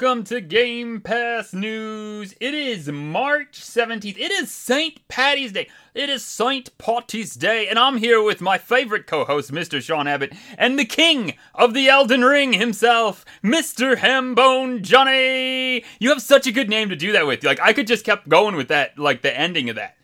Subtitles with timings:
[0.00, 2.34] Welcome to Game Pass News.
[2.40, 3.19] It is March
[3.74, 4.18] 17th.
[4.18, 5.06] It is St.
[5.08, 5.68] Patty's Day.
[5.94, 6.76] It is St.
[6.78, 9.80] Patty's Day, and I'm here with my favorite co host, Mr.
[9.80, 13.96] Sean Abbott, and the king of the Elden Ring himself, Mr.
[13.96, 15.84] Hambone Johnny.
[15.98, 17.44] You have such a good name to do that with.
[17.44, 19.96] Like, I could just kept going with that, like the ending of that.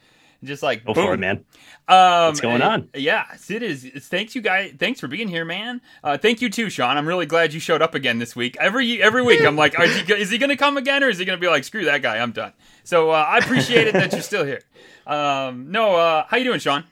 [0.45, 1.07] Just like, Go boom.
[1.07, 1.45] for it, man.
[1.89, 2.89] Um, What's going on?
[2.95, 3.85] Yeah, it is.
[3.85, 4.75] It's, thanks you guys.
[4.79, 5.81] Thanks for being here, man.
[6.03, 6.97] Uh, thank you too, Sean.
[6.97, 8.57] I'm really glad you showed up again this week.
[8.61, 11.19] Every every week, I'm like, is he, is he going to come again, or is
[11.19, 12.53] he going to be like, screw that guy, I'm done.
[12.85, 14.63] So uh, I appreciate it that you're still here.
[15.07, 16.85] Um, no, uh, how you doing, Sean?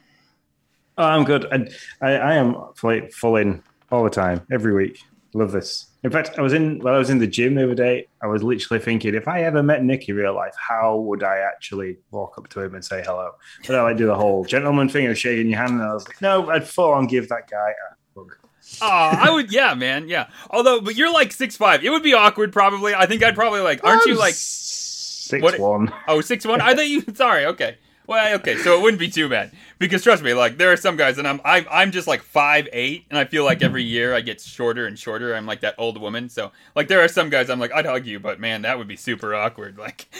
[0.97, 1.45] Oh, I'm good.
[1.51, 1.69] And
[2.01, 5.03] I, I am full, full in all the time, every week.
[5.33, 5.87] Love this.
[6.05, 8.07] In fact, I was in when I was in the gym the other day.
[8.21, 11.37] I was literally thinking, if I ever met Nick in real life, how would I
[11.37, 13.31] actually walk up to him and say hello?
[13.65, 16.07] But I like do the whole gentleman thing of shaking your hand, and I was
[16.07, 18.35] like, no, I'd full on give that guy a hug.
[18.83, 19.51] Oh, I would.
[19.51, 20.07] Yeah, man.
[20.07, 20.27] Yeah.
[20.51, 21.83] Although, but you're like six five.
[21.83, 22.93] It would be awkward, probably.
[22.93, 23.83] I think I'd probably like.
[23.83, 24.35] Aren't you like?
[24.35, 25.91] six what- one?
[26.07, 26.61] Oh, six one.
[26.61, 27.03] I thought you.
[27.15, 27.47] Sorry.
[27.47, 27.79] Okay.
[28.07, 28.57] Well, okay.
[28.57, 31.27] So it wouldn't be too bad because trust me, like there are some guys, and
[31.27, 34.39] I'm I, I'm just like five eight, and I feel like every year I get
[34.41, 35.33] shorter and shorter.
[35.35, 36.29] I'm like that old woman.
[36.29, 38.87] So like there are some guys I'm like I'd hug you, but man, that would
[38.87, 39.77] be super awkward.
[39.77, 40.07] Like.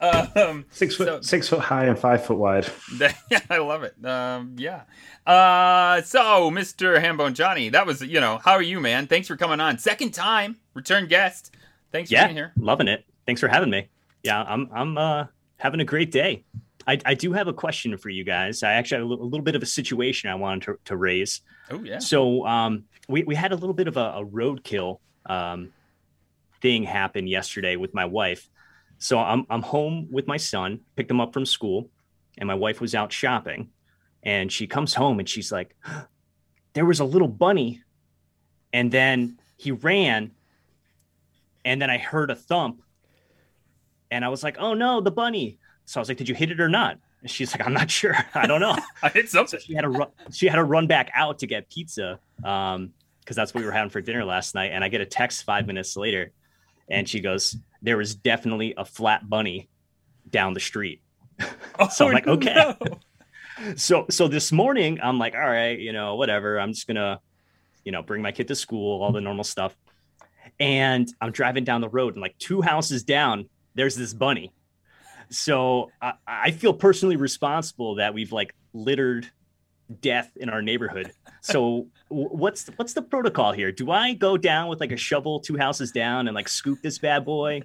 [0.00, 2.68] um, Six foot, So- six foot high and five foot wide.
[2.94, 3.94] that- yeah, I love it.
[4.04, 4.82] Um, yeah.
[5.26, 7.00] Uh, so Mr.
[7.02, 9.06] Hambone Johnny, that was you know how are you, man?
[9.06, 9.78] Thanks for coming on.
[9.78, 11.54] Second time, return guest.
[11.92, 12.52] Thanks for Yeah, being here.
[12.56, 13.04] loving it.
[13.26, 13.88] Thanks for having me.
[14.22, 15.26] Yeah, I'm I'm uh,
[15.62, 16.44] having a great day.
[16.88, 18.64] I, I do have a question for you guys.
[18.64, 20.96] I actually have a little, a little bit of a situation I wanted to, to
[20.96, 21.40] raise.
[21.70, 22.00] Oh yeah.
[22.00, 25.72] So um, we we had a little bit of a, a roadkill um,
[26.60, 28.50] thing happen yesterday with my wife.
[28.98, 31.88] So I'm I'm home with my son, picked him up from school,
[32.36, 33.70] and my wife was out shopping,
[34.24, 35.76] and she comes home and she's like,
[36.72, 37.82] "There was a little bunny,
[38.72, 40.32] and then he ran,
[41.64, 42.82] and then I heard a thump,
[44.12, 46.50] and I was like, oh no, the bunny." So I was like, "Did you hit
[46.50, 48.16] it or not?" And she's like, "I'm not sure.
[48.34, 49.58] I don't know." I hit something.
[49.60, 53.36] she had to run she had to run back out to get pizza um because
[53.36, 55.64] that's what we were having for dinner last night and i get a text five
[55.66, 56.32] minutes later
[56.90, 59.68] and she goes there was definitely a flat bunny
[60.28, 61.00] down the street
[61.92, 62.54] So I'm like, okay.
[62.54, 63.74] no.
[63.76, 67.20] so so this morning i'm like all right you know whatever i'm just gonna
[67.84, 69.76] you know bring my kid to school all the normal stuff
[70.58, 74.52] and i'm driving down the road and like two houses down there's this bunny
[75.30, 79.28] so i, I feel personally responsible that we've like littered
[80.00, 84.80] death in our neighborhood so what's what's the protocol here do i go down with
[84.80, 87.60] like a shovel two houses down and like scoop this bad boy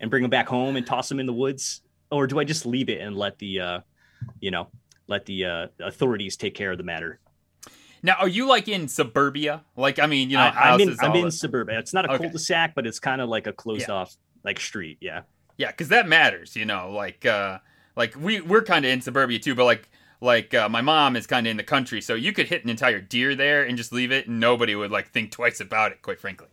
[0.00, 2.66] and bring him back home and toss him in the woods or do i just
[2.66, 3.80] leave it and let the uh
[4.40, 4.68] you know
[5.06, 7.18] let the uh, authorities take care of the matter.
[8.00, 9.64] Now, are you like in suburbia?
[9.76, 11.74] Like, I mean, you know, I, am in I'm in that- suburban.
[11.78, 12.22] It's not a Okay.
[12.26, 13.94] cul-de-sac, but it's kind of like a closed Yeah.
[13.94, 14.98] off like street.
[15.00, 15.22] Yeah.
[15.60, 16.90] Yeah, because that matters, you know.
[16.90, 17.58] Like, uh,
[17.94, 19.90] like we we're kind of in suburbia too, but like,
[20.22, 22.70] like uh, my mom is kind of in the country, so you could hit an
[22.70, 26.00] entire deer there and just leave it, and nobody would like think twice about it.
[26.00, 26.48] Quite frankly.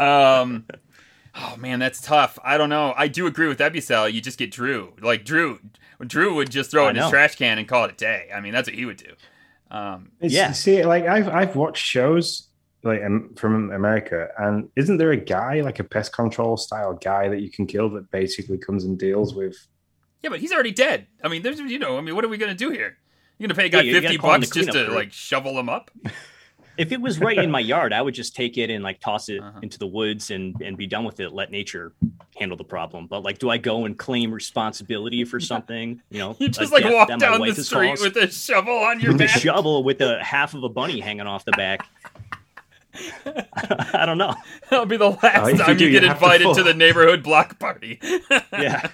[0.00, 0.64] Um,
[1.36, 2.36] oh man, that's tough.
[2.42, 2.94] I don't know.
[2.96, 4.12] I do agree with Ebucel.
[4.12, 4.92] You just get Drew.
[5.00, 5.60] Like Drew,
[6.04, 8.28] Drew would just throw it I in his trash can and call it a day.
[8.34, 9.12] I mean, that's what he would do.
[9.70, 10.50] Um, Yeah.
[10.50, 12.47] See, like I've I've watched shows
[12.82, 17.28] like um, from America, and isn't there a guy like a pest control style guy
[17.28, 19.56] that you can kill that basically comes and deals with?
[20.22, 21.06] yeah, but he's already dead.
[21.22, 22.96] I mean, there's you know, I mean, what are we gonna do here?
[23.38, 24.66] You're gonna pay a guy Yeah, you- you gotta fifty call in the bucks just
[24.68, 25.90] to cleanup like shovel him up?
[26.78, 29.28] If it was right in my yard, I would just take it and like toss
[29.28, 29.58] it Uh-huh.
[29.64, 31.32] into the woods and and be done with it.
[31.32, 31.92] Let nature
[32.36, 33.08] handle the problem.
[33.08, 36.00] But like, do I go and claim responsibility for something?
[36.10, 39.22] You know, You just like walk down the street with a shovel on your with
[39.22, 39.40] a back.
[39.40, 41.84] shovel with a half of a bunny hanging off the back.
[43.94, 44.34] I don't know.
[44.70, 46.54] That'll be the last Oh, you time do, you you get to invited fall.
[46.56, 48.00] to the neighborhood block party.
[48.52, 48.88] Yeah.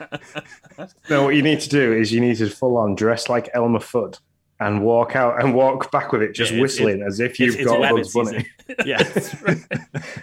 [1.09, 3.79] No, what you need to do is you need to full on dress like Elmer
[3.79, 4.19] Fudd
[4.59, 7.65] and walk out and walk back with it, just Yeah, whistling as if you've It's,
[7.65, 8.47] got Bugs Bunny.
[8.85, 9.03] Yeah.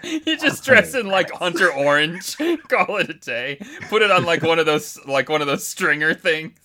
[0.04, 2.38] you just dress in like Hunter Orange,
[2.68, 3.60] call it a day.
[3.90, 6.58] Put it on like one of those like one of those stringer things.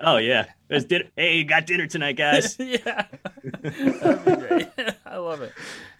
[0.00, 0.46] Oh yeah.
[0.68, 1.04] Dinner.
[1.16, 2.56] Hey, you got dinner tonight, guys.
[2.58, 3.06] yeah,
[3.52, 4.68] That'd be great.
[5.12, 5.52] I love it.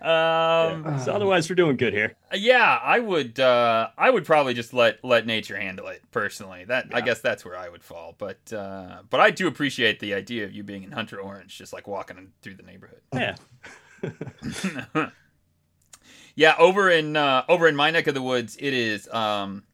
[0.05, 2.15] Um, So otherwise, we're doing good here.
[2.33, 3.39] yeah, I would.
[3.39, 6.65] Uh, I would probably just let let nature handle it personally.
[6.65, 8.15] That I guess that's where I would fall.
[8.17, 11.75] But uh, but I do appreciate the idea of you being in Hunter Orange, just
[11.75, 13.03] like walking through the neighborhood.
[13.13, 13.37] Yeah.
[16.35, 19.65] yeah, over in uh, over in my neck of the woods, it is um,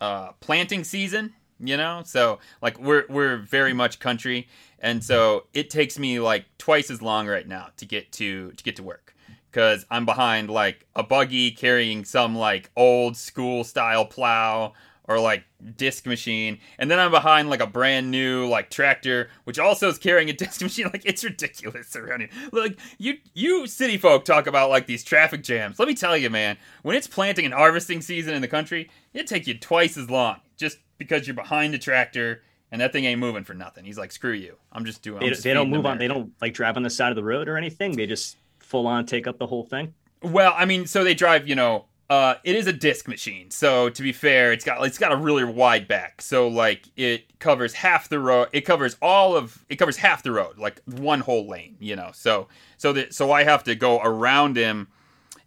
[0.00, 1.34] uh, planting season.
[1.60, 4.46] You know, so like we're we're very much country,
[4.80, 8.64] and so it takes me like twice as long right now to get to to
[8.64, 9.14] get to work.
[9.50, 15.44] Because I'm behind like a buggy carrying some like old school style plow or like
[15.76, 16.58] disc machine.
[16.78, 20.32] And then i'm behind like a brand new like tractor which also is carrying a
[20.34, 20.86] disc machine.
[20.86, 25.42] Like it's ridiculous around here like you you city folk talk about like these traffic
[25.42, 25.78] jams.
[25.78, 29.26] Let me tell you man when it's planting and harvesting season in the country it
[29.26, 33.20] take you twice as long just because you're behind a tractor and that thing ain't
[33.20, 35.86] moving for nothing he's like screw you i'm just doing They, just they don't move
[35.86, 35.98] on.
[35.98, 37.96] They don't like drive on the side of the road or anything.
[37.96, 39.94] They just full on take up the whole thing.
[40.22, 43.50] Well, I mean, so they drive, you know, uh, it is a disc machine.
[43.50, 46.22] So to be fair, it's got it's got a really wide back.
[46.22, 48.48] So like it covers half the road.
[48.52, 51.76] It covers all of it covers half the road, like one whole lane.
[51.80, 52.48] You know, so
[52.78, 54.88] so that so I have to go around him.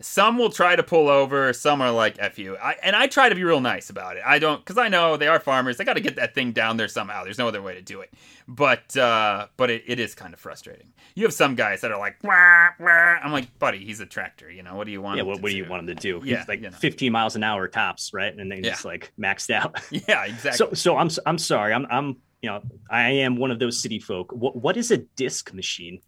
[0.02, 1.54] Some will try to pull over.
[1.54, 4.24] Some are like "f you," I, and I try to be real nice about it.
[4.26, 5.78] I don't because I know they are farmers.
[5.78, 7.24] They got to get that thing down there somehow.
[7.24, 8.12] There's no other way to do it.
[8.48, 10.94] But uh, but it, it is kind of frustrating.
[11.16, 12.90] You have some guys that are like, wah, wah.
[13.24, 14.50] I'm like, buddy, he's a tractor.
[14.52, 15.18] You know, what do you want?
[15.18, 16.22] Yeah, what, what do you want him to do?
[16.24, 16.78] Yeah, He's like you know.
[16.78, 18.34] 15 miles an hour tops, right?
[18.36, 18.72] And then Yeah.
[18.72, 19.80] just like maxed out.
[19.92, 20.58] Yeah, exactly.
[20.58, 21.74] So, so I'm I'm sorry.
[21.74, 24.32] I'm I'm you know I am one of those city folk.
[24.32, 26.00] What what is a disc machine?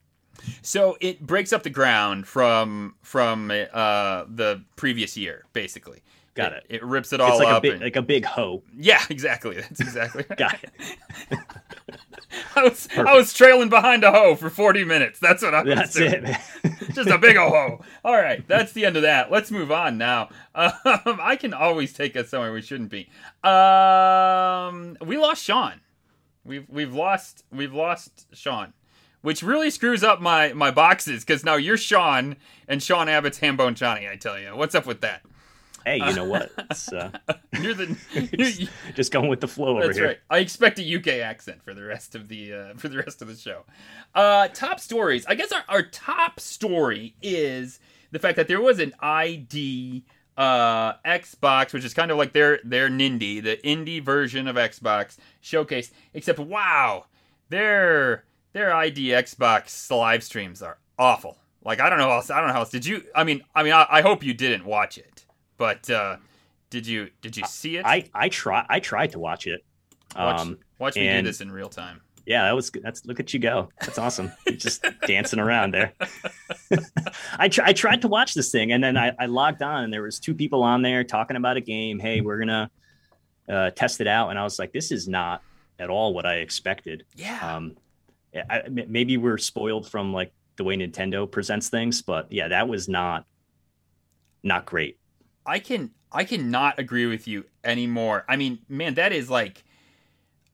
[0.62, 6.02] So it breaks up the ground from from uh, the previous year, basically.
[6.36, 6.66] Got it.
[6.68, 7.62] It rips it all It's like a up.
[7.62, 8.64] big and- like a big hoe.
[8.76, 9.56] yeah, exactly.
[9.58, 10.26] That's exactly.
[10.30, 10.40] right.
[10.40, 10.72] Got it.
[12.56, 15.20] I was I was trailing behind a hoe for forty minutes.
[15.20, 16.24] That's what I was That's doing.
[16.26, 16.38] it.
[16.94, 17.82] Just a big ol' hoe.
[18.04, 19.32] All right, that's the end of that.
[19.32, 20.30] Let's move on now.
[20.56, 20.72] Um,
[21.22, 23.10] I can always take us somewhere we shouldn't be.
[23.44, 25.82] Um, we lost Sean.
[26.44, 28.74] We've we've lost we've lost Sean,
[29.24, 32.36] which really screws up my my boxes because now you're Sean
[32.68, 34.08] and Sean Abbott's Hambone Johnny.
[34.08, 35.24] I tell you, what's up with that?
[35.86, 36.52] hey, you know what?
[36.94, 37.10] Uh,
[37.62, 37.98] You're the
[38.58, 39.88] you, just going with the flow over here.
[39.88, 40.20] That's right.
[40.30, 43.28] I expect a UK accent for the rest of the uh, for the rest of
[43.28, 43.64] the show.
[44.14, 45.26] Uh, top stories.
[45.26, 47.80] I guess our, our top story is
[48.12, 50.04] the fact that there was an ID
[50.38, 55.18] uh, Xbox, which is kind of like their their Nindie, the indie version of Xbox
[55.42, 55.92] showcase.
[56.14, 57.06] Except, wow,
[57.50, 61.38] their their ID Xbox live streams are awful.
[61.66, 62.30] Like I don't know how else.
[62.30, 62.70] I don't know how else.
[62.70, 63.04] Did you?
[63.16, 65.26] I mean, I mean, I, I hope you didn't watch it,
[65.58, 66.18] but uh,
[66.70, 67.10] did you?
[67.22, 67.86] Did you see it?
[67.86, 69.64] I I try I tried to watch it.
[70.16, 72.02] Watch, Um, watch me do this in real time.
[72.26, 72.84] yeah, that was good.
[72.84, 73.70] That's look at you go.
[73.82, 74.32] That's awesome.
[74.46, 75.94] You're just dancing around there.
[77.40, 79.94] I tr- I tried to watch this thing, and then I, I logged on, and
[79.94, 81.98] there was two people on there talking about a game.
[82.00, 82.70] Hey, we're gonna
[83.50, 85.42] uh, test it out, and I was like, this is not
[85.80, 87.06] at all what I expected.
[87.16, 87.56] Yeah.
[87.56, 87.76] Um,
[88.50, 92.88] I, maybe we're spoiled from like the way Nintendo presents things, but yeah, that was
[92.88, 93.26] not
[94.44, 94.98] not great.
[95.46, 98.26] I can I cannot agree with you anymore.
[98.28, 99.64] I mean, man, that is like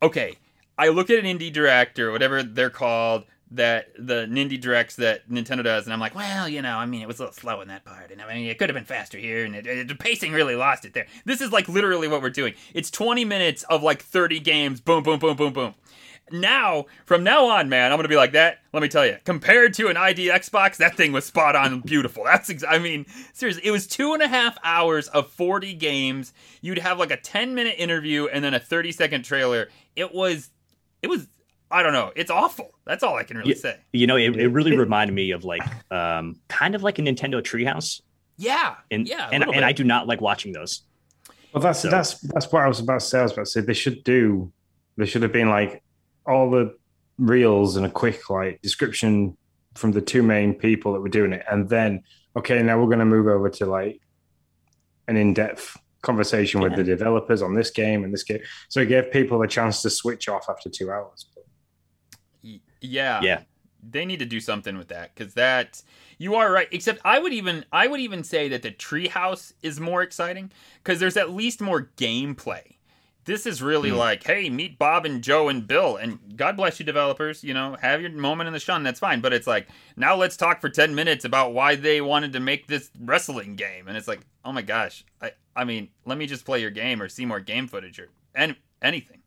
[0.02, 0.38] okay.
[0.78, 5.64] I look at an indie director, whatever they're called that the Nindie directs that Nintendo
[5.64, 7.68] does, and I'm like, well, you know, I mean, it was a little slow in
[7.68, 9.96] that part, and I mean, it could have been faster here, and it, it- the
[9.96, 11.08] pacing really lost it there.
[11.26, 12.54] This is like literally what we're doing.
[12.74, 15.74] It's 20 minutes of like 30 games, boom, boom, boom, boom, boom.
[16.32, 18.60] Now, from now on, man, I'm gonna be like that.
[18.74, 22.24] Let me tell you, compared to an ID Xbox, that thing was spot on, beautiful.
[22.26, 26.34] That's, ex- I mean, seriously, it was two and a half hours of 40 games.
[26.62, 29.70] You'd have like a 10 minute interview and then a 30 second trailer.
[29.96, 30.50] It was,
[31.02, 31.28] it was,
[31.72, 32.72] I don't know, it's awful.
[32.86, 33.56] That's all I can really Yeah.
[33.58, 33.78] say.
[33.94, 37.42] You know, it, it really reminded me of like um, kind of like a Nintendo
[37.42, 38.02] Treehouse,
[38.38, 39.66] Yeah, and yeah, and, and.
[39.66, 40.82] I do not like watching those.
[41.54, 43.20] Well, that's So- that's that's what I was about to say.
[43.20, 44.52] I was about to say they should do.
[44.98, 45.82] They should have been like
[46.26, 46.76] all the
[47.18, 49.38] reels and a quick like description
[49.76, 52.04] from the two main people that were doing it, and then
[52.36, 54.02] okay, now we're going to move over to like
[55.08, 58.40] an in-depth conversation with the developers on this game and this game.
[58.70, 61.26] So it gave people a chance to switch off after two hours.
[62.82, 63.42] Yeah, Yeah.
[63.84, 65.82] they need to do something with that because that
[66.18, 69.80] you are right except i would even i would even say that the treehouse is
[69.80, 70.52] more exciting
[70.84, 72.76] because there's at least more gameplay
[73.30, 73.98] this is really Hmm.
[73.98, 77.78] like hey meet bob and joe and bill and god bless you developers you know
[77.80, 80.68] have your moment in the sun that's fine but it's like now let's talk for
[80.70, 84.52] 10 minutes about why they wanted to make this wrestling game and it's like oh
[84.52, 87.68] my gosh i i mean let me just play your game or see more game
[87.68, 89.22] footage or and anything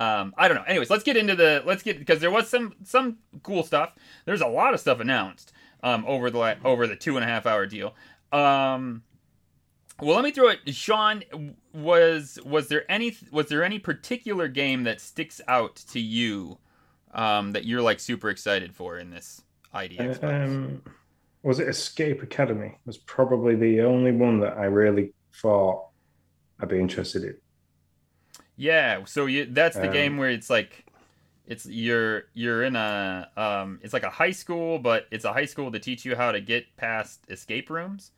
[0.00, 0.64] um, I don't know.
[0.66, 3.94] Anyways, let's get into the let's get because there was some some cool stuff.
[4.24, 7.28] There's a lot of stuff announced um, over the la- over the two and a
[7.28, 7.94] half hour deal.
[8.32, 9.02] Um,
[10.00, 10.60] well, let me throw it.
[10.74, 11.22] Sean,
[11.72, 16.58] was was there any was there any particular game that sticks out to you
[17.12, 19.42] um, that you're like super excited for in this
[19.74, 20.20] idea?
[20.22, 20.82] Um,
[21.42, 22.78] was it Escape Academy?
[22.86, 25.88] Was probably the only one that I really thought
[26.60, 27.36] I'd be interested in.
[28.56, 30.86] Yeah, so you that's the Um, game where it's like
[31.46, 35.46] it's you're you're in a um it's like a high school, but it's a high
[35.46, 38.12] school to teach you how to get past escape rooms.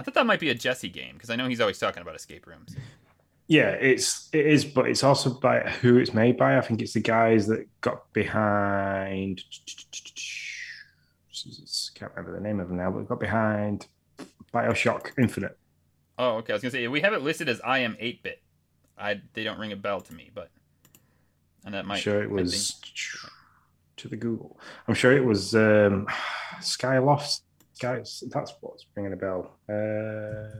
[0.00, 2.16] I thought that might be a Jesse game because I know he's always talking about
[2.16, 2.74] escape rooms.
[3.48, 6.56] Yeah, it's it is, but it's also by who it's made by.
[6.56, 9.42] I think it's the guys that got behind.
[11.94, 13.88] Can't remember the name of them now, but got behind
[14.54, 15.58] Bioshock Infinite.
[16.18, 16.54] Oh, okay.
[16.54, 18.36] I was gonna say we have it listed as iam8bit.
[18.96, 20.50] I they don't ring a bell to me, but
[21.66, 22.80] and that I'm might sure it was
[23.98, 24.58] to the Google.
[24.88, 26.06] I'm sure it was um,
[26.60, 27.42] Skyloft.
[27.80, 29.56] Sky, that's what's ringing a bell.
[29.66, 30.52] Uh,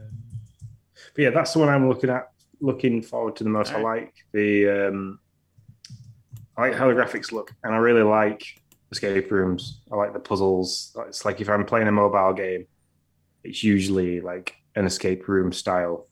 [1.13, 2.31] but yeah, that's the one I'm looking at.
[2.61, 3.71] Looking forward to the most.
[3.71, 5.19] I like the um,
[6.57, 8.43] I like how the graphics look, and I really like
[8.91, 9.81] escape rooms.
[9.91, 10.97] I like the puzzles.
[11.07, 12.65] It's like if I'm playing a mobile game,
[13.43, 16.07] it's usually like an escape room style.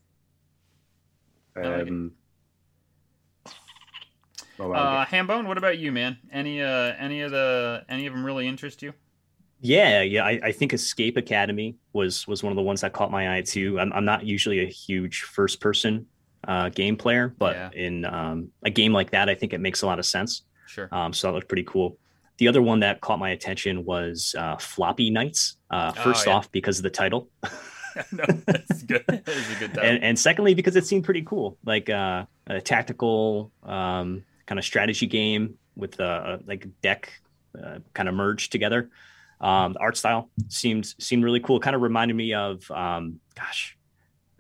[1.56, 1.90] I like it.
[1.90, 2.12] Um,
[4.60, 6.18] Uh, Hambone, what about you, man?
[6.32, 8.94] Any uh any of the any of them really interest you?
[9.62, 10.24] Yeah, yeah.
[10.24, 13.42] I, I think Escape Academy was was one of the ones that caught my eye
[13.42, 13.80] too.
[13.80, 16.06] I'm I'm not usually a huge first person
[16.48, 17.70] uh, game player, but Yeah.
[17.74, 20.44] in um, a game like that, I think it makes a lot of sense.
[20.68, 20.88] Sure.
[20.92, 21.98] Um, so that looked pretty cool.
[22.38, 25.58] The other one that caught my attention was uh, Floppy Knights.
[25.70, 26.34] Uh, Oh, first yeah.
[26.34, 27.28] off, because of the title,
[28.14, 29.04] no, that's good.
[29.08, 29.84] That is a good title.
[29.90, 34.64] and, and secondly, because it seemed pretty cool, like uh, a tactical um, kind of
[34.64, 37.12] strategy game with uh, like deck
[37.62, 38.90] uh, kind of merged together.
[39.42, 41.60] Um, the art style seemed seemed really cool.
[41.60, 43.78] Kind of reminded me of, um, gosh,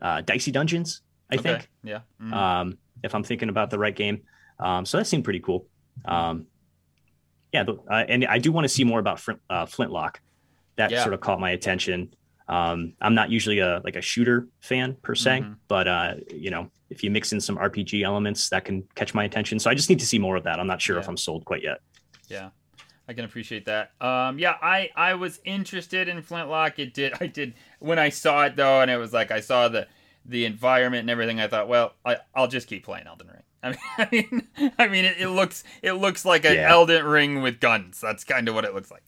[0.01, 1.01] uh, Dicey Dungeons.
[1.31, 1.99] I Okay, think, Yeah.
[2.21, 2.33] Mhm.
[2.33, 4.23] um, if I'm thinking about the right game.
[4.59, 5.67] Um, so that seemed pretty cool.
[6.05, 6.47] Um,
[7.53, 10.19] yeah, the, uh, and I do want to see more about Flint, uh, Flintlock.
[10.75, 11.03] That Yeah.
[11.03, 12.13] sort of caught my attention.
[12.47, 15.55] Um, I'm not usually a like a shooter fan per se, Mhm.
[15.67, 19.23] but uh, you know, if you mix in some RPG elements, that can catch my
[19.23, 19.59] attention.
[19.59, 20.59] So I just need to see more of that.
[20.59, 21.79] I'm not sure if I'm sold quite yet.
[22.27, 22.49] Yeah,
[23.09, 23.91] I can appreciate that.
[23.99, 26.77] Um, yeah, I I was interested in Flintlock.
[26.77, 29.67] It did I did when I saw it though, and it was like I saw
[29.67, 29.87] the
[30.25, 31.39] the environment and everything.
[31.39, 33.43] I thought, well, I I'll just keep playing Elden Ring.
[33.63, 36.69] I mean, I mean, I mean, it, it looks it looks like an Yeah.
[36.69, 37.99] Elden Ring with guns.
[37.99, 39.03] That's kind of what it looks like.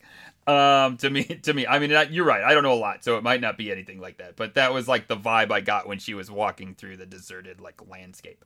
[0.48, 2.44] Um, to me, to me, I mean, you're right.
[2.44, 4.36] I don't know a lot, so it might not be anything like that.
[4.36, 7.62] But that was like the vibe I got when she was walking through the deserted
[7.62, 8.44] like landscape.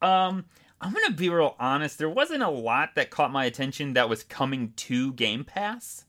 [0.00, 0.46] Um,
[0.80, 1.98] I'm gonna be real honest.
[1.98, 6.04] There wasn't a lot that caught my attention that was coming to Game Pass.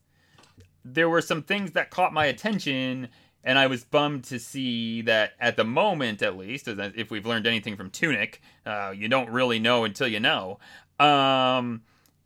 [0.85, 3.09] There were some things that caught my attention,
[3.43, 7.47] and I was bummed to see that at the moment, at least, if we've learned
[7.47, 10.59] anything from Tunic, uh, you don't really know until you know.
[10.99, 11.81] Um,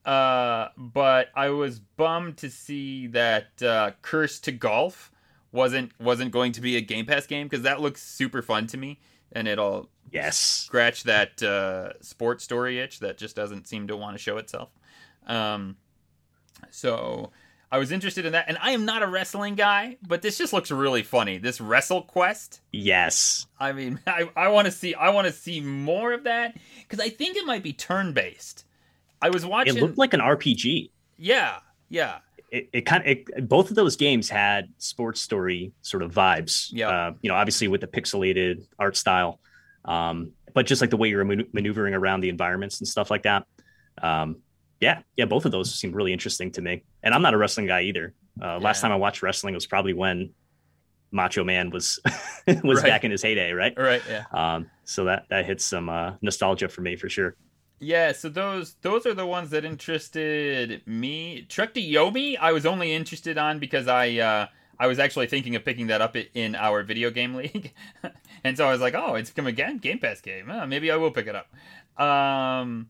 [0.06, 5.12] uh, but I was bummed to see that uh, Cursed to Golf
[5.52, 8.78] wasn't wasn't going to be a Game Pass game because that looks super fun to
[8.78, 9.00] me,
[9.34, 10.38] and it'll Yes.
[10.38, 14.70] scratch that uh, sports story itch that just doesn't seem to want to show itself.
[15.26, 15.76] Um,
[16.70, 17.32] so
[17.72, 20.54] I was interested in that, and I am not a wrestling guy, but this just
[20.54, 21.38] looks really funny.
[21.40, 22.62] This Wrestle Quest.
[22.72, 23.48] Yes.
[23.60, 26.56] I mean, I, I want to see I want to see more of that
[26.88, 28.66] because I think it might be turn based.
[29.22, 29.78] I was watching.
[29.78, 30.92] It looked like an RPG.
[31.18, 31.60] yeah,
[31.90, 32.20] yeah,
[32.54, 33.04] it, it kind
[33.38, 36.68] of both of those games had sports story sort of vibes.
[36.72, 36.90] Yeah.
[36.90, 39.40] Uh, you know, obviously with the pixelated art style,
[39.86, 43.24] um, but just like the way you're man- maneuvering around the environments and stuff like
[43.24, 43.46] that.
[44.02, 44.38] Um,
[44.80, 46.84] yeah, yeah, both of those seemed really interesting to me.
[47.02, 48.14] And I'm not a wrestling guy either.
[48.42, 50.34] Uh, Last time I watched wrestling was probably when
[51.12, 52.00] Macho Man was
[52.64, 52.86] was Right.
[52.86, 53.74] back in his heyday, right?
[53.78, 54.24] right, yeah.
[54.32, 57.36] Um, so that that hits some uh, nostalgia for me for sure.
[57.80, 61.46] Yeah, so those those are the ones that interested me.
[61.50, 64.48] Trek to Yomi, I was only interested on because I uh,
[64.80, 67.74] I was actually thinking of picking that up in our video game league,
[68.44, 70.50] and so I was like, oh, it's come again, Game Pass game.
[70.50, 72.02] Uh, maybe I will pick it up.
[72.02, 72.90] Um,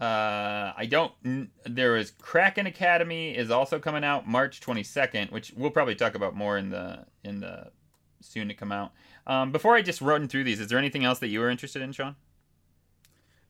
[0.00, 1.12] uh, I don't.
[1.64, 6.14] There is Kraken Academy is also coming out March twenty second, which we'll probably talk
[6.14, 7.72] about more in the in the
[8.20, 8.92] soon to come out.
[9.26, 11.82] Um, before I just run through these, is there anything else that you were interested
[11.82, 12.14] in, Sean?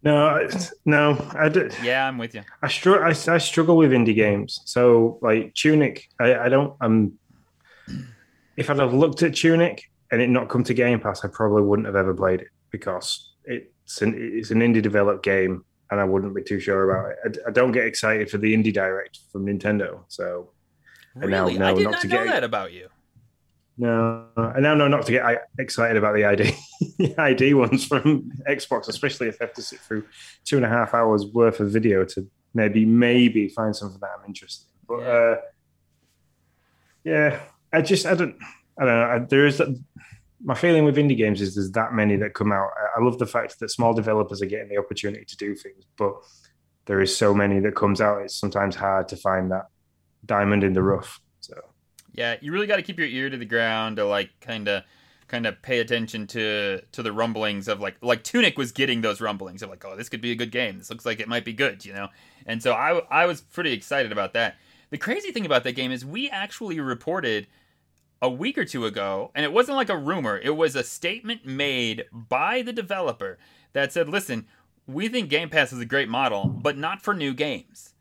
[0.03, 0.49] No,
[0.85, 1.75] no, I did.
[1.83, 2.43] Yeah, I'm with you.
[2.62, 4.61] I, str- I, I struggle with indie games.
[4.65, 6.75] So like Tunic, I, I don't.
[6.81, 7.19] I'm.
[8.57, 11.62] If I'd have looked at Tunic and it not come to Game Pass, I probably
[11.62, 16.05] wouldn't have ever played it because it's an it's an indie developed game, and I
[16.05, 17.38] wouldn't be too sure about it.
[17.45, 20.00] I, I don't get excited for the indie direct from Nintendo.
[20.09, 20.50] So
[21.17, 21.59] now- Really?
[21.59, 22.88] now I did not not to know get- that about you.
[23.78, 26.54] No, I now know not to get excited about the ID
[27.18, 30.04] ID ones from Xbox, especially if I have to sit through
[30.45, 34.25] two and a half hours worth of video to maybe maybe find something that I'm
[34.26, 34.66] interested.
[34.66, 34.80] in.
[34.88, 35.09] But Yeah.
[35.09, 35.37] uh,
[37.04, 37.40] yeah,
[37.73, 38.37] I just I don't
[38.78, 39.04] I don't know.
[39.04, 39.68] I, there is that,
[40.45, 42.71] my feeling with indie games is there's that many that come out.
[42.97, 46.14] I love the fact that small developers are getting the opportunity to do things, but
[46.87, 48.23] there is so many that comes out.
[48.23, 49.66] It's sometimes hard to find that
[50.25, 51.21] diamond in the rough.
[52.16, 54.82] Yeah, you really got to keep your ear to the ground to like kind of
[55.28, 59.20] kind of pay attention to to the rumblings of like like Tunic was getting those
[59.20, 60.78] rumblings of like oh this could be a good game.
[60.78, 62.08] This looks like it might be good, you know.
[62.46, 64.56] And so I I was pretty excited about that.
[64.90, 67.49] The crazy thing about that game is we actually reported
[68.23, 71.44] a week or two ago, and it wasn't like a rumor, it was a statement
[71.44, 73.38] made by the developer
[73.73, 74.46] that said, listen,
[74.87, 77.92] we think Game Pass is a great model, but not for new games.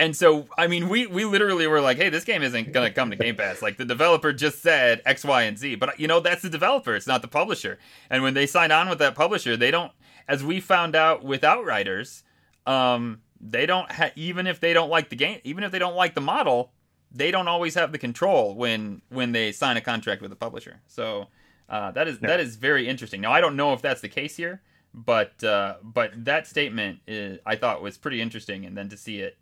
[0.00, 2.94] And so, I mean, we, we literally were like, hey, this game isn't going to
[2.94, 3.60] come to Game Pass.
[3.60, 5.74] Like, the developer just said X, Y, and Z.
[5.74, 7.78] But, you know, that's the developer, it's not the publisher.
[8.08, 9.92] And when they sign on with that publisher, they don't,
[10.26, 12.22] as we found out with Outriders,
[12.66, 15.96] um, they don't, ha- even if they don't like the game, even if they don't
[15.96, 16.72] like the model,
[17.12, 20.80] they don't always have the control when when they sign a contract with a publisher.
[20.86, 21.26] So
[21.68, 23.20] uh, that is that is very interesting.
[23.20, 24.62] Now I don't know if that's the case here,
[24.94, 29.20] but uh, but that statement is, I thought was pretty interesting, and then to see
[29.20, 29.36] it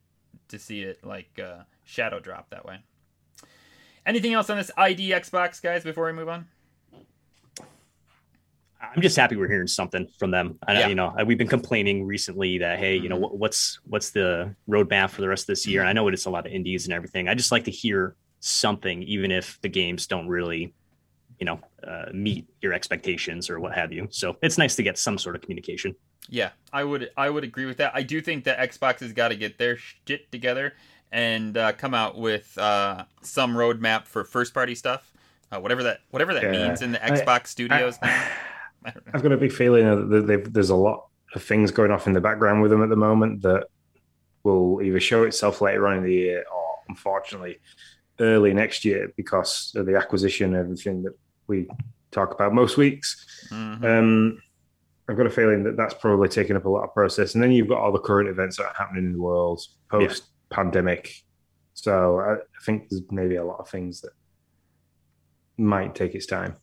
[0.48, 2.78] to see it like uh, shadow drop that way.
[4.06, 5.84] Anything else on this ID Xbox, guys?
[5.84, 6.46] Before we move on.
[8.80, 10.58] I'm just happy we're hearing something from them.
[10.66, 10.88] I yeah.
[10.88, 13.36] you know, we've been complaining recently that hey, you know, mm-hmm.
[13.36, 15.80] what's what's the roadmap for the rest of this year?
[15.80, 17.28] And I know it's a lot of indies and everything.
[17.28, 20.74] I just like to hear something, even if the games don't really,
[21.38, 24.08] you know, uh, meet your expectations or what have you.
[24.10, 25.94] So it's nice to get some sort of communication.
[26.28, 27.92] Yeah, I would I would agree with that.
[27.94, 30.74] I do think that Xbox has got to get their shit together
[31.10, 35.10] and uh, come out with uh, some roadmap for first party stuff,
[35.50, 36.50] uh, whatever that whatever that yeah.
[36.50, 37.98] means in the Xbox I, studios.
[38.02, 38.28] I,
[39.12, 42.20] I've got a big feeling that there's a lot of things going off in the
[42.20, 43.66] background with them at the moment that
[44.44, 47.58] will either show itself later on in the year or, unfortunately,
[48.20, 51.12] early next year because of the acquisition and everything that
[51.48, 51.68] we
[52.10, 53.26] talk about most weeks.
[53.50, 53.84] Mm-hmm.
[53.84, 54.42] Um,
[55.08, 57.34] I've got a feeling that that's probably taking up a lot of process.
[57.34, 60.24] And then you've got all the current events that are happening in the world post
[60.50, 61.24] pandemic.
[61.74, 64.10] So I, I think there's maybe a lot of things that
[65.56, 66.56] might take its time.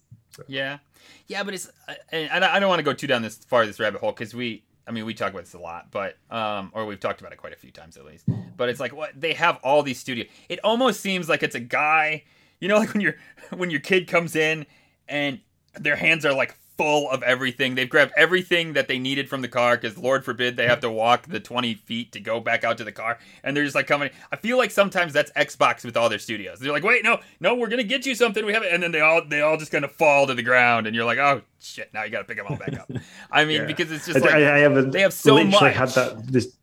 [0.48, 0.80] Yeah,
[1.28, 1.72] yeah, but it's
[2.12, 4.66] and I don't want to go too down this far this rabbit hole because we,
[4.86, 7.38] I mean, we talk about this a lot, but um, or we've talked about it
[7.38, 8.26] quite a few times at least.
[8.58, 10.28] But it's like what they have all these studios.
[10.50, 12.26] It almost seems like it's a guy,
[12.66, 13.16] you know, like when your
[13.56, 14.66] when your kid comes in
[15.08, 15.40] and
[15.80, 17.76] their hands are like full of everything.
[17.76, 20.90] They've grabbed everything that they needed from the car because Lord forbid they have to
[20.90, 23.20] walk the 20 feet to go back out to the car.
[23.44, 24.10] And they're just like coming.
[24.32, 26.58] I feel like sometimes that's Xbox with all their studios.
[26.58, 28.44] They're like, wait, no, no, we're gonna get you something.
[28.44, 30.42] We have it, and then they all they all just kind of fall to the
[30.42, 32.92] ground, and you're like, oh shit, now you got to pick them all back up.
[33.32, 33.68] I mean, yeah.
[33.68, 35.76] because it's just like I, I have a, they have so literally much.
[35.76, 36.58] Had that this.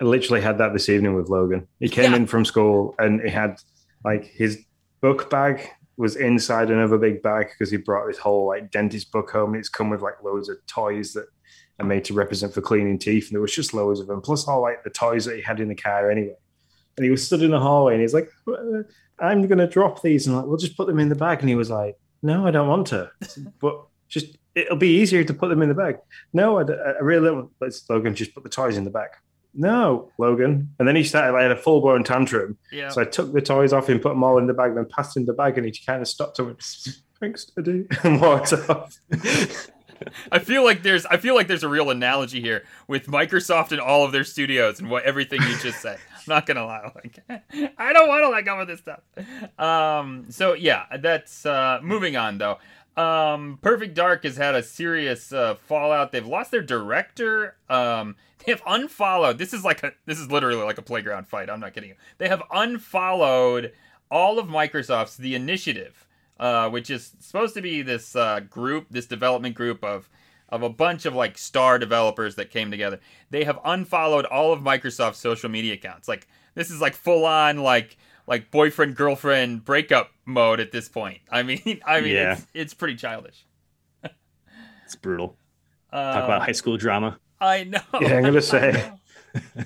[0.00, 1.66] I literally had that this evening with Logan.
[1.80, 2.18] He came yeah.
[2.18, 3.60] in from school and he had
[4.02, 4.64] like his
[5.00, 9.30] book bag was inside another big bag because he brought his whole like dentist book
[9.30, 9.54] home.
[9.54, 11.26] It's come with like loads of toys that
[11.78, 14.46] are made to represent for cleaning teeth, and there was just loads of them, plus
[14.48, 16.36] all like the toys that he had in the car anyway.
[16.96, 18.82] And he was stood in the hallway, and he's like, uh,
[19.18, 21.48] "I'm going to drop these," and like, "We'll just put them in the bag." And
[21.48, 23.10] he was like, "No, I don't want to."
[23.60, 25.96] but just it'll be easier to put them in the bag.
[26.32, 27.50] No, I, I really don't.
[27.60, 29.10] Let's Logan just put the toys in the bag
[29.54, 30.74] no, Logan.
[30.78, 32.58] And then he started, I had a full blown tantrum.
[32.70, 32.88] Yeah.
[32.90, 35.16] So I took the toys off him, put them all in the bag, then passed
[35.16, 36.62] him the bag, and he kind of stopped and went,
[37.20, 38.98] thanks, Daddy, and walked off.
[40.32, 43.80] I feel like there's I feel like there's a real analogy here with Microsoft and
[43.80, 45.98] all of their studios and what everything you just said.
[46.14, 47.18] I'm not gonna lie, like
[47.78, 49.00] I don't want to let go of this stuff.
[49.58, 52.58] Um, so yeah, that's uh, moving on though.
[53.00, 56.12] Um, Perfect Dark has had a serious uh, fallout.
[56.12, 57.56] They've lost their director.
[57.68, 59.38] Um, they have unfollowed.
[59.38, 61.48] This is like a this is literally like a playground fight.
[61.48, 61.96] I'm not kidding you.
[62.18, 63.72] They have unfollowed
[64.10, 66.06] all of Microsoft's The Initiative,
[66.38, 70.08] uh, which is supposed to be this uh, group, this development group of
[70.50, 73.00] of a bunch of like star developers that came together.
[73.30, 76.08] They have unfollowed all of Microsoft's social media accounts.
[76.08, 77.96] Like this is like full on like
[78.30, 81.18] like boyfriend girlfriend breakup mode at this point.
[81.30, 82.32] I mean, I mean, yeah.
[82.32, 83.44] it's, it's pretty childish.
[84.84, 85.36] it's brutal.
[85.92, 87.18] Talk about high school drama.
[87.40, 87.80] I know.
[88.00, 88.92] Yeah, I'm gonna say.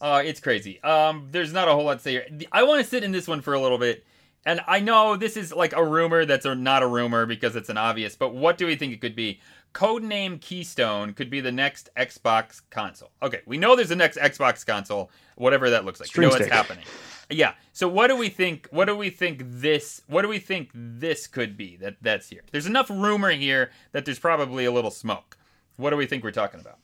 [0.00, 0.82] uh, it's crazy.
[0.82, 2.26] Um, there's not a whole lot to say here.
[2.50, 4.04] I want to sit in this one for a little bit,
[4.44, 7.68] and I know this is like a rumor that's a, not a rumor because it's
[7.68, 8.16] an obvious.
[8.16, 9.40] But what do we think it could be?
[9.74, 13.10] Codename Keystone could be the next Xbox console.
[13.22, 16.06] Okay, we know there's a next Xbox console, whatever that looks like.
[16.08, 16.84] String we know it's happening.
[17.28, 17.54] Yeah.
[17.72, 18.68] So what do we think?
[18.70, 20.00] What do we think this?
[20.06, 21.76] What do we think this could be?
[21.76, 22.42] That that's here.
[22.52, 25.36] There's enough rumor here that there's probably a little smoke.
[25.76, 26.78] What do we think we're talking about?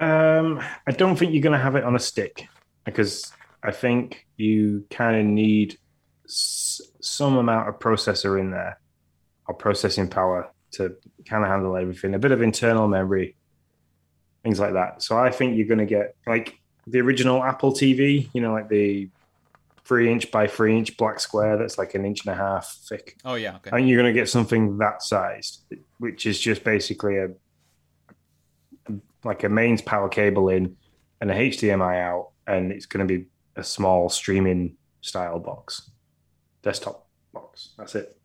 [0.00, 2.48] Um, I don't think you're going to have it on a stick
[2.86, 3.30] because
[3.62, 5.78] I think you kind of need
[6.24, 8.80] s- some amount of processor in there
[9.46, 12.14] or processing power to kind of handle everything.
[12.14, 13.36] A bit of internal memory,
[14.42, 15.02] things like that.
[15.02, 18.68] So I think you're going to get like the original Apple TV, you know, like
[18.68, 19.08] the
[19.84, 23.16] three inch by three inch black square that's like an inch and a half thick.
[23.24, 23.70] Oh yeah, okay.
[23.70, 25.64] Think you're going to get something that sized,
[25.98, 27.28] which is just basically a
[29.24, 30.76] like a mains power cable in
[31.20, 35.90] and a HDMI out, and it's going to be a small streaming style box,
[36.62, 37.70] desktop box.
[37.76, 38.19] That's it.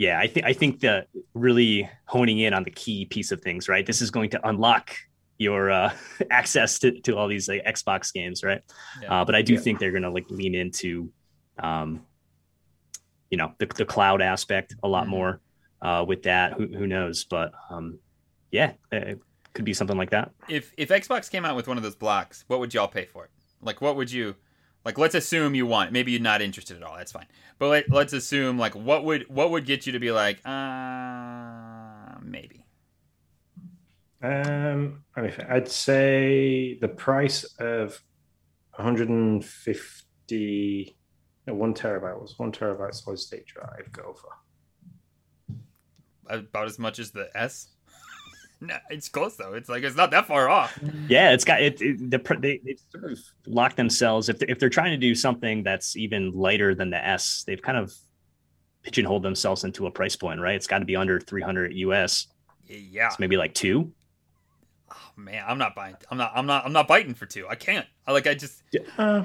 [0.00, 3.68] Yeah, I think I think that really honing in on the key piece of things,
[3.68, 3.84] right?
[3.84, 4.94] This is going to unlock
[5.36, 5.92] your uh,
[6.30, 8.62] access to, to all these like, Xbox games, right?
[9.02, 9.20] Yeah.
[9.20, 9.60] Uh, but I do Yeah.
[9.60, 11.12] think they're going to like lean into,
[11.62, 12.06] um,
[13.30, 15.10] you know, the, the cloud aspect a lot Mhm.
[15.10, 15.40] more
[15.82, 16.54] uh, with that.
[16.54, 17.24] Who, who knows?
[17.24, 17.98] But um,
[18.50, 19.20] yeah, it
[19.52, 20.30] could be something like that.
[20.48, 23.24] if if Xbox came out with one of those blocks, what would y'all pay for
[23.26, 23.30] it?
[23.60, 24.34] Like, what would you
[24.84, 24.98] like?
[24.98, 25.92] Let's assume you want.
[25.92, 26.96] Maybe you're not interested at all.
[26.96, 27.26] That's fine.
[27.58, 32.16] But let, let's assume like what would what would get you to be like, uh,
[32.22, 32.66] maybe.
[34.22, 38.02] Um, I mean, I'd say the price of
[38.76, 40.96] 150,
[41.46, 44.30] no, one terabyte was one terabyte solid state drive go for.
[46.28, 47.68] About as much as the S.
[48.60, 49.54] no, it's close though.
[49.54, 50.78] It's like it's not that far off.
[51.08, 51.80] Yeah, it's got it.
[51.80, 55.14] it the they they sort of lock themselves if they're, if they're trying to do
[55.14, 57.44] something that's even lighter than the S.
[57.46, 57.92] They've kind of
[58.82, 60.54] pigeonholed themselves into a price point, right?
[60.54, 62.26] It's got to be under 300 US.
[62.66, 63.08] Yeah.
[63.08, 63.92] It's maybe like two.
[64.90, 65.96] Oh, man, I'm not buying.
[66.10, 66.32] I'm not.
[66.34, 66.64] I'm not.
[66.64, 67.46] I'm not biting for two.
[67.48, 67.86] I can't.
[68.06, 68.26] I like.
[68.26, 68.62] I just.
[68.98, 69.24] Uh,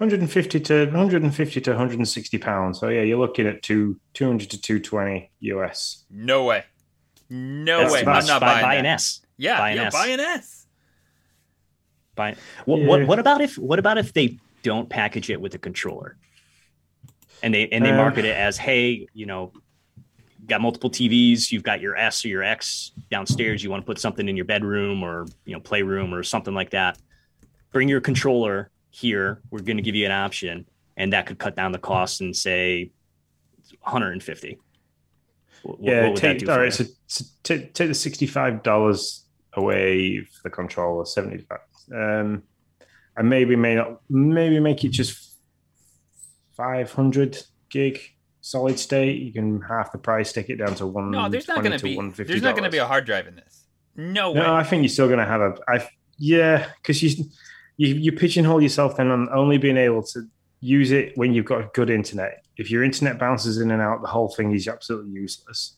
[0.00, 2.80] 150 to 150 to 160 pounds.
[2.80, 6.04] So yeah, you're looking at two 200 to 220 US.
[6.10, 6.64] No way.
[7.30, 8.02] No That's way.
[8.02, 8.80] too I'm not buy, buying buy that.
[8.80, 9.20] an S.
[9.38, 9.58] Yeah.
[9.58, 9.82] Buy an yeah.
[9.84, 9.92] S.
[9.92, 10.66] Buy an S.
[12.16, 12.36] Buy.
[12.64, 12.86] What, Yeah.
[12.88, 16.16] what what about if what about if they don't package it with a controller,
[17.42, 19.52] and they and they Uh, market it as, hey, you know,
[20.38, 23.62] you've got multiple TVs, you've got your S or your X downstairs.
[23.62, 26.70] You want to put something in your bedroom or you know playroom or something like
[26.70, 26.98] that.
[27.72, 29.40] Bring your controller here.
[29.50, 30.66] We're going to give you an option,
[30.96, 32.90] and that could cut down the cost and say
[33.82, 34.58] 150.
[35.62, 36.70] What, yeah, what would that take do all you?
[36.70, 41.58] So, so take take the 65 dollars away for the controller, 75.
[41.92, 42.42] Um,
[43.16, 45.36] and maybe may not maybe make it just
[46.56, 48.00] 500 gig
[48.40, 49.20] solid state.
[49.20, 51.10] You can half the price, take it down to one.
[51.10, 52.24] No, there's not going to be.
[52.24, 53.64] There's not going to be a hard drive in this.
[53.96, 54.40] No way.
[54.40, 55.54] No, I think you're still going to have a.
[55.68, 57.24] I yeah, because you
[57.76, 60.26] you you pigeonhole yourself then on only being able to
[60.60, 62.44] use it when you've got good internet.
[62.56, 65.76] If your internet bounces in and out, the whole thing is absolutely useless.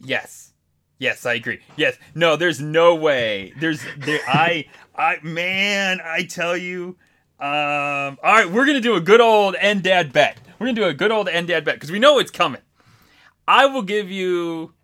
[0.00, 0.52] Yes.
[0.98, 1.58] Yes, I agree.
[1.76, 1.98] Yes.
[2.14, 3.52] No, there's no way.
[3.58, 6.96] There's there I I man, I tell you.
[7.40, 10.38] Um all right, we're going to do a good old end dad bet.
[10.58, 12.62] We're going to do a good old end dad bet because we know it's coming.
[13.48, 14.74] I will give you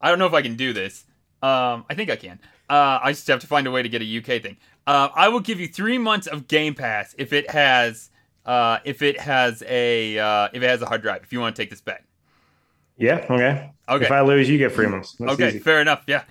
[0.00, 1.04] I don't know if I can do this.
[1.42, 2.38] Um I think I can.
[2.68, 4.56] Uh I just have to find a way to get a UK thing.
[4.86, 8.10] Uh, I will give you 3 months of Game Pass if it has
[8.46, 11.22] uh if it has a uh if it has a hard drive.
[11.22, 12.04] If you want to take this bet.
[12.96, 13.24] Yeah.
[13.30, 13.70] Okay.
[13.88, 14.04] Okay.
[14.04, 15.12] If I lose, you get three months.
[15.18, 15.58] That's okay, easy.
[15.60, 16.02] fair enough.
[16.06, 16.24] Yeah,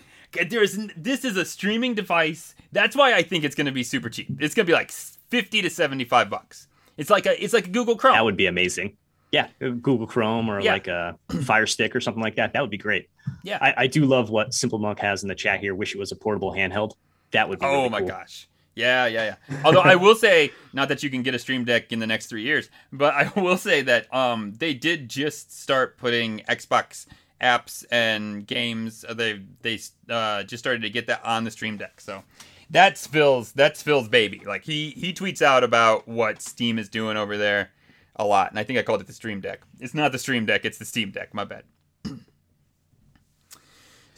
[0.49, 0.79] there is.
[0.95, 2.55] This is a streaming device.
[2.71, 4.27] That's why I think it's going to be super cheap.
[4.39, 6.67] It's going to be like fifty to seventy-five bucks.
[6.97, 7.41] It's like a.
[7.41, 8.13] It's like a Google Chrome.
[8.13, 8.97] That would be amazing.
[9.31, 10.73] Yeah, Google Chrome or Yeah.
[10.73, 12.53] like a Fire Stick or something like that.
[12.53, 13.09] That would be great.
[13.43, 13.57] Yeah.
[13.61, 15.75] I, I do love what Simple Monk has in the chat here.
[15.75, 16.93] Wish it was a portable handheld.
[17.31, 17.65] That would be.
[17.65, 17.71] Great.
[17.73, 18.07] Oh really my cool.
[18.09, 18.47] gosh.
[18.75, 19.57] Yeah, yeah, yeah.
[19.65, 22.27] Although I will say, not that you can get a Stream Deck in the next
[22.27, 27.07] three years, but I will say that um they did just start putting Xbox
[27.41, 29.03] apps and games.
[29.07, 31.99] uh, They they uh, just started to get that on the Stream Deck.
[32.01, 32.23] So
[32.69, 34.41] that's Phil's that's Phil's baby.
[34.45, 37.71] Like he he tweets out about what Steam is doing over there
[38.17, 39.61] a lot, and I think I called it the Stream Deck.
[39.79, 41.33] It's not the Stream Deck; it's the Steam Deck.
[41.33, 41.63] My bad.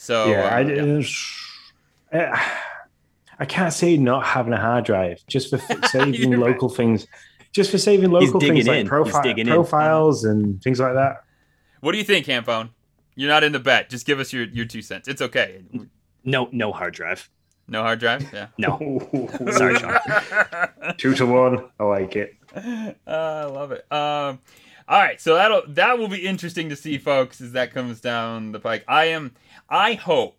[0.02, 0.62] So yeah, uh, I,
[2.14, 2.34] yeah.
[2.34, 2.40] uh,
[3.40, 5.58] I can't say not having a hard drive just for
[5.88, 6.52] saving You're right.
[6.52, 7.06] local things.
[7.52, 8.86] Just for saving local things like in.
[8.86, 9.54] He's profi- digging in.
[9.54, 11.24] profiles and things like that.
[11.82, 12.70] What do you think, Hambone?
[13.16, 13.90] You're not in the bet.
[13.90, 15.10] Just give us your, your two cents.
[15.10, 15.64] It's okay.
[16.24, 17.30] No, no hard drive.
[17.68, 18.26] No hard drive.
[18.32, 18.48] Yeah.
[18.58, 18.78] No.
[19.52, 20.00] Sorry, Sean.
[20.98, 21.70] Two to one.
[21.80, 22.36] I like it.
[22.56, 23.86] Uh, I love it.
[23.92, 24.40] Um,
[24.88, 28.52] all right, so that'll that will be interesting to see, folks, as that comes down
[28.54, 28.84] the pike.
[28.88, 29.36] I am.
[29.70, 30.36] I hope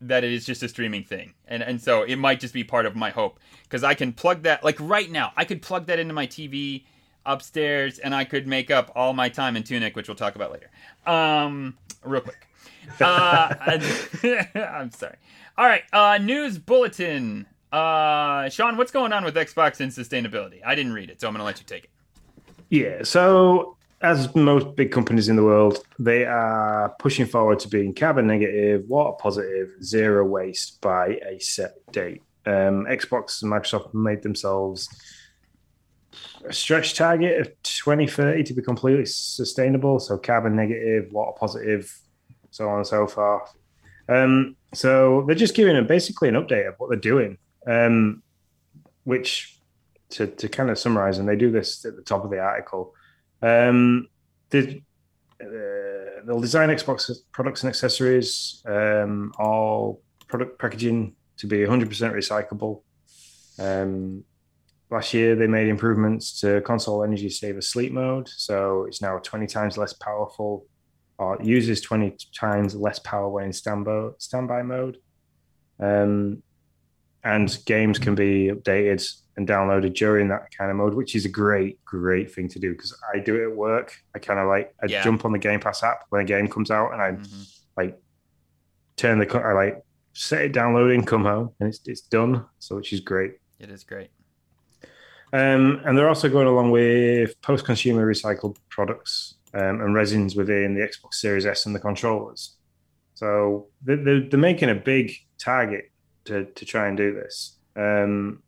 [0.00, 2.84] that it is just a streaming thing, and and so it might just be part
[2.84, 5.32] of my hope because I can plug that like right now.
[5.36, 6.84] I could plug that into my TV
[7.24, 10.52] upstairs, and I could make up all my time in Tunic, which we'll talk about
[10.52, 10.70] later.
[11.06, 12.46] Um, real quick.
[13.00, 13.54] Uh,
[14.54, 15.16] I'm sorry.
[15.56, 17.46] All right, uh, news bulletin.
[17.74, 20.60] Uh, Sean, what's going on with Xbox and sustainability?
[20.64, 21.90] I didn't read it, so I'm gonna let you take it.
[22.68, 23.02] Yeah.
[23.02, 28.28] So as most big companies in the world, they are pushing forward to being carbon
[28.28, 32.22] negative, water positive, zero waste by a set date.
[32.46, 34.88] Um, Xbox and Microsoft made themselves
[36.44, 39.98] a stretch target of 2030 to be completely sustainable.
[39.98, 41.92] So carbon negative, water positive,
[42.52, 43.52] so on and so forth.
[44.08, 48.22] Um, so they're just giving them basically an update of what they're doing, um,
[49.04, 49.58] which
[50.10, 52.94] to, to kind of summarize, and they do this at the top of the article.
[53.42, 54.08] Um,
[54.50, 54.82] they,
[55.40, 62.82] uh, they'll design Xbox products and accessories, um, all product packaging to be 100% recyclable.
[63.58, 64.24] Um,
[64.90, 69.46] last year, they made improvements to console energy saver sleep mode, so it's now 20
[69.46, 70.66] times less powerful,
[71.18, 74.98] or uses 20 times less power when in standby, standby mode.
[75.80, 76.42] Um,
[77.24, 79.06] and games can be updated
[79.36, 82.72] and downloaded during that kind of mode, which is a great, great thing to do
[82.72, 83.94] because I do it at work.
[84.14, 85.02] I kind of like I Yeah.
[85.02, 87.58] jump on the Game Pass app when a game comes out, and I Mhm.
[87.76, 87.98] like
[88.96, 89.82] turn the I like
[90.12, 92.44] set it downloading, come home, and it's it's done.
[92.60, 93.32] So which is great.
[93.58, 94.10] It is great.
[95.32, 100.80] Um, and they're also going along with post-consumer recycled products um, and resins within the
[100.82, 102.56] Xbox Series S and the controllers.
[103.14, 105.86] So they're, they're making a big target
[106.26, 107.58] to, to try and do this.
[107.76, 108.42] Um,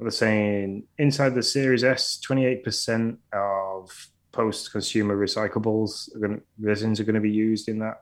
[0.00, 3.90] they're saying inside the Series S, 28% of
[4.32, 8.00] post-consumer recyclables, are gonna, resins are going to be used in that.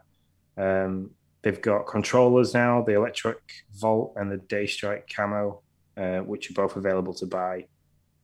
[0.57, 1.11] Um,
[1.43, 3.39] they've got controllers now, the Electric
[3.75, 5.63] Volt and the Daystrike Camo,
[5.97, 7.67] uh, which are both available to buy.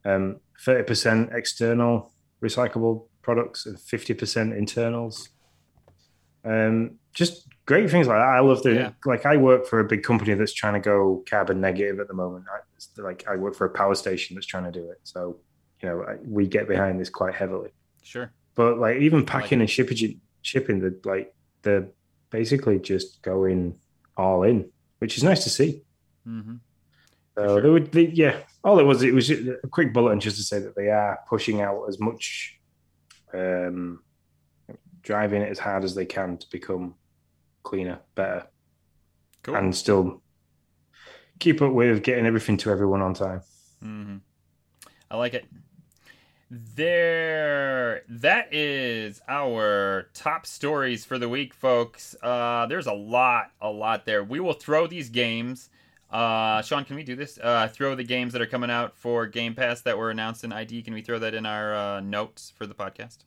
[0.05, 5.29] Um, 30% external recyclable products and 50% internals.
[6.45, 8.27] Um, just great things like that.
[8.39, 8.91] I love the Yeah.
[9.05, 9.25] like.
[9.27, 12.47] I work for a big company that's trying to go carbon negative at the moment.
[12.53, 14.99] I, it's like I work for a power station that's trying to do it.
[15.05, 15.21] So
[15.83, 17.71] you know I, we get behind this quite heavily.
[18.03, 18.33] Sure.
[18.55, 19.65] But like even packing it.
[19.65, 21.89] and shipping, shipping the like they're
[22.31, 23.79] basically just going
[24.17, 25.83] all in, which is nice to see.
[26.25, 26.57] hmm
[27.37, 27.61] So sure.
[27.63, 28.37] they would, they, yeah.
[28.65, 31.61] All it was, it was a quick bulletin just to say that they are pushing
[31.61, 32.59] out as much,
[33.33, 34.03] um,
[35.03, 36.95] driving it as hard as they can to become
[37.63, 38.47] cleaner, better,
[39.43, 39.55] Cool.
[39.57, 40.23] and still
[41.39, 43.43] keep up with getting everything to everyone on time.
[43.81, 44.17] hmm
[45.11, 45.47] I like it.
[46.51, 52.15] There, that is our top stories for the week, folks.
[52.23, 54.23] Uh, there's a lot, a lot there.
[54.25, 55.71] We will throw these games.
[56.11, 57.39] Uh, Sean, can we do this?
[57.43, 60.53] Uh, throw the games that are coming out for Game Pass that were announced in
[60.53, 60.83] ID.
[60.83, 63.19] Can we throw that in our uh, notes for the podcast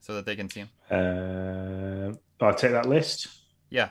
[0.00, 2.18] so that they can see them?
[2.40, 3.28] Uh, I'll take that list.
[3.70, 3.90] Yeah.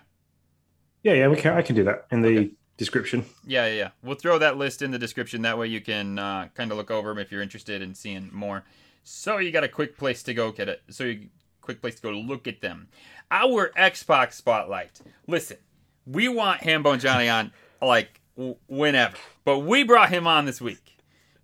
[1.03, 1.53] Yeah, yeah, we can.
[1.57, 2.51] I can do that in the Okay.
[2.77, 3.25] description.
[3.47, 3.89] Yeah, yeah, yeah.
[4.03, 5.41] We'll throw that list in the description.
[5.43, 8.29] That way you can uh, kind of look over them if you're interested in seeing
[8.33, 8.65] more.
[9.03, 10.81] So you got a quick place to go get it.
[10.89, 11.27] So you
[11.61, 12.89] quick place to go look at them.
[13.31, 14.99] Our Xbox Spotlight.
[15.27, 15.57] Listen,
[16.05, 19.15] we want Hambone Johnny on like w- whenever,
[19.45, 20.97] but we brought him on this week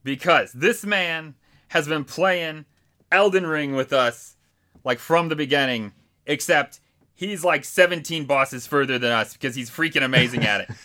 [0.03, 1.35] because this man
[1.69, 2.65] has been playing
[3.11, 4.35] Elden Ring with us
[4.83, 5.93] like from the beginning,
[6.25, 6.79] except
[7.15, 10.69] he's like 17 bosses further than us because he's freaking amazing at it.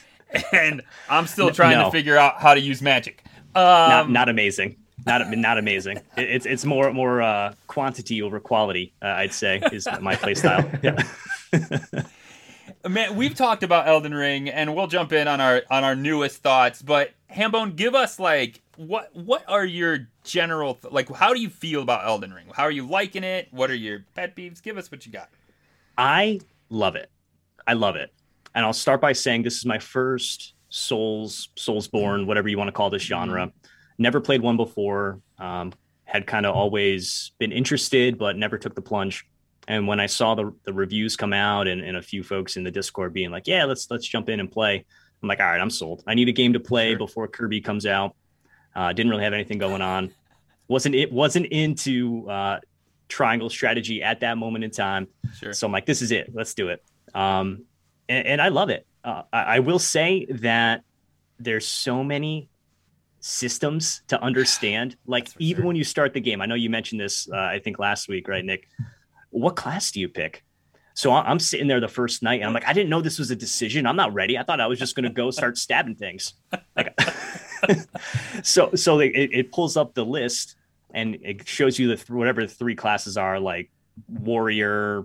[0.53, 1.87] And I'm still trying No.
[1.87, 3.25] to figure out how to use magic.
[3.57, 4.77] Um, not not amazing.
[5.05, 5.97] Not not amazing.
[6.17, 8.93] It, it's it's more more uh, quantity over quality.
[9.03, 10.71] Uh, I'd say is my play style.
[10.85, 11.03] Yeah.
[12.89, 16.39] Man, we've talked about Elden Ring, and we'll jump in on our on our newest
[16.43, 16.81] thoughts.
[16.81, 21.11] But Hambone, give us like what what are your general th- like?
[21.13, 22.47] How do you feel about Elden Ring?
[22.55, 23.49] How are you liking it?
[23.51, 24.63] What are your pet peeves?
[24.63, 25.29] Give us what you got.
[26.01, 27.11] I love it.
[27.67, 28.11] I love it.
[28.55, 32.73] And I'll start by saying this is my first Souls, Soulsborne, whatever you want to
[32.73, 33.53] call this genre.
[33.99, 35.21] Never played one before.
[35.39, 39.27] Um, had kind of always been interested, but never took the plunge.
[39.69, 42.65] And when I saw the, the reviews come out and, and a few folks in
[42.65, 44.85] the Discord being like, "Yeah, let's let's jump in and play,"
[45.23, 46.03] I'm like, "All right, I'm sold.
[46.07, 46.99] I need a game to play Sure.
[46.99, 48.17] before Kirby comes out."
[48.75, 50.13] Uh, didn't really have anything going on.
[50.67, 52.59] wasn't it wasn't into uh,
[53.11, 55.09] triangle strategy at that moment in time.
[55.39, 55.53] Sure.
[55.53, 56.31] So I'm like, this is it.
[56.33, 56.83] Let's do it.
[57.15, 57.65] Um,
[58.09, 58.87] and, and I love it.
[59.05, 60.83] Uh, I, I will say that
[61.39, 62.49] there's so many
[63.21, 64.97] systems to understand.
[65.07, 65.67] Like even sure.
[65.67, 67.29] when you start the game, I know you mentioned this.
[67.31, 68.69] Uh, I think last week, right, Nick?
[69.31, 70.45] What class do you pick?
[70.95, 73.31] So I'm sitting there the first night, and I'm like, I didn't know this was
[73.31, 73.87] a decision.
[73.87, 74.37] I'm not ready.
[74.37, 76.35] I thought I was just going to go start stabbing things.
[76.77, 76.93] Like,
[78.43, 80.57] so so it, it pulls up the list
[80.95, 83.71] and it shows you the th- whatever the three classes are, like
[84.09, 85.05] warrior,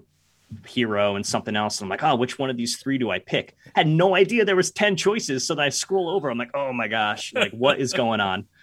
[0.67, 1.79] hero, and something else.
[1.79, 3.55] And I'm like, oh, which one of these three do I pick?
[3.75, 5.45] I Had no idea there was ten choices.
[5.45, 6.29] So then I scroll over.
[6.29, 8.47] I'm like, oh my gosh, like what is going on?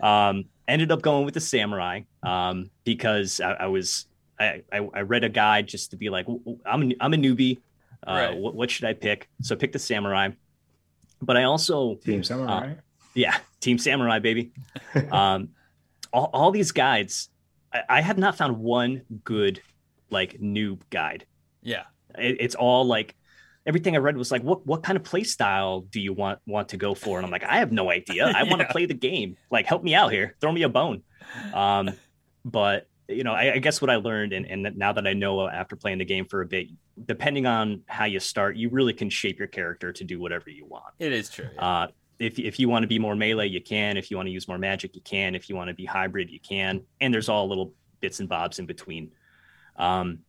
[0.00, 4.06] Um, ended up going with the samurai um, because I, I was
[4.38, 6.26] I, I, I read a guide just to be like
[6.64, 7.58] I'm a, I'm a newbie.
[8.06, 8.36] Uh, Right.
[8.36, 9.28] what, what should I pick?
[9.42, 10.28] So I picked the samurai,
[11.20, 12.74] but I also Team Samurai.
[13.14, 14.52] yeah, Team Samurai, baby.
[15.10, 15.48] um,
[16.12, 17.28] all, all these guides,
[17.72, 19.62] I, I have not found one good
[20.10, 21.26] like noob guide.
[21.62, 21.84] Yeah.
[22.18, 23.14] It, it's all like
[23.66, 26.70] everything I read was like, what what kind of play style do you want want
[26.70, 27.18] to go for?
[27.18, 28.26] And I'm like, I have no idea.
[28.34, 28.72] I want to Yeah.
[28.72, 29.36] play the game.
[29.50, 30.36] Like, help me out here.
[30.40, 31.02] Throw me a bone.
[31.54, 31.90] Um,
[32.44, 35.48] but you know, I, I guess what I learned, and, and now that I know
[35.48, 36.68] after playing the game for a bit,
[37.06, 40.64] depending on how you start, you really can shape your character to do whatever you
[40.64, 40.94] want.
[41.00, 41.48] It is true.
[41.56, 41.64] Yeah.
[41.64, 41.86] Uh,
[42.20, 43.96] if, if you want to be more melee, you can.
[43.96, 45.34] If you want to use more magic, you can.
[45.34, 46.82] If you want to be hybrid, you can.
[47.00, 49.10] And there's all little bits and bobs in between.
[49.76, 50.20] Um,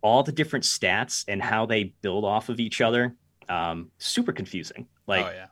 [0.00, 3.16] all the different stats and how they build off of each other,
[3.48, 4.86] um, super confusing.
[5.06, 5.46] Like oh yeah.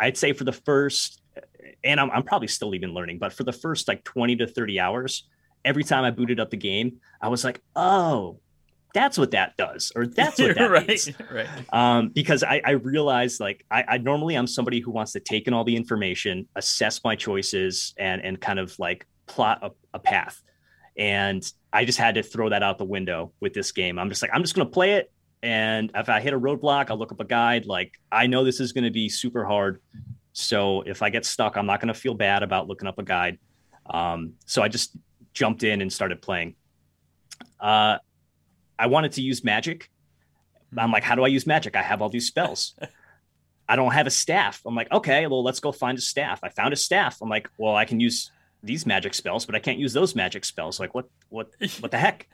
[0.00, 1.22] I'd say for the first,
[1.84, 4.80] and I'm, I'm probably still even learning, but for the first like 20 to 30
[4.80, 5.28] hours,
[5.64, 8.40] every time I booted up the game, I was like, oh,
[8.94, 10.88] that's what that does, or that's what that right.
[10.88, 11.48] means Right.
[11.72, 15.46] um, because I, I realized like I, I normally I'm somebody who wants to take
[15.46, 19.98] in all the information, assess my choices, and and kind of like plot a, a
[19.98, 20.42] path.
[20.96, 23.98] And I just had to throw that out the window with this game.
[23.98, 26.98] I'm just like I'm just gonna play it, and if I hit a roadblock, I'll
[26.98, 27.66] look up a guide.
[27.66, 29.80] Like I know this is gonna be super hard,
[30.32, 33.38] so if I get stuck, I'm not gonna feel bad about looking up a guide.
[33.88, 34.96] Um, so I just
[35.34, 36.56] jumped in and started playing.
[37.60, 37.98] Uh,
[38.78, 39.90] I wanted to use magic.
[40.76, 41.76] I'm like, how do I use magic?
[41.76, 42.74] I have all these spells.
[43.68, 44.62] I don't have a staff.
[44.64, 46.40] I'm like, okay, well, let's go find a staff.
[46.42, 47.18] I found a staff.
[47.20, 48.30] I'm like, well, I can use
[48.62, 50.80] these magic spells, but I can't use those magic spells.
[50.80, 52.28] Like, what, what, what the heck?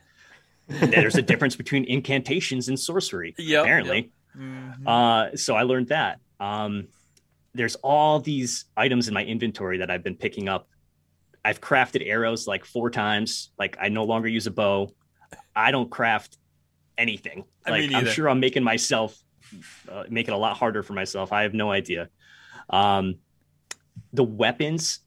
[0.69, 4.13] There's a difference between incantations and sorcery, Yep, apparently.
[4.37, 4.87] Mhm.
[4.87, 6.21] Uh, so I learned that.
[6.41, 6.89] Um,
[7.53, 10.69] there's all these items in my inventory that I've been picking up.
[11.45, 13.51] I've crafted arrows like four times.
[13.59, 14.93] Like I no longer use a bow.
[15.55, 16.39] I don't craft
[16.99, 17.45] anything.
[17.67, 19.17] Like I'm sure I'm making myself
[19.91, 21.33] uh, make it a lot harder for myself.
[21.33, 22.09] I have no idea.
[22.71, 23.17] Um,
[24.13, 25.01] the weapons.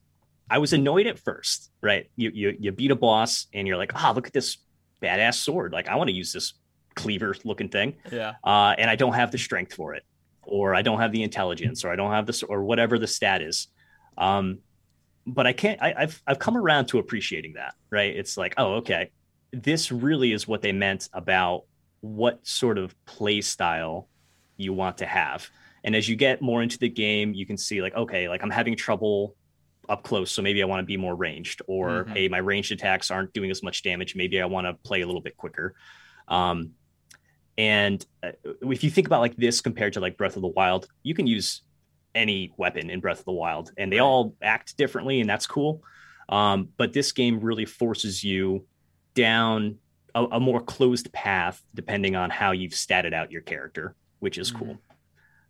[0.50, 2.10] I was annoyed at first, right?
[2.16, 4.58] You you you beat a boss and you're like, ah, look at this
[5.02, 5.72] badass sword.
[5.72, 6.54] Like I want to use this
[6.94, 8.32] cleaver looking thing yeah.
[8.42, 10.02] uh, and I don't have the strength for it,
[10.42, 13.40] or I don't have the intelligence, or I don't have this, or whatever the stat
[13.40, 13.68] is.
[14.16, 14.58] Um,
[15.26, 15.80] but I can't.
[15.82, 17.74] I, I've I've come around to appreciating that.
[17.90, 18.16] Right?
[18.16, 19.10] It's like, oh, okay,
[19.52, 21.64] this really is what they meant about
[22.00, 24.08] what sort of play style
[24.56, 25.48] you want to have.
[25.84, 28.50] And as you get more into the game, you can see like, okay, like I'm
[28.50, 29.34] having trouble
[29.88, 32.12] up close, so maybe I want to be more ranged, or Mhm.
[32.12, 34.14] hey, my ranged attacks aren't doing as much damage.
[34.14, 35.74] Maybe I want to play a little bit quicker.
[36.26, 36.72] Um,
[37.56, 38.32] and uh,
[38.62, 41.26] if you think about like this compared to like Breath of the Wild, you can
[41.26, 41.62] use
[42.14, 45.82] any weapon in Breath of the Wild, and they all act differently, and that's cool.
[46.28, 48.66] Um, but this game really forces you
[49.22, 49.78] down
[50.14, 54.50] a, a more closed path depending on how you've statted out your character, which is
[54.52, 54.78] cool.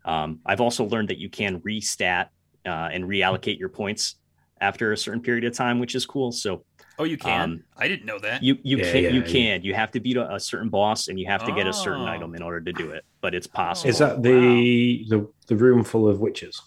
[0.04, 2.28] Um, I've also learned that you can restat
[2.66, 4.16] uh, and reallocate your points
[4.60, 6.32] after a certain period of time, which is cool.
[6.32, 6.64] So
[7.00, 7.40] Oh, you can.
[7.40, 8.42] Um, I didn't know that.
[8.42, 9.32] you you Yeah, can yeah, you yeah.
[9.34, 11.72] can you have to beat a, a certain boss and you have to get a
[11.72, 12.14] certain Oh.
[12.14, 13.90] item in order to do it, but it's possible.
[13.90, 16.60] Is that the, the the room full of witches?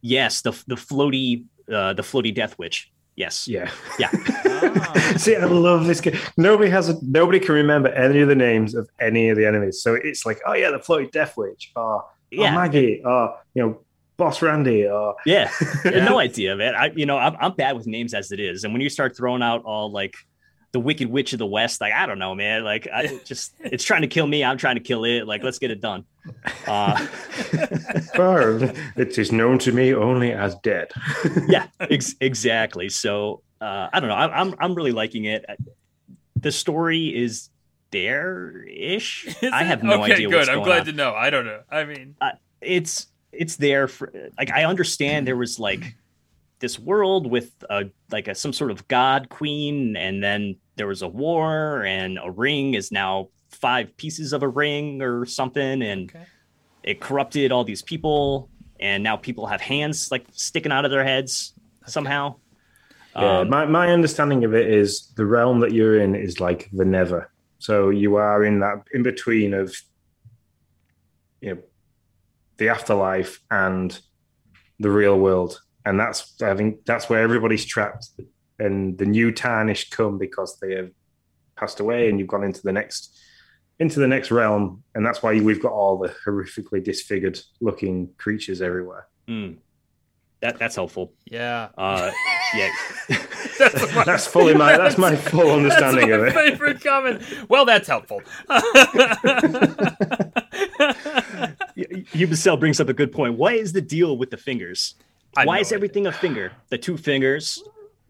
[0.00, 2.90] yes, the the floaty uh, the floaty death witch.
[3.16, 3.46] Yes.
[3.48, 3.70] Yeah.
[3.98, 4.10] Yeah.
[4.64, 5.14] Ah.
[5.16, 6.16] See, I love this game.
[6.36, 9.82] Nobody has a nobody can remember any of the names of any of the enemies.
[9.82, 11.72] So it's like, oh yeah, the floaty death witch.
[11.74, 12.52] Oh, Yeah.
[12.52, 13.02] oh Maggie.
[13.04, 13.80] Oh, you know,
[14.16, 14.86] Boss Randy.
[14.86, 15.50] Oh, Yeah.
[15.84, 16.04] Yeah.
[16.08, 16.74] No idea, man.
[16.76, 18.62] I you know, I'm I'm bad with names as it is.
[18.64, 20.14] And when you start throwing out all like
[20.72, 22.64] the Wicked Witch of the West, like I don't know, man.
[22.64, 24.42] Like I just it's trying to kill me.
[24.42, 25.26] I'm trying to kill it.
[25.26, 26.04] Like let's get it done.
[26.66, 27.06] Uh,
[27.52, 30.90] it is known to me only as dead.
[31.48, 32.88] yeah, ex- exactly.
[32.88, 34.14] So uh, I don't know.
[34.14, 35.44] I, I'm I'm really liking it.
[36.36, 37.50] The story is
[37.90, 39.28] there ish.
[39.42, 40.04] I have no idea.
[40.04, 40.36] okay, idea good.
[40.36, 40.86] what's I'm going glad on.
[40.86, 41.14] to know.
[41.14, 41.60] I don't know.
[41.70, 42.16] I mean,
[42.60, 45.96] It's it's there for like I understand there was like
[46.60, 51.02] this world with a like a, some sort of god queen, and then there was
[51.02, 56.10] a war, and a ring is now five pieces of a ring or something, and
[56.10, 56.24] okay.
[56.82, 58.48] it corrupted all these people,
[58.80, 61.54] and now people have hands like sticking out of their heads
[61.86, 62.36] somehow.
[63.14, 66.70] Yeah, Um, my, my understanding of it is the realm that you're in is like
[66.72, 67.30] the never.
[67.58, 69.76] So you are in that in between of
[71.40, 71.62] you know
[72.56, 73.98] the afterlife and
[74.80, 75.60] the real world.
[75.84, 78.08] And that's I think that's where everybody's trapped.
[78.64, 80.90] And the new tarnished come because they have
[81.56, 83.18] passed away and you've gone into the next
[83.78, 84.84] into the next realm.
[84.94, 89.08] And that's why we've got all the horrifically disfigured looking creatures everywhere.
[89.28, 89.56] Mm.
[90.40, 91.12] that that's helpful.
[91.24, 91.68] Yeah.
[91.76, 92.10] Uh,
[92.56, 92.70] yeah.
[93.58, 96.50] That's, my, That's fully my that's my full understanding that's my of it.
[96.50, 97.22] favorite comment.
[97.48, 98.22] Well, that's helpful.
[102.14, 103.34] Ubicell brings up a good point.
[103.38, 104.94] What is the deal with the fingers?
[105.36, 105.76] I Why know is it.
[105.76, 106.52] everything a finger?
[106.70, 107.62] The two fingers,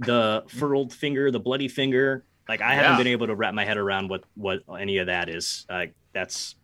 [0.04, 2.24] the furled finger, the bloody finger.
[2.48, 5.28] Like I haven't been able to wrap my head around what what any of that
[5.28, 5.66] is.
[5.68, 6.56] Like that's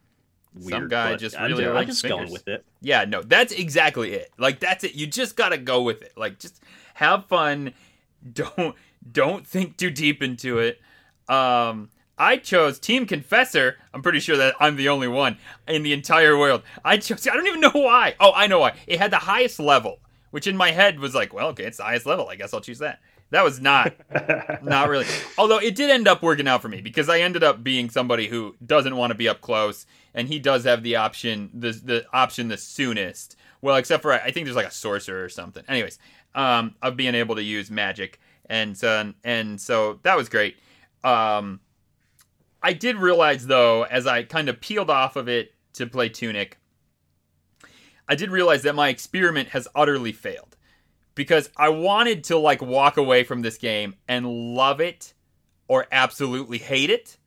[0.55, 0.71] weird.
[0.73, 2.19] Some guy just I'm really I'm just fingers.
[2.19, 2.65] going with it.
[2.81, 4.31] Yeah, no, that's exactly it.
[4.39, 4.95] Like that's it.
[4.95, 6.13] You just gotta go with it.
[6.17, 6.63] Like just
[6.95, 7.75] have fun.
[8.33, 8.75] Don't
[9.13, 10.81] don't think too deep into it.
[11.29, 13.77] Um I chose Team Confessor.
[13.95, 16.63] I'm pretty sure that I'm the only one in the entire world.
[16.85, 18.17] I chose I don't even know why.
[18.19, 18.75] Oh, I know why.
[18.89, 20.01] It had the highest level,
[20.33, 22.29] which in my head was like, well, okay, it's the highest level.
[22.29, 22.99] I guess I'll choose that.
[23.31, 23.95] That was not
[24.63, 25.07] not really.
[25.37, 28.29] Although it did end up working out for me because I ended up being somebody
[28.29, 32.07] who doesn't want to be up close, and he does have the option the the
[32.13, 33.37] option the soonest.
[33.61, 35.65] Well, except for I think there's like a sorcerer or something.
[35.69, 35.99] Anyways,
[36.35, 40.57] um, of being able to use magic, and so and so that was great.
[41.05, 41.61] Um,
[42.63, 46.59] I did realize though, as I kind of peeled off of it to play Tunic,
[48.09, 50.48] I did realize that my experiment has utterly failed
[51.19, 55.13] because I wanted to like walk away from this game and love it
[55.67, 57.19] or absolutely hate it.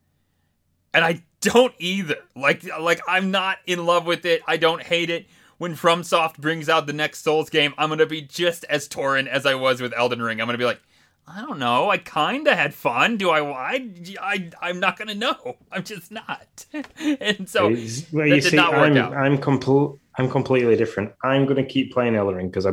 [0.94, 2.16] And I don't either.
[2.34, 4.42] Like like I'm not in love with it.
[4.48, 5.28] I don't hate it.
[5.58, 9.28] When FromSoft brings out the next Souls game, I'm going to be just as torn
[9.28, 10.40] as I was with Elden Ring.
[10.40, 10.82] I'm going to be like,
[11.28, 11.90] I don't know.
[11.90, 13.18] I kind of had fun.
[13.18, 13.90] Do I I
[14.22, 15.58] I I'm not going to know.
[15.72, 16.66] I'm just not.
[16.98, 19.14] and so well, that you did see, not work I'm out.
[19.14, 20.00] I'm complete.
[20.18, 21.12] I'm completely different.
[21.26, 22.72] I'm going to keep playing Elden Ring because I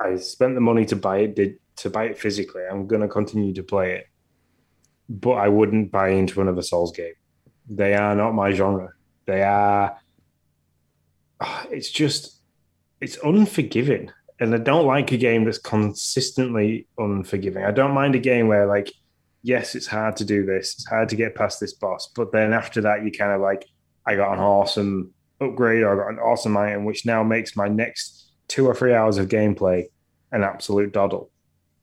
[0.00, 1.34] I spent the money to buy it.
[1.34, 2.62] Did to buy it physically.
[2.70, 4.06] I'm going to continue to play it,
[5.08, 7.14] but I wouldn't buy into another Souls game.
[7.68, 8.90] They are not my genre.
[9.26, 9.96] They are.
[11.40, 12.40] Ah, It's just
[13.00, 17.64] it's unforgiving, and I don't like a game that's consistently unforgiving.
[17.64, 18.92] I don't mind a game where like.
[19.44, 20.74] Yes, it's hard to do this.
[20.74, 23.64] It's hard to get past this boss, but then after that, you kind of like,
[24.04, 27.68] I got an awesome upgrade or I got an awesome item, which now makes my
[27.68, 28.17] next
[28.48, 29.86] two or three hours of gameplay
[30.32, 31.30] an absolute doddle.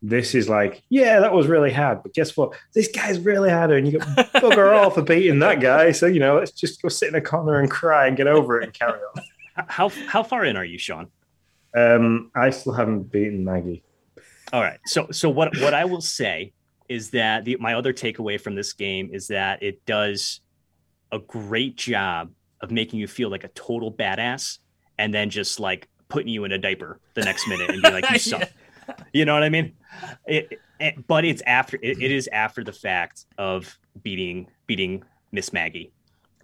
[0.01, 2.53] This is like, yeah, that was really hard, but guess what?
[2.73, 5.91] This guy's really harder, and you got bugger all for beating that guy.
[5.93, 8.59] So you know, let's just go sit in a corner and cry and get over
[8.59, 9.23] it and carry on.
[9.67, 11.07] How how far in are you, Sean?
[11.73, 13.83] Um, I still haven't beaten Maggie.
[14.51, 14.79] All right.
[14.85, 16.51] So so what what I will say
[16.89, 20.41] is that the, my other takeaway from this game is that it does
[21.13, 24.59] a great job of making you feel like a total badass
[24.97, 28.09] and then just like putting you in a diaper the next minute and be like
[28.09, 28.49] you suck.
[29.13, 29.73] You know what I mean?
[30.25, 35.53] It, it- but it's after it, it is after the fact of beating beating Miss
[35.53, 35.91] Maggie.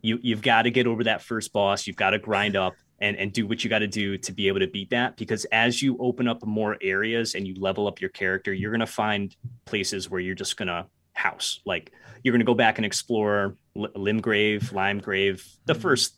[0.01, 1.85] You you've got to get over that first boss.
[1.85, 4.47] You've got to grind up and and do what you got to do to be
[4.47, 5.17] able to beat that.
[5.17, 8.87] Because as you open up more areas and you level up your character, you're gonna
[8.87, 9.35] find
[9.65, 11.59] places where you're just gonna house.
[11.65, 11.91] Like
[12.23, 15.81] you're gonna go back and explore L- Limgrave, Limegrave, the mm-hmm.
[15.81, 16.17] first,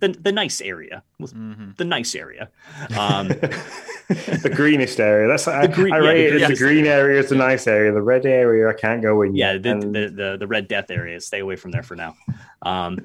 [0.00, 2.48] the the nice area, hmm the nice area.
[2.98, 3.28] Um,
[4.08, 5.26] the greenest area.
[5.28, 7.34] That's I, The green- I yeah, rate the it as the green area is the
[7.36, 7.92] nice area.
[7.92, 9.34] The red area I can't go in.
[9.34, 12.14] yeah the, And- the, the the red death area stay away from there for now
[12.62, 12.98] um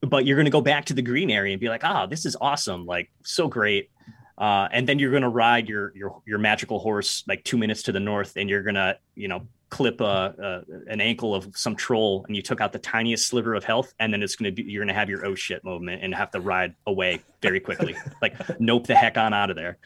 [0.00, 2.24] but you're going to go back to the green area and be like ah this
[2.24, 3.90] is awesome like so great
[4.38, 7.82] uh and then you're going to ride your your your magical horse like two minutes
[7.82, 9.40] to the north and you're going to you know
[9.70, 13.64] clip a, an ankle of some troll and you took out the tiniest sliver of
[13.64, 16.02] health and then it's going to be you're going to have your oh shit moment
[16.02, 19.76] and have to ride away very quickly like nope the heck on out of there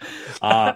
[0.40, 0.72] uh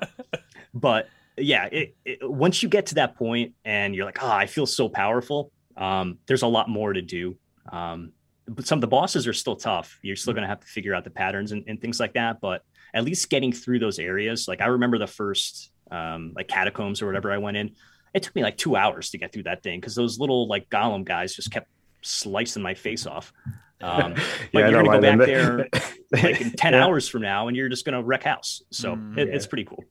[0.74, 4.46] but yeah, it, it, once you get to that point and you're like, oh, I
[4.46, 5.52] feel so powerful.
[5.76, 7.36] Um, there's a lot more to do.
[7.70, 8.12] Um,
[8.48, 9.98] but some of the bosses are still tough.
[10.02, 12.40] You're still going to have to figure out the patterns and, and things like that.
[12.40, 12.62] But
[12.94, 17.06] at least getting through those areas, like I remember the first um, like catacombs or
[17.06, 17.74] whatever I went in,
[18.16, 20.68] it took me like two hours to get through that thing because those little like
[20.70, 21.68] golem guys just kept
[22.02, 23.32] slicing my face off.
[23.80, 24.14] Um,
[24.52, 25.68] but Yeah, I you're gonna go back there
[26.12, 26.84] like in 10 Yeah.
[26.84, 28.62] hours from now and you're just gonna wreck house.
[28.70, 29.34] So Mm, it, yeah.
[29.34, 29.84] it's pretty cool.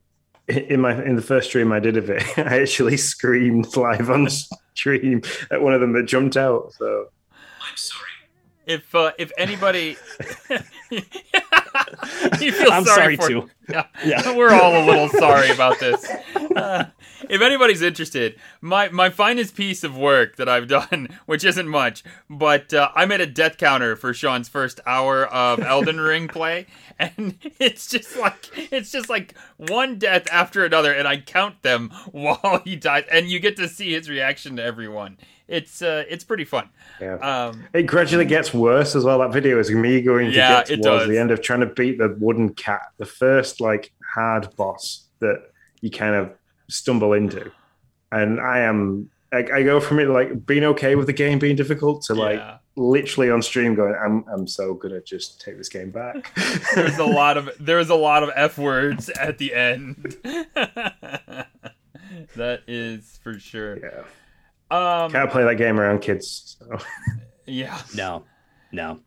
[0.48, 4.28] in my in the first stream I did of it, I actually screamed live on
[4.74, 6.72] stream at one of them that jumped out.
[6.78, 8.02] So I'm sorry.
[8.66, 9.96] If uh, if anybody,
[12.40, 13.50] you feel I'm sorry, sorry, for too.
[13.68, 13.86] Yeah.
[14.04, 14.34] Yeah.
[14.36, 16.08] We're all a little sorry about this.
[16.34, 16.86] Uh,
[17.28, 22.04] if anybody's interested, my my finest piece of work that I've done, which isn't much,
[22.30, 26.66] but uh, I made a death counter for Sean's first hour of Elden Ring play,
[26.98, 31.90] and it's just like it's just like one death after another, and I count them
[32.12, 35.18] while he dies, and you get to see his reaction to everyone.
[35.48, 36.70] It's uh, it's pretty fun.
[37.00, 37.14] yeah.
[37.18, 39.20] Um, It gradually gets worse as well.
[39.20, 41.98] That video is me going to Yeah, get towards the end of trying to beat
[41.98, 45.50] the wooden cat, the first like hard boss that
[45.82, 46.32] you kind of
[46.68, 47.50] stumble into.
[48.10, 51.54] And I am I, I go from it like being okay with the game being
[51.56, 52.58] difficult to like Yeah.
[52.76, 56.32] literally on stream going, I'm I'm so gonna just take this game back.
[56.74, 60.16] There's a lot of there's a lot of f words at the end.
[62.36, 63.78] that is for sure.
[63.78, 64.02] yeah.
[64.70, 66.56] Um, Can't play that game around kids.
[66.58, 66.78] So.
[67.46, 67.80] yeah.
[67.94, 68.24] No,
[68.72, 69.00] no.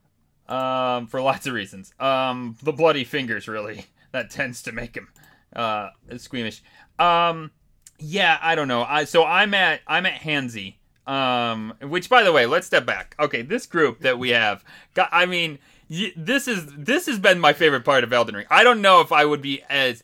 [0.48, 1.94] Um, for lots of reasons.
[2.00, 5.10] Um, the bloody fingers really that tends to make him
[5.56, 6.62] uh squeamish.
[6.98, 7.52] Um,
[8.00, 8.84] yeah, I don't know.
[8.84, 10.76] I so I'm at I'm at Hansy.
[11.06, 13.16] Um, which by the way, let's step back.
[13.20, 15.10] Okay, this group that we have got.
[15.12, 15.58] I mean,
[15.90, 18.46] y- this is this has been my favorite part of Elden Ring.
[18.50, 20.04] I don't know if I would be as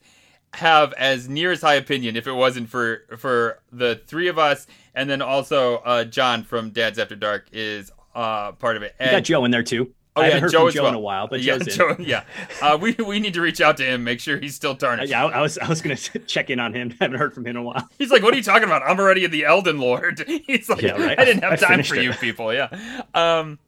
[0.55, 4.65] have as near as high opinion if it wasn't for for the three of us
[4.95, 8.95] and then also uh John from Dad's After Dark is uh part of it.
[8.99, 9.93] You got Joe in there too.
[10.17, 10.89] Oh, I yeah, haven't heard Joe from Joe well.
[10.91, 11.73] in a while, but yeah, Joe's in.
[11.73, 12.23] Joe, yeah.
[12.61, 15.09] Uh, we we need to reach out to him, make sure he's still tarnished.
[15.09, 16.93] Yeah, I, I was I was gonna check in on him.
[17.01, 17.89] I haven't heard from him in a while.
[17.99, 18.81] He's like, "What are you talking about?
[18.83, 21.19] I'm already in the Elden Lord." He's like, Yeah, right.
[21.19, 22.03] "I didn't have I time for it.
[22.03, 22.69] you people." Yeah.
[23.13, 23.59] Um.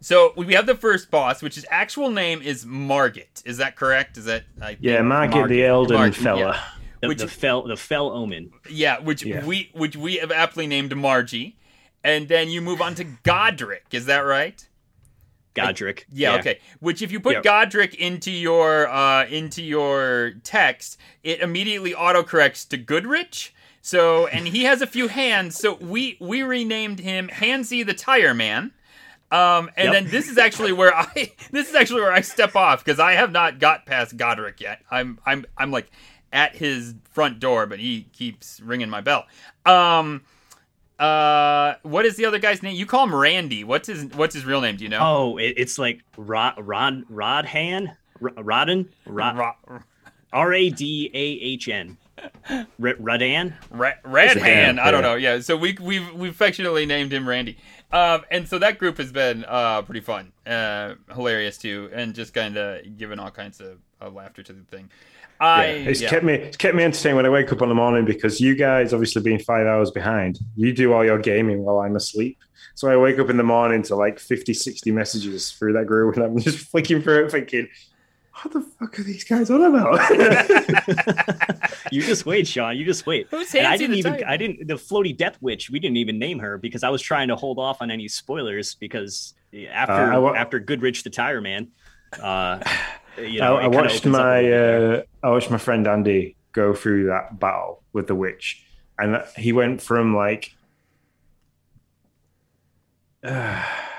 [0.00, 3.42] So we have the first boss, which his actual name is Margit.
[3.44, 4.16] Is that correct?
[4.18, 6.40] Is that I think- Yeah, Market the Elden Margit, fella.
[6.40, 6.62] yeah.
[7.00, 8.50] The, Which- the fell the fell omen.
[8.70, 9.44] Yeah, which Yeah.
[9.44, 11.56] we which we have aptly named Margie,
[12.02, 13.84] and then you move on to Godric.
[13.92, 14.66] Is that right?
[15.54, 16.06] Godric.
[16.12, 16.58] Yeah, okay.
[16.80, 17.42] Which if you put Yep.
[17.44, 23.54] Godric into your uh into your text, it immediately autocorrects to Goodrich.
[23.80, 28.34] So and he has a few hands, so we we renamed him Hansy the Tire
[28.34, 28.72] Man.
[29.30, 29.92] Um and Yep.
[29.92, 33.12] then this is actually where I this is actually where I step off because I
[33.12, 34.80] have not got past Godric yet.
[34.90, 35.90] I'm I'm I'm like
[36.36, 39.26] at his front door, but he keeps ringing my bell.
[39.64, 40.22] Um
[40.98, 42.74] uh what is the other guy's name?
[42.76, 43.64] You call him Randy.
[43.64, 44.76] What's his what's his real name?
[44.76, 45.00] Do you know?
[45.02, 49.80] Oh, it, it's like Rod Rod Rodhan R- Rodden Rod Ra-
[50.32, 51.98] R A D A H N
[52.48, 52.66] R-
[52.98, 53.54] Rodan.
[53.70, 54.78] Ra- Red It's a Hand.
[54.78, 55.16] hand, I don't know.
[55.16, 55.40] Yeah.
[55.40, 57.58] So we we've we affectionately named him Randy.
[57.92, 62.32] Um, and so that group has been uh pretty fun, uh, hilarious too, and just
[62.34, 64.90] kind of giving all kinds of, of laughter to the thing.
[65.40, 66.08] I Yeah, it's yeah.
[66.10, 68.54] kept me it's kept me entertained when I wake up in the morning because you
[68.54, 72.38] guys obviously being five hours behind, you do all your gaming while I'm asleep.
[72.74, 76.16] So I wake up in the morning to like 50, 60 messages through that group
[76.16, 77.68] and I'm just flicking through it thinking,
[78.42, 79.98] what the fuck are these guys on about?
[81.92, 82.76] You just wait, Sean.
[82.76, 83.28] You just wait.
[83.30, 84.12] Who's And I didn't the even.
[84.14, 84.24] Tiger?
[84.26, 84.66] I didn't.
[84.66, 85.70] The floaty death witch.
[85.70, 88.74] We didn't even name her because I was trying to hold off on any spoilers
[88.74, 89.34] because
[89.70, 91.68] after Uh, I wa- after Goodrich the Tire Man,
[92.20, 92.58] uh,
[93.18, 95.58] you I, know, I it kinda watched opens up a my uh, I watched my
[95.58, 98.64] friend Andy go through that battle with the witch,
[98.98, 100.52] and he went from like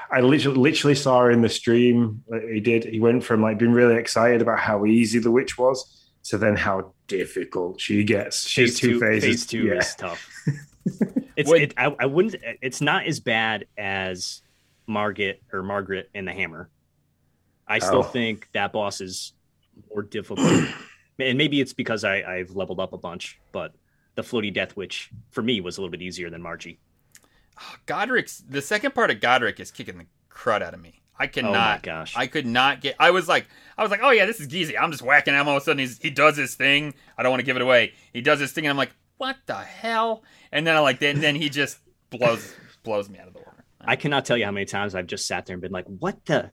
[0.10, 2.24] I literally literally saw in the stream.
[2.30, 2.86] that He did.
[2.86, 6.56] He went from like being really excited about how easy the witch was to then
[6.56, 8.48] how difficult she gets.
[8.48, 9.00] She's phase two two.
[9.00, 9.30] phases.
[9.30, 9.74] Phase two yeah.
[9.74, 10.30] is tough.
[11.36, 11.52] it's.
[11.52, 12.36] It, I, I wouldn't.
[12.62, 14.42] It's not as bad as
[14.88, 16.70] Margaret or Margaret and the Hammer.
[17.68, 18.04] I still Oh.
[18.04, 19.34] think that boss is
[19.94, 20.48] more difficult,
[21.20, 23.40] and maybe it's because I, I've leveled up a bunch.
[23.52, 23.74] But
[24.16, 26.80] the floaty death witch for me was a little bit easier than Margie.
[27.60, 31.02] Ah, Godric's the second part of Godric is kicking the crud out of me.
[31.20, 31.84] I Oh my cannot.
[31.84, 32.14] gosh!
[32.16, 32.96] I could not get.
[33.00, 33.48] I was like,
[33.78, 34.78] I was like, oh yeah, this is easy.
[34.78, 35.48] I'm just whacking him.
[35.48, 36.94] All of a sudden, he's, he does his thing.
[37.18, 37.94] I don't want to give it away.
[38.14, 40.24] He does his thing, and I'm like, what the hell?
[40.52, 41.80] And then I like, then then he just
[42.12, 42.54] blows
[42.84, 43.66] blows me out of the water.
[43.82, 46.24] I cannot tell you how many times I've just sat there and been like, "What
[46.26, 46.52] the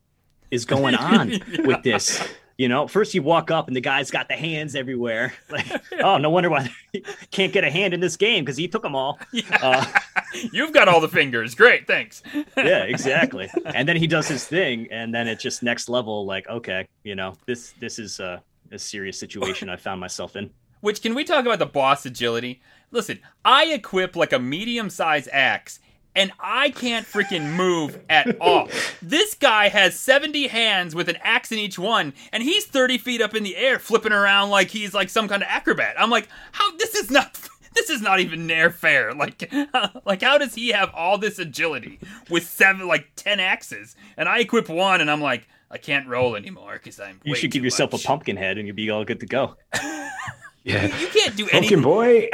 [0.51, 1.29] is going on
[1.65, 2.27] with this?"
[2.57, 5.33] You know, first you walk up and the guy's got the hands everywhere.
[5.49, 5.65] Like,
[6.01, 8.81] oh, no wonder why he can't get a hand in this game because he took
[8.81, 9.19] them all.
[9.51, 9.85] Uh,
[10.53, 11.53] You've got all the fingers.
[11.55, 12.23] Great, thanks.
[12.57, 13.49] yeah, exactly.
[13.65, 16.25] And then he does his thing, and then it's just next level.
[16.25, 18.41] Like, okay, you know, this this is a,
[18.71, 20.49] a serious situation I found myself in.
[20.81, 22.61] Which can we talk about the boss agility?
[22.91, 25.79] Listen, I equip like a medium sized axe
[26.15, 28.69] and I can't freaking move at all.
[29.01, 33.21] this guy has 70 hands with an axe in each one and he's 30 feet
[33.21, 35.95] up in the air flipping around like he's like some kind of acrobat.
[35.99, 37.39] I'm like, how this is not
[37.75, 39.13] this is not even near fair.
[39.13, 39.51] Like
[40.05, 41.99] like how does he have all this agility
[42.29, 46.35] with seven like 10 axes and I equip one and I'm like I can't roll
[46.35, 47.19] anymore because I'm.
[47.23, 48.03] You way should give yourself much.
[48.05, 49.55] a pumpkin head, and you'll be all good to go.
[49.73, 50.87] Yeah.
[50.99, 51.81] You can't do Pumpkin anything.
[51.81, 52.29] boy.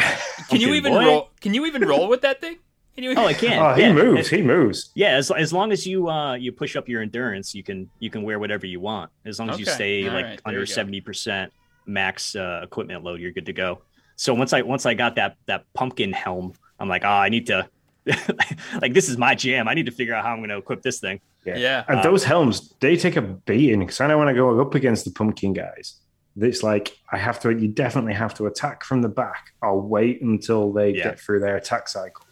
[0.49, 1.05] Can you even boy.
[1.05, 1.29] roll?
[1.39, 2.57] Can you even roll with that thing?
[2.95, 3.13] Can you?
[3.15, 3.57] Oh, I can.
[3.57, 3.93] Oh, he yeah.
[3.93, 4.29] moves.
[4.29, 4.91] He moves.
[4.95, 8.09] Yeah, as, as long as you uh you push up your endurance, you can you
[8.09, 9.11] can wear whatever you want.
[9.25, 11.53] As long as you stay All like right, under seventy percent
[11.85, 13.81] max uh, equipment load, you're good to go.
[14.17, 17.47] So once I once I got that that pumpkin helm, I'm like, oh, I need
[17.47, 17.67] to
[18.81, 19.67] like this is my jam.
[19.67, 21.21] I need to figure out how I'm going to equip this thing.
[21.45, 21.83] Yeah.
[21.87, 24.75] And Uh, those helms, they take a beating because I know when I go up
[24.75, 25.99] against the pumpkin guys,
[26.37, 27.51] It's like I have to.
[27.51, 29.51] You definitely have to attack from the back.
[29.61, 31.03] I'll wait until they Yeah.
[31.03, 32.25] get through their attack cycle,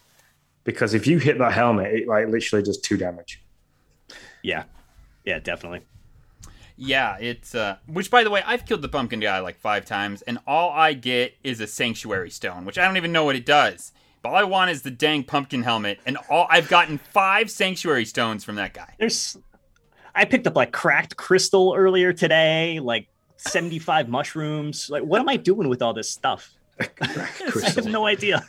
[0.64, 3.44] because if you hit that helmet, it like literally does two damage.
[4.44, 4.64] Yeah,
[5.26, 5.82] yeah, definitely.
[6.76, 10.22] Yeah, it's uh which by the way, I've killed the pumpkin guy like 5 times
[10.22, 13.46] and all I get is a sanctuary stone, which I don't even know what it
[13.46, 13.92] does.
[14.22, 18.06] But all I want is the dang pumpkin helmet and all I've gotten 5 sanctuary
[18.06, 18.96] stones from that guy.
[18.98, 19.38] There's,
[20.16, 23.08] I picked up like cracked crystal earlier today, like
[23.38, 24.90] 75 mushrooms.
[24.90, 26.54] Like, what am I doing with all this stuff?
[27.02, 27.28] I
[27.76, 28.46] have no idea.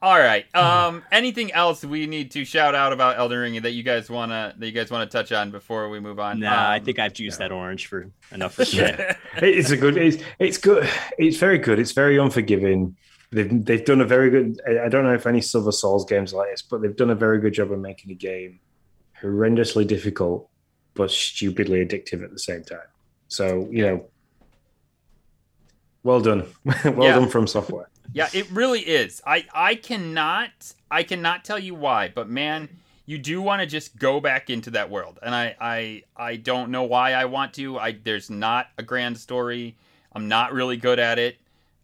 [0.00, 0.44] All right.
[0.54, 4.30] Um anything else we need to shout out about Elden Ring that you guys want
[4.30, 6.38] to that you guys want to touch on before we move on?
[6.40, 9.14] Nah, I Um, think I've juiced that orange for enough for today.
[9.36, 9.96] it's a good.
[9.96, 10.88] It's it's good.
[11.18, 11.78] It's very good.
[11.80, 12.96] It's very unforgiving.
[13.32, 14.60] They've they've done a very good.
[14.68, 17.14] I I don't know if any Silver Souls games like this, but they've done a
[17.16, 18.60] very good job of making a game
[19.20, 20.48] horrendously difficult
[20.94, 22.86] but stupidly addictive at the same time.
[23.26, 24.06] So you know,
[26.02, 27.14] well done, well Yeah.
[27.18, 27.86] done FromSoftware.
[28.12, 29.20] Yeah, it really is.
[29.26, 30.50] I I cannot
[30.90, 32.68] I cannot tell you why, but man,
[33.06, 35.18] you do want to just go back into that world.
[35.22, 37.78] And I I I don't know why I want to.
[37.78, 39.76] I there's not a grand story.
[40.12, 41.36] I'm not really good at it.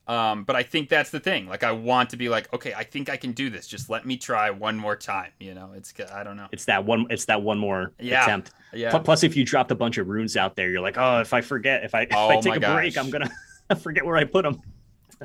[0.06, 1.48] Um, but I think that's the thing.
[1.48, 3.66] Like I want to be like, okay, I think I can do this.
[3.66, 5.30] Just let me try one more time.
[5.40, 6.46] You know, it's I don't know.
[6.52, 7.06] It's that one.
[7.08, 8.22] It's that one more Yeah.
[8.22, 8.50] attempt.
[8.74, 8.98] Yeah.
[8.98, 11.40] Plus, if you dropped a bunch of runes out there, you're like, oh, if I
[11.40, 12.98] forget, if I if Oh I take a break.
[12.98, 13.30] I'm gonna
[13.80, 14.60] forget where I put them.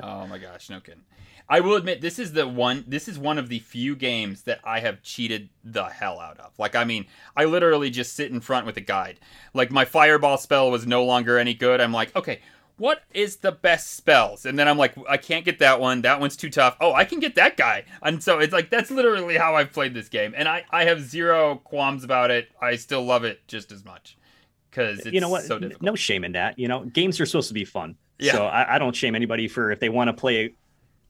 [0.02, 1.04] Oh my gosh, no kidding.
[1.48, 4.60] I will admit this is the one this is one of the few games that
[4.62, 6.52] I have cheated the hell out of.
[6.58, 9.18] Like I mean, I literally just sit in front with a guide.
[9.52, 11.80] Like my fireball spell was no longer any good.
[11.80, 12.40] I'm like, "Okay,
[12.76, 16.02] what is the best spells?" And then I'm like, "I can't get that one.
[16.02, 16.76] That one's too tough.
[16.80, 19.94] Oh, I can get that guy." And so it's like that's literally how I've played
[19.94, 20.34] this game.
[20.36, 22.48] And I I have zero qualms about it.
[22.62, 24.16] I still love it just as much
[24.76, 25.44] it's you know what?
[25.44, 26.58] so no shame in that.
[26.58, 27.96] You know, games are supposed to be fun.
[28.20, 28.32] Yeah.
[28.32, 30.54] So I, I don't shame anybody for if they want to play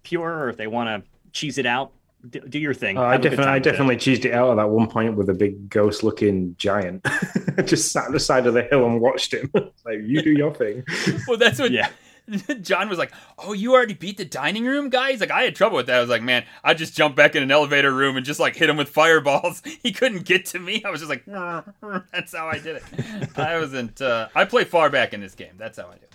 [0.03, 1.93] pure or if they want to cheese it out.
[2.29, 2.99] D- do your thing.
[2.99, 3.71] Oh, I Have a good definitely, I with it.
[3.71, 7.03] definitely cheesed it out at that one point with a big ghost-looking giant.
[7.65, 9.51] Just sat on the side of the hill and watched him.
[9.55, 10.85] like, you do your thing.
[11.27, 11.89] Well, that's what Yeah.
[12.61, 15.57] John was like, "Oh, you already beat the dining room guy." He's like, "I had
[15.57, 18.17] trouble with that." I was like, "Man, I just jumped back in an elevator room
[18.17, 19.63] and just like hit him with fireballs.
[19.83, 20.81] He couldn't get to me.
[20.85, 21.25] I was just like,
[22.13, 23.39] that's how I did it.
[23.39, 24.01] I wasn't.
[24.01, 25.55] Uh, I play far back in this game.
[25.59, 26.07] That's how I do.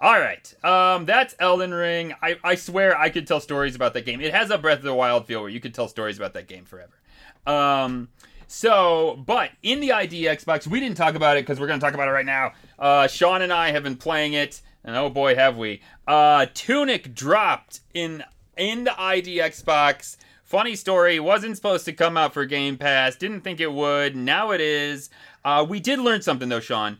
[0.00, 2.14] All right, um, that's Elden Ring.
[2.22, 4.20] I, I swear I could tell stories about that game.
[4.20, 6.46] It has a Breath of the Wild feel where you could tell stories about that
[6.46, 6.92] game forever.
[7.48, 8.08] Um,
[8.46, 11.84] so, but in the ID Xbox, we didn't talk about it because we're going to
[11.84, 12.52] talk about it right now.
[12.78, 15.80] Uh, Sean and I have been playing it, and oh boy, have we!
[16.06, 18.22] Uh, Tunic dropped in
[18.56, 20.16] in the ID Xbox.
[20.44, 23.16] Funny story, wasn't supposed to come out for Game Pass.
[23.16, 24.14] Didn't think it would.
[24.14, 25.10] Now it is.
[25.44, 26.98] Uh, we did learn something though, Sean.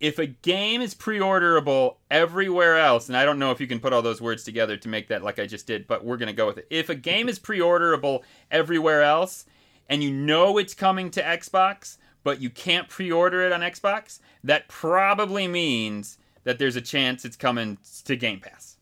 [0.00, 3.92] If a game is pre-orderable everywhere else, and I don't know if you can put
[3.92, 6.46] all those words together to make that like I just did, but we're gonna go
[6.46, 6.66] with it.
[6.68, 9.46] If a game is pre-orderable everywhere else,
[9.88, 14.68] and you know it's coming to Xbox, but you can't pre-order it on Xbox, that
[14.68, 18.76] probably means that there's a chance it's coming to Game Pass.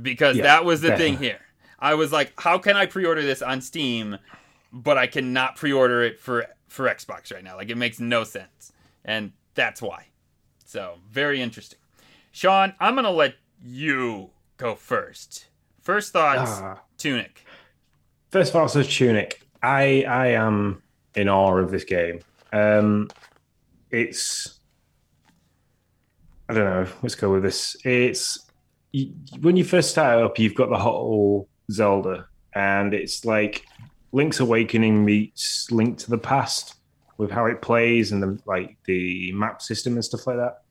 [0.00, 1.40] Because Yeah, that was the thing here.
[1.78, 4.18] I was like, how can I pre-order this on Steam,
[4.72, 7.56] but I cannot pre-order it for for Xbox right now?
[7.56, 8.72] Like it makes no sense.
[9.04, 10.06] And that's why.
[10.66, 11.78] So, very interesting.
[12.32, 15.46] Sean, I'm going to let you go first.
[15.80, 16.80] First thoughts, Ah.
[16.98, 17.44] Tunic.
[18.30, 19.40] First thoughts of Tunic.
[19.62, 20.82] I I am
[21.14, 22.20] in awe of this game.
[22.52, 23.08] Um,
[23.90, 24.58] it's
[26.48, 26.86] I don't know.
[27.02, 27.76] Let's go with this.
[27.84, 28.46] It's
[28.92, 33.64] you, when you first start up, you've got the whole Zelda, and it's like
[34.12, 36.74] Link's Awakening meets Link to the Past
[37.18, 40.62] with how it plays and the like the map system and stuff like that.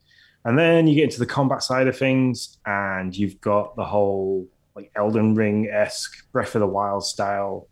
[0.44, 4.48] And then you get into the combat side of things, and you've got the whole
[4.76, 7.68] like Elden Ring esque Breath of the Wild style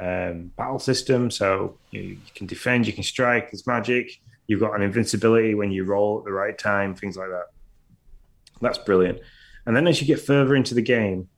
[0.00, 1.30] um, battle system.
[1.30, 3.50] So you, you can defend, you can strike.
[3.50, 4.20] There's magic.
[4.46, 7.46] You've got an invincibility when you roll at the right time, things like that.
[8.60, 9.20] That's brilliant.
[9.64, 11.28] And then as you get further into the game,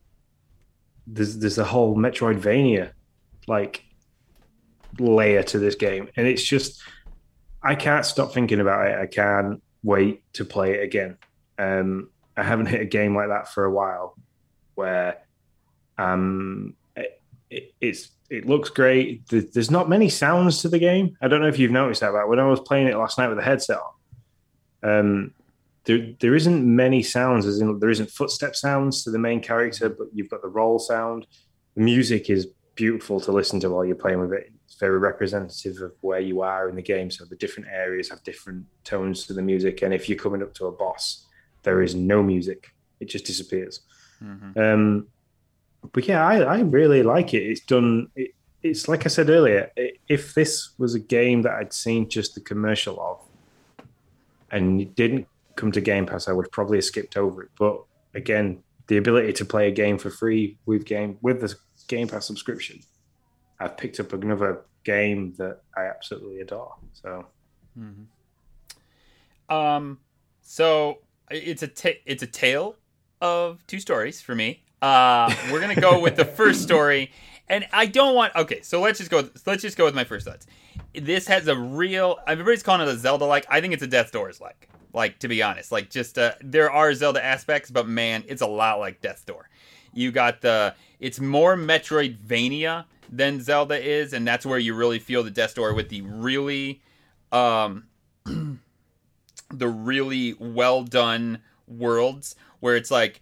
[1.06, 2.92] there's there's a whole Metroidvania
[3.46, 3.84] like
[4.98, 6.82] layer to this game, and it's just
[7.62, 8.98] I can't stop thinking about it.
[8.98, 11.16] I can't wait to play it again.
[11.58, 14.16] Um, I haven't hit a game like that for a while,
[14.74, 15.18] where
[15.98, 17.20] um, it,
[17.50, 19.26] it, it's it looks great.
[19.28, 21.16] There's not many sounds to the game.
[21.20, 23.28] I don't know if you've noticed that, but when I was playing it last night
[23.28, 23.78] with a headset
[24.82, 25.34] on, um,
[25.84, 27.46] there there isn't many sounds.
[27.46, 30.78] As in, there isn't footstep sounds to the main character, but you've got the roll
[30.78, 31.26] sound.
[31.76, 34.52] The music is beautiful to listen to while you're playing with it.
[34.66, 37.10] It's very representative of where you are in the game.
[37.10, 40.54] So the different areas have different tones to the music, and if you're coming up
[40.54, 41.26] to a boss,
[41.62, 43.80] there is no music; it just disappears.
[44.22, 44.56] Mhm.
[44.56, 45.06] Um,
[45.92, 47.42] but yeah, I, I really like it.
[47.42, 48.08] It's done.
[48.16, 49.70] It, it's like I said earlier.
[49.78, 53.86] i if this was a game that I'd seen just the commercial of,
[54.50, 57.50] and it didn't come to Game Pass, I would probably have skipped over it.
[57.58, 57.82] But
[58.14, 61.54] again, the ability to play a game for free with game with the
[61.88, 62.80] Game Pass subscription,
[63.60, 66.74] I've picked up another game that I absolutely adore.
[66.92, 67.26] So
[69.48, 69.98] Um,
[70.42, 70.98] so
[71.30, 72.76] it's a ta- it's a tale
[73.20, 74.62] of two stories for me.
[74.82, 77.10] Uh, we're gonna go with the first story,
[77.48, 78.34] and I don't want.
[78.36, 79.28] Okay, so let's just go.
[79.46, 80.46] Let's just go with my first thoughts.
[80.94, 82.18] This has a real.
[82.26, 83.46] Everybody's calling it a Zelda like.
[83.48, 84.68] I think it's a Death Doors like.
[84.92, 88.46] Like to be honest, like just uh, there are Zelda aspects, but man, it's a
[88.46, 89.48] lot like Death Door.
[89.92, 90.74] You got the.
[91.00, 95.74] It's more Metroidvania than Zelda is, and that's where you really feel the Death Door
[95.74, 96.82] with the really.
[97.32, 97.86] Um,
[99.58, 103.20] the really well done worlds where it's like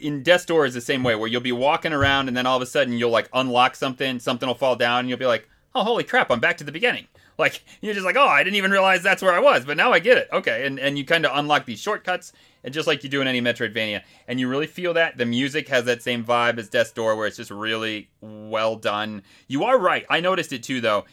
[0.00, 2.56] in Death Door is the same way where you'll be walking around and then all
[2.56, 5.48] of a sudden you'll like unlock something, something will fall down, and you'll be like,
[5.74, 7.06] oh holy crap, I'm back to the beginning.
[7.38, 9.92] Like you're just like, oh, I didn't even realize that's where I was, but now
[9.92, 10.28] I get it.
[10.32, 12.32] Okay, and and you kind of unlock these shortcuts,
[12.64, 15.68] and just like you do in any Metroidvania, and you really feel that the music
[15.68, 19.22] has that same vibe as Death's Door, where it's just really well done.
[19.46, 20.06] You are right.
[20.08, 21.04] I noticed it too, though.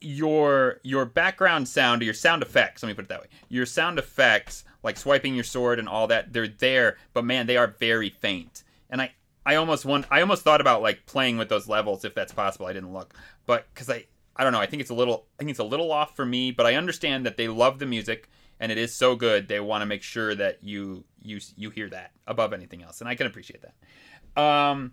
[0.00, 3.26] Your your background sound your sound effects let me put it that way.
[3.50, 7.58] Your sound effects like swiping your sword and all that they're there but man they
[7.58, 8.62] are very faint.
[8.88, 9.12] And i
[9.44, 12.64] i almost want i almost thought about like playing with those levels if that's possible.
[12.64, 13.12] I didn't look.
[13.44, 14.60] But because i i don't know.
[14.60, 16.76] I think it's a little i think it's a little off for me but i
[16.76, 18.30] understand that they love the music
[18.60, 21.88] and it is so good they want to make sure that you you you hear
[21.88, 24.40] that above anything else and i can appreciate that.
[24.40, 24.92] Um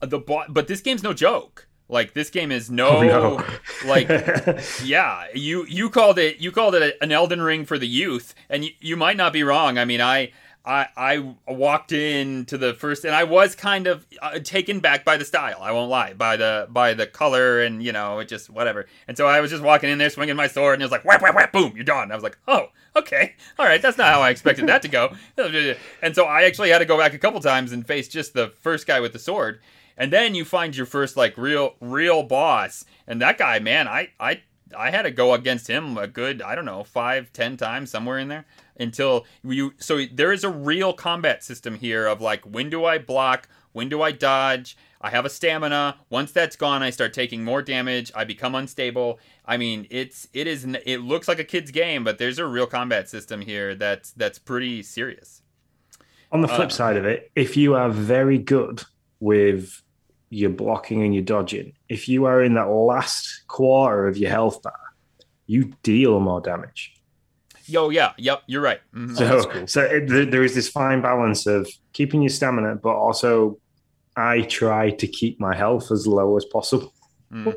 [0.00, 1.68] the bo- but this game's no joke.
[1.88, 3.44] Like this game is no, Oh, no.
[3.86, 4.08] like
[4.84, 8.64] yeah you you called it you called it an elden ring for the youth and
[8.64, 9.76] you, you might not be wrong.
[9.78, 10.32] I mean i
[10.64, 15.16] I, I walked into the first and I was kind of uh, taken back by
[15.16, 15.58] the style.
[15.60, 18.86] I won't lie by the by the color and you know it just whatever.
[19.08, 21.04] And so I was just walking in there swinging my sword and it was like
[21.04, 22.12] whap whap whap boom you're done.
[22.12, 25.14] I was like oh okay all right that's not how I expected that to go.
[26.02, 28.48] And so I actually had to go back a couple times and face just the
[28.48, 29.60] first guy with the sword.
[29.96, 34.10] And then you find your first like real real boss and that guy man I
[34.20, 34.42] I
[34.78, 38.18] I had to go against him a good I don't know five ten times somewhere
[38.20, 38.46] in there
[38.78, 42.98] until you so there is a real combat system here of like when do I
[42.98, 43.48] block?
[43.72, 44.76] When do I dodge?
[45.00, 45.96] I have a stamina.
[46.10, 48.12] Once that's gone I start taking more damage.
[48.14, 49.18] I become unstable.
[49.44, 52.66] I mean it's it is it looks like a kid's game but there's a real
[52.66, 55.42] combat system here that's that's pretty serious.
[56.30, 58.82] On the flip Uh, side of it, if you are very good
[59.20, 59.82] with
[60.30, 64.62] your blocking and your dodging, if you are in that last quarter of your health
[64.62, 64.72] bar,
[65.46, 66.94] you deal more damage.
[67.66, 69.16] Yo yeah yep you're right Mhm.
[69.16, 73.58] So, so it, there, there is this fine balance of keeping your stamina, but also
[74.16, 76.92] I try to keep my health as low as possible
[77.32, 77.54] Mm.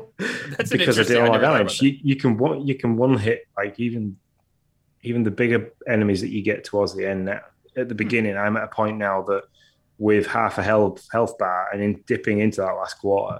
[0.56, 1.82] That's an because I interesting- deal I a lot of damage.
[1.82, 4.16] You, you can one you can one hit like even
[5.02, 7.26] even the bigger enemies that you get towards the end.
[7.26, 7.42] Now,
[7.76, 7.98] at the Hmm.
[7.98, 9.42] beginning, I'm at a point now that
[9.98, 13.38] with half a health health bar and in dipping into that last quarter,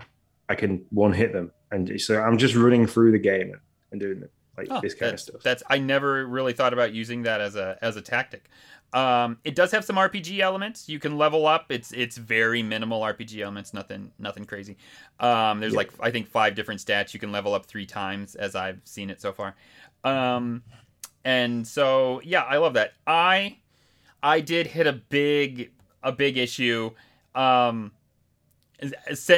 [0.51, 3.61] I can one hit them, and so I'm just running through the game and,
[3.93, 4.21] and doing
[4.57, 5.43] like Oh, this kind of stuff.
[5.43, 8.49] That's I never really thought about using that as a as a tactic.
[8.93, 10.89] Um, it does have some RPG elements.
[10.89, 11.67] You can level up.
[11.71, 13.75] It's it's very minimal RPG elements.
[13.75, 14.77] Nothing nothing crazy.
[15.21, 15.79] Um, there's Yeah.
[15.79, 17.13] like I think five different stats.
[17.13, 19.55] You can level up three times as I've seen it so far.
[20.05, 20.63] Um,
[21.25, 22.93] and so yeah, I love that.
[23.07, 23.59] I
[24.23, 26.93] I did hit a big a big issue.
[27.35, 27.93] Um,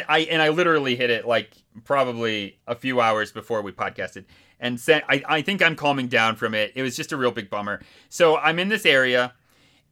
[0.08, 1.50] I and I literally hit it like
[1.84, 4.24] probably a few hours before we podcasted,
[4.60, 6.72] and said I I think I'm calming down from it.
[6.74, 7.80] It was just a real big bummer.
[8.08, 9.34] So I'm in this area,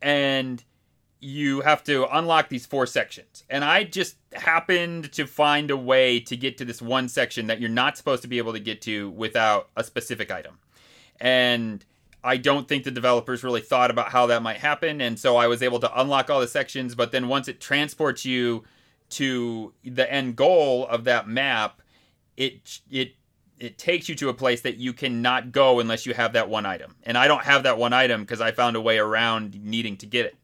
[0.00, 0.62] and
[1.20, 6.20] you have to unlock these four sections, and I just happened to find a way
[6.20, 8.82] to get to this one section that you're not supposed to be able to get
[8.82, 10.58] to without a specific item,
[11.20, 11.84] and.
[12.24, 15.46] I don't think the developers really thought about how that might happen, and so I
[15.46, 16.96] was able to unlock all the sections.
[16.96, 18.64] But then once it transports you
[19.10, 21.82] to the end goal of that map,
[22.36, 23.14] it it
[23.58, 26.66] it takes you to a place that you cannot go unless you have that one
[26.66, 26.94] item.
[27.04, 30.06] And I don't have that one item because I found a way around needing to
[30.06, 30.36] get it.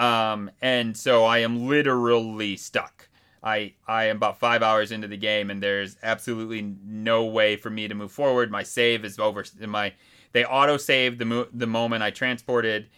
[0.00, 3.08] Um, and so I am literally stuck.
[3.42, 7.70] I I am about five hours into the game, and there's absolutely no way for
[7.70, 8.50] me to move forward.
[8.50, 9.44] My save is over.
[9.66, 9.94] My
[10.32, 12.88] they auto saved the mo- the moment I transported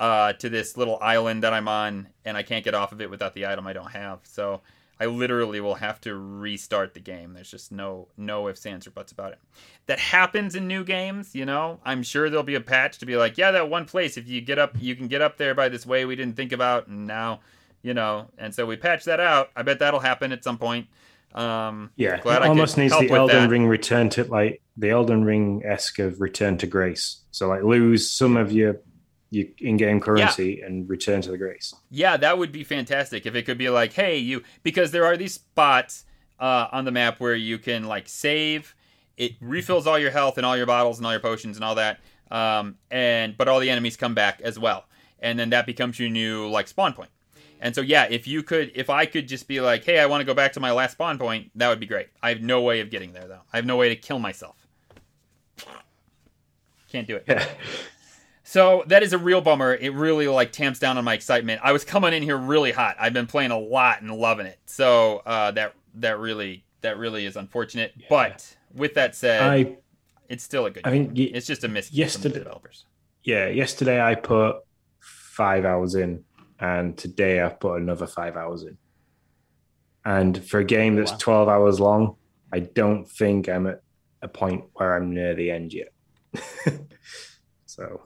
[0.00, 3.10] uh, to this little island that I'm on, and I can't get off of it
[3.10, 4.20] without the item I don't have.
[4.22, 4.62] So
[5.00, 7.32] I literally will have to restart the game.
[7.32, 9.38] There's just no no ifs, ands, or buts about it.
[9.86, 11.80] That happens in new games, you know.
[11.84, 14.40] I'm sure there'll be a patch to be like, yeah, that one place, if you
[14.40, 17.06] get up, you can get up there by this way we didn't think about, and
[17.06, 17.40] now,
[17.82, 19.50] you know, and so we patch that out.
[19.54, 20.88] I bet that'll happen at some point.
[21.34, 23.50] Um, Yeah, glad almost needs the Elden that.
[23.50, 27.18] Ring return to like the Elden Ring esque of return to grace.
[27.30, 28.80] So like lose some of your
[29.30, 31.74] your in-game currency and return to the grace.
[31.90, 35.16] Yeah, that would be fantastic if it could be like, hey, you because there are
[35.16, 36.04] these spots
[36.40, 38.74] uh, on the map where you can like save.
[39.16, 41.74] It refills all your health and all your bottles and all your potions and all
[41.74, 42.00] that.
[42.30, 44.84] Um, and but all the enemies come back as well,
[45.18, 47.10] and then that becomes your new like spawn point.
[47.60, 50.20] And so yeah, if you could, if I could just be like, hey, I want
[50.20, 52.08] to go back to my last spawn point, that would be great.
[52.22, 53.40] I have no way of getting there though.
[53.52, 54.56] I have no way to kill myself.
[56.90, 57.24] Can't do it.
[57.26, 57.46] Yeah.
[58.48, 59.74] So that is a real bummer.
[59.74, 61.60] It really like tamps down on my excitement.
[61.62, 62.96] I was coming in here really hot.
[62.98, 64.58] I've been playing a lot and loving it.
[64.64, 67.92] So uh, that that really that really is unfortunate.
[68.08, 69.76] But with that said, I
[70.30, 70.86] it's still a good.
[70.86, 71.08] I game.
[71.08, 72.86] think y- it's just a miss from yesterday- the developers.
[73.22, 74.56] yeah, yesterday I put
[74.98, 76.24] five hours in,
[76.58, 78.78] and today I've put another five hours in.
[80.06, 81.18] And for a game that's Wow.
[81.20, 82.16] 12 hours long,
[82.50, 83.82] I don't think I'm at
[84.22, 85.88] a point where I'm near the end yet.
[87.66, 88.04] so,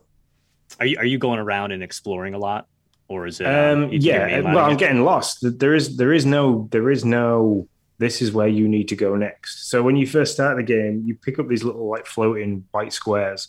[0.81, 2.67] Are you are you going around and exploring a lot,
[3.09, 3.47] or is it?
[3.47, 5.39] um, keep your yeah, well, I'm getting lost.
[5.43, 7.69] There is, there is no, there is no.
[7.99, 9.71] This is where you need to go next.
[9.71, 12.93] So when you first start the game, you pick up these little like floating white
[12.93, 13.49] squares,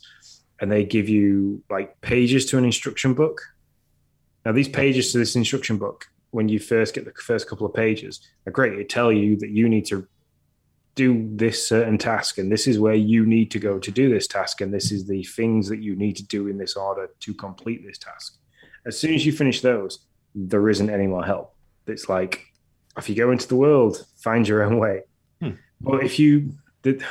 [0.59, 3.41] and they give you like pages to an instruction book.
[4.45, 7.73] Now, these pages to this instruction book, when you first get the first couple of
[7.73, 8.75] pages, are great.
[8.75, 10.07] They tell you that you need to
[10.95, 14.27] do this certain task, and this is where you need to go to do this
[14.27, 17.33] task, and this is the things that you need to do in this order to
[17.33, 18.37] complete this task.
[18.85, 19.99] As soon as you finish those,
[20.35, 21.55] there isn't any more help.
[21.87, 22.45] It's like,
[22.97, 25.01] if you go into the world, find your own way.
[25.41, 25.51] Hmm.
[25.81, 27.03] But if you, the,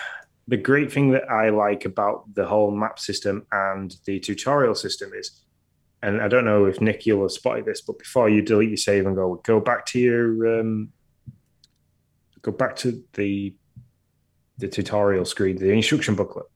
[0.46, 5.12] the great thing that I like about the whole map system and the tutorial system
[5.14, 5.42] is,
[6.02, 8.76] and I don't know if Nick you'll have spotted this, but before you delete your
[8.76, 10.92] save and go go back to your um,
[12.42, 13.54] go back to the
[14.58, 16.46] the tutorial screen, the instruction booklet,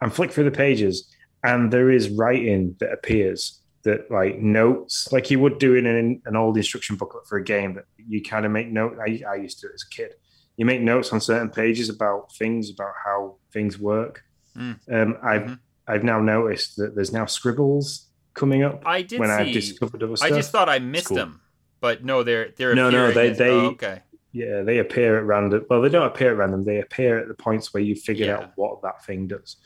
[0.00, 1.08] and flick through the pages,
[1.42, 6.20] and there is writing that appears that like notes, like you would do in an,
[6.26, 8.98] an old instruction booklet for a game that you kind of make note.
[9.00, 10.12] I, I used to do it as a kid.
[10.56, 14.22] You make notes on certain pages about things, about how things work.
[14.56, 14.78] Mm.
[14.92, 15.58] Um, I've Mhm.
[15.88, 19.34] I've now noticed that there's now scribbles coming up I did when see.
[19.34, 21.16] I've discovered other I just thought I missed cool.
[21.16, 21.40] them,
[21.80, 24.02] but no, they're they're No, no, they- as- they- oh, okay.
[24.32, 25.66] Yeah, they appear at random.
[25.68, 26.64] Well, they don't appear at random.
[26.64, 28.36] They appear at the points where you figure Yeah.
[28.38, 29.56] out what that thing does.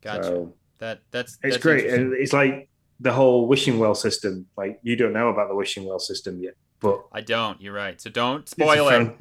[0.00, 0.22] Gotcha.
[0.24, 2.68] So that that's it's that's great, and it's like
[3.00, 4.46] the whole wishing well system.
[4.56, 7.60] Like you don't know about the wishing well system yet, but I don't.
[7.60, 8.00] You're right.
[8.00, 9.16] So don't spoil it.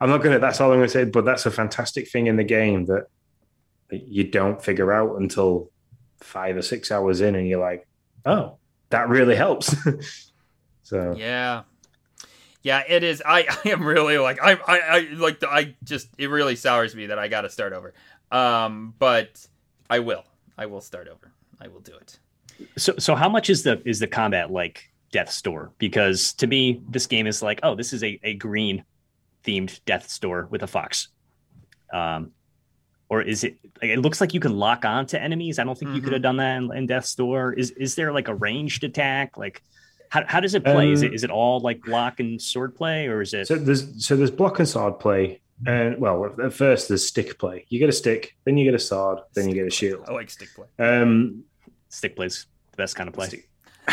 [0.00, 0.38] I'm not gonna.
[0.38, 1.04] That's all I'm gonna say.
[1.04, 3.06] But that's a fantastic thing in the game that
[3.88, 5.70] that you don't figure out until
[6.20, 7.88] five or six hours in, and you're like,
[8.24, 8.58] oh,
[8.90, 9.74] that really helps.
[10.82, 11.62] so Yeah.
[12.66, 13.22] Yeah, it is.
[13.24, 16.96] I, I am really like I, I I like the, I just it really sours
[16.96, 17.94] me that I got to start over.
[18.32, 19.46] Um, but
[19.88, 20.24] I will.
[20.58, 21.30] I will start over.
[21.60, 22.18] I will do it.
[22.76, 25.74] So so how much is the is the combat like Death's Door?
[25.78, 28.82] Because to me, this game is like, oh, this is a, a green
[29.44, 31.06] themed Death's Door with a fox.
[31.92, 32.32] Um
[33.08, 35.60] or is it like it looks like you can lock on to enemies?
[35.60, 36.14] I don't think you could Mhm.
[36.14, 37.52] have done that in, in Death's Door.
[37.52, 39.36] Is is there like a ranged attack?
[39.36, 39.62] Like
[40.16, 40.90] how, how does it play?
[40.90, 43.56] is Um, it is it all like block and sword play or is it So
[43.56, 47.66] there's so there's block and sword play, and well, at first there's stick play.
[47.68, 50.04] You get a stick, then you get a sword, then you get a shield.
[50.08, 50.66] I like stick play.
[50.78, 51.44] Um,
[51.90, 53.44] stick plays the best kind of play?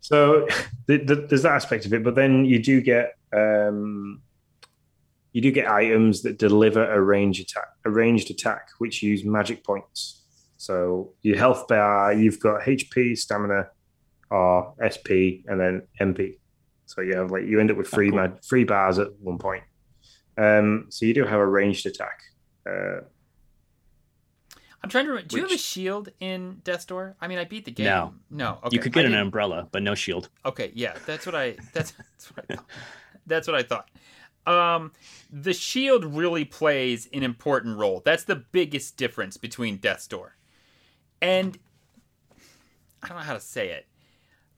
[0.00, 0.46] so
[0.86, 4.20] th- th- there's that aspect of it, but then you do get um,
[5.32, 9.64] you do get items that deliver a range attack, a ranged attack, which use magic
[9.64, 10.20] points.
[10.58, 13.68] So your health bar, you've got HP, stamina,
[14.34, 16.38] or SP, and then MP.
[16.86, 18.18] So you have like you end up with Oh, three cool.
[18.20, 19.62] mag- three bars at one point.
[20.36, 22.20] Um, so you do have a ranged attack.
[22.68, 23.00] Uh,
[24.82, 25.28] I'm trying to remember.
[25.28, 27.16] Do you have a shield in Death Door?
[27.20, 27.86] I mean, I beat the game.
[27.86, 28.14] No.
[28.30, 28.58] No.
[28.64, 28.76] Okay.
[28.76, 30.28] You could get I an didn't- umbrella, but no shield.
[30.44, 32.66] Okay, yeah, that's what I that's, that's what I thought.
[33.26, 33.88] That's what I thought.
[34.46, 34.92] Um,
[35.32, 38.02] the shield really plays an important role.
[38.04, 40.36] That's the biggest difference between Death Door.
[41.22, 41.56] And
[43.02, 43.86] I don't know how to say it.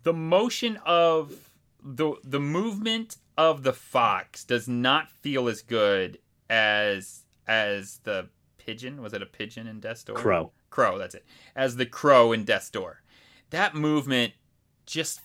[0.07, 1.51] The motion of
[1.83, 9.03] the the movement of the fox does not feel as good as as the pigeon.
[9.03, 10.19] Was it a pigeon in Death's Door?
[10.19, 10.53] Crow.
[10.71, 11.25] Crow, that's it.
[11.57, 13.03] As the crow in Death's Door.
[13.51, 14.35] That movement
[14.87, 15.23] just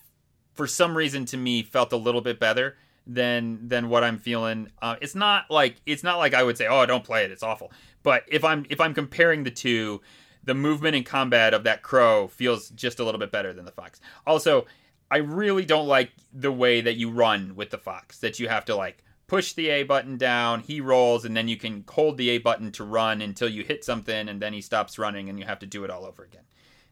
[0.55, 2.75] for some reason to me felt a little bit better
[3.05, 4.71] than than what I'm feeling.
[4.81, 7.43] Uh, it's not like it's not like I would say, oh, don't play it, it's
[7.43, 7.71] awful.
[8.01, 10.01] But if I'm if I'm comparing the two,
[10.43, 13.71] the movement and combat of that crow feels just a little bit better than the
[13.71, 14.01] fox.
[14.25, 14.65] Also,
[15.09, 18.19] I really don't like the way that you run with the fox.
[18.19, 21.57] That you have to like push the A button down, he rolls, and then you
[21.57, 24.97] can hold the A button to run until you hit something, and then he stops
[24.97, 26.43] running, and you have to do it all over again.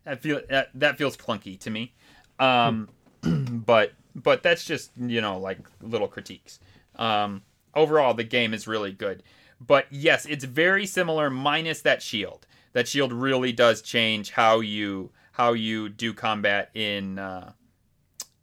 [0.04, 1.94] That feel that, that feels clunky to me.
[2.40, 2.90] Um,
[3.22, 6.60] but but that's just you know like little critiques.
[6.98, 7.44] Um,
[7.76, 9.24] overall, the game is really good.
[9.62, 12.48] But yes, it's very similar, minus that shield.
[12.74, 17.54] That shield really does change how you how you do combat in uh,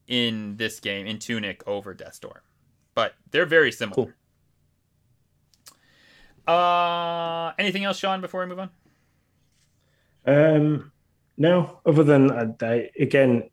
[0.06, 2.42] in this game in Tunic over Death's Door
[2.96, 3.94] but they're very similar.
[3.94, 4.12] Cool.
[6.52, 8.20] Uh, anything else, Sean?
[8.20, 8.70] Before we move on.
[10.26, 10.92] Um,
[11.36, 11.78] no.
[11.86, 13.50] Other than uh, I, again,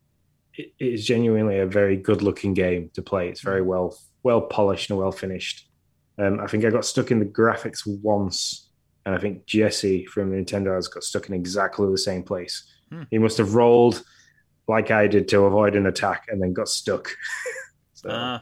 [0.55, 3.29] it is genuinely a very good-looking game to play.
[3.29, 5.67] It's very well well polished and well finished.
[6.17, 8.62] Um, I think I got stuck in the graphics once,
[9.05, 12.63] and I think Jesse from Nintendo has got stuck in exactly the same place.
[12.89, 13.03] Hmm.
[13.11, 14.03] He must have rolled
[14.67, 17.09] like I did to avoid an attack, and then got stuck.
[17.93, 18.09] so.
[18.09, 18.39] Uh,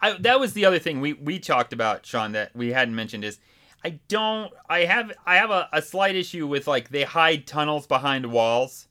[0.00, 3.24] I, that was the other thing we we talked about, Sean, that we hadn't mentioned
[3.24, 3.38] is
[3.84, 7.86] I don't I have I have a, a slight issue with like they hide tunnels
[7.86, 8.86] behind walls.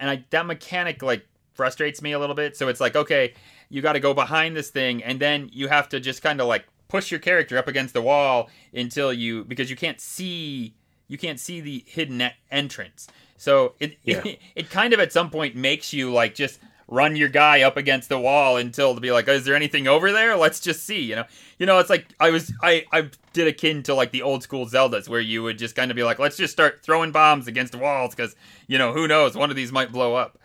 [0.00, 2.56] And I that mechanic like frustrates me a little bit.
[2.56, 3.34] So it's like, okay,
[3.68, 7.10] you gotta go behind this thing and then you have to just kinda like push
[7.10, 10.74] your character up against the wall until you because you can't see
[11.06, 13.08] you can't see the hidden entrance.
[13.36, 14.22] So it, yeah.
[14.24, 16.60] it it kind of at some point makes you like just
[16.90, 20.10] run your guy up against the wall until to be like, is there anything over
[20.10, 20.36] there?
[20.36, 21.02] Let's just see.
[21.02, 21.24] You know,
[21.58, 24.66] you know, it's like I was I I did akin to like the old school
[24.66, 27.74] Zeldas where you would just kind of be like, let's just start throwing bombs against
[27.74, 28.34] walls because
[28.66, 30.38] you know who knows one of these might blow up.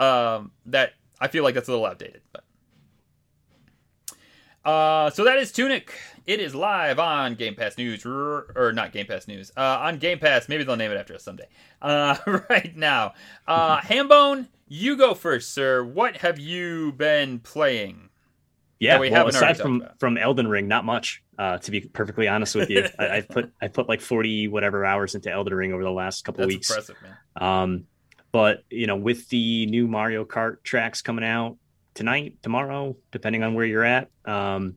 [0.00, 2.43] Um, that I feel like that's a little outdated, but.
[4.64, 5.92] Uh, so that is Tunic.
[6.26, 10.18] It is live on Game Pass News, or not Game Pass News, uh, on Game
[10.18, 10.48] Pass.
[10.48, 11.48] Maybe they'll name it after us someday.
[11.82, 12.16] Uh,
[12.48, 13.12] right now,
[13.46, 15.84] uh, Hambone, you go first, sir.
[15.84, 18.08] What have you been playing?
[18.80, 21.22] Yeah, we well, aside from from Elden Ring, not much.
[21.38, 24.84] Uh, to be perfectly honest with you, I, have put I put like forty whatever
[24.84, 26.70] hours into Elden Ring over the last couple That's weeks.
[26.70, 27.16] Impressive, man.
[27.36, 27.84] Um,
[28.32, 31.56] but you know, with the new Mario Kart tracks coming out
[31.94, 34.76] tonight, tomorrow, depending on where you're at, um,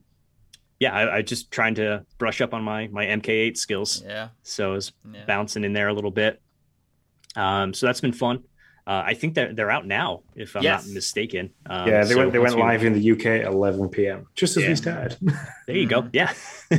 [0.78, 4.02] yeah, I, I just trying to brush up on my my MK8 skills.
[4.06, 4.28] Yeah.
[4.42, 5.24] So I was yeah.
[5.26, 6.40] bouncing in there a little bit.
[7.36, 8.44] Um, so that's been fun.
[8.86, 10.86] Uh, I think they're they're out now, if I'm yes.
[10.86, 11.50] not mistaken.
[11.66, 14.26] Um, yeah, they so went they went live in the UK at 11 p.m.
[14.34, 14.68] just as yeah.
[14.70, 15.18] we started.
[15.66, 16.08] there you go.
[16.12, 16.32] Yeah.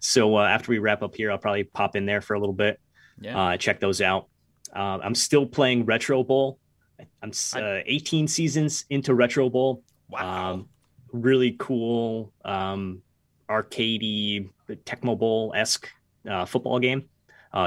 [0.00, 2.54] so uh, after we wrap up here, I'll probably pop in there for a little
[2.54, 2.80] bit.
[3.20, 3.38] Yeah.
[3.38, 4.28] Uh, check those out.
[4.74, 6.58] Uh, I'm still playing Retro Bowl.
[7.22, 9.82] I'm uh, 18 seasons into Retro Bowl.
[10.08, 10.52] Wow.
[10.52, 10.68] Um,
[11.12, 13.02] really cool, um,
[13.48, 15.88] arcadey, Tecmo Bowl esque
[16.28, 17.08] uh, football game.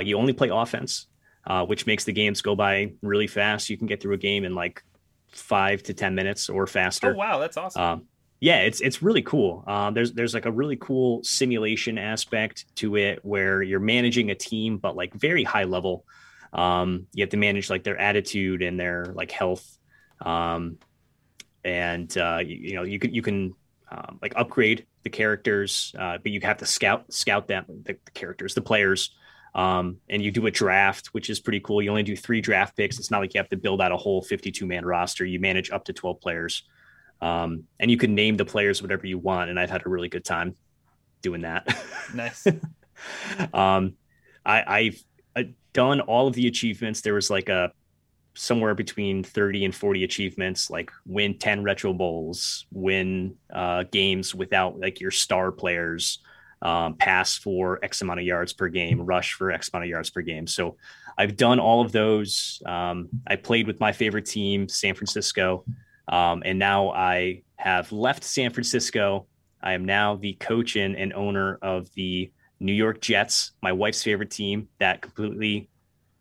[0.04, 1.08] you only play offense
[1.48, 3.70] uh, which makes the games go by really fast.
[3.70, 4.84] You can get through a game in like
[5.32, 7.14] five to ten minutes or faster.
[7.14, 7.82] Oh wow, that's awesome.
[7.82, 8.08] Um,
[8.40, 9.64] yeah, it's it's really cool.
[9.68, 14.36] Um, there's there's like a really cool simulation aspect to it where you're managing a
[14.36, 16.06] team, but like very high level.
[16.56, 19.78] Um, you have to manage like their attitude and their like health,
[20.22, 20.78] um,
[21.64, 23.54] and uh, you, you, know you can you can
[23.92, 28.12] um, like upgrade the characters, uh, but you have to scout scout them the, the
[28.12, 29.12] characters, the players
[29.56, 31.82] um, and you do a draft, which is pretty cool.
[31.82, 33.00] You only do three draft picks.
[33.00, 35.26] It's not like you have to build out a whole 52 man roster.
[35.26, 36.64] You manage up to 12 players.
[37.22, 39.50] Um, and you can name the players whatever you want.
[39.50, 40.56] And I've had a really good time
[41.22, 41.66] doing that.
[42.14, 42.46] Nice.
[43.54, 43.96] um,
[44.46, 45.04] I, I've
[45.76, 47.02] done all of the achievements.
[47.02, 47.72] There was like a
[48.34, 54.80] somewhere between 30 and 40 achievements, like win 10 retro bowls, win uh, games without
[54.80, 56.20] like your star players,
[56.62, 60.10] um, pass for X amount of yards per game, rush for X amount of yards
[60.10, 60.48] per game.
[60.48, 60.78] So
[61.18, 62.62] I've done all of those.
[62.66, 65.66] Um, I played with my favorite team, San Francisco,
[66.08, 69.28] um, and now I have left San Francisco.
[69.62, 72.32] I am now the coach and, and owner of the
[72.66, 75.70] New York Jets, my wife's favorite team that completely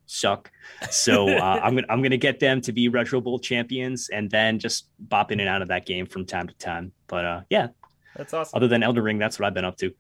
[0.07, 0.51] suck.
[0.91, 4.59] So uh, I'm gonna I'm gonna get them to be Retro Bowl champions, and then
[4.59, 6.93] just bop in and out of that game from time to time.
[7.07, 7.69] But uh, yeah,
[8.17, 8.57] that's awesome.
[8.57, 9.93] Other than Elden Ring, that's what I've been up to.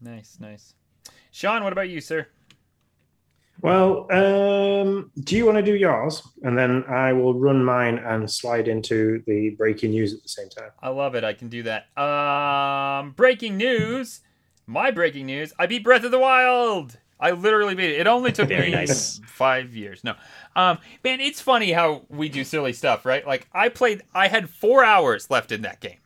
[0.00, 0.74] Nice, nice.
[1.30, 2.26] Sean, what about you, sir?
[3.60, 6.20] Well, um, do you want to do yours?
[6.42, 10.48] And then I will run mine and slide into the breaking news at the same
[10.48, 10.70] time.
[10.82, 11.22] I love it.
[11.22, 11.96] I can do that.
[11.96, 14.20] Um, breaking news.
[14.72, 15.52] My breaking news.
[15.58, 16.96] I beat Breath of the Wild.
[17.20, 18.00] I literally beat it.
[18.00, 19.20] It only took Very me nice.
[19.26, 20.02] five years.
[20.02, 20.14] No,
[20.56, 23.24] um, man, it's funny how we do silly stuff, right?
[23.26, 24.02] Like I played.
[24.14, 25.98] I had four hours left in that game.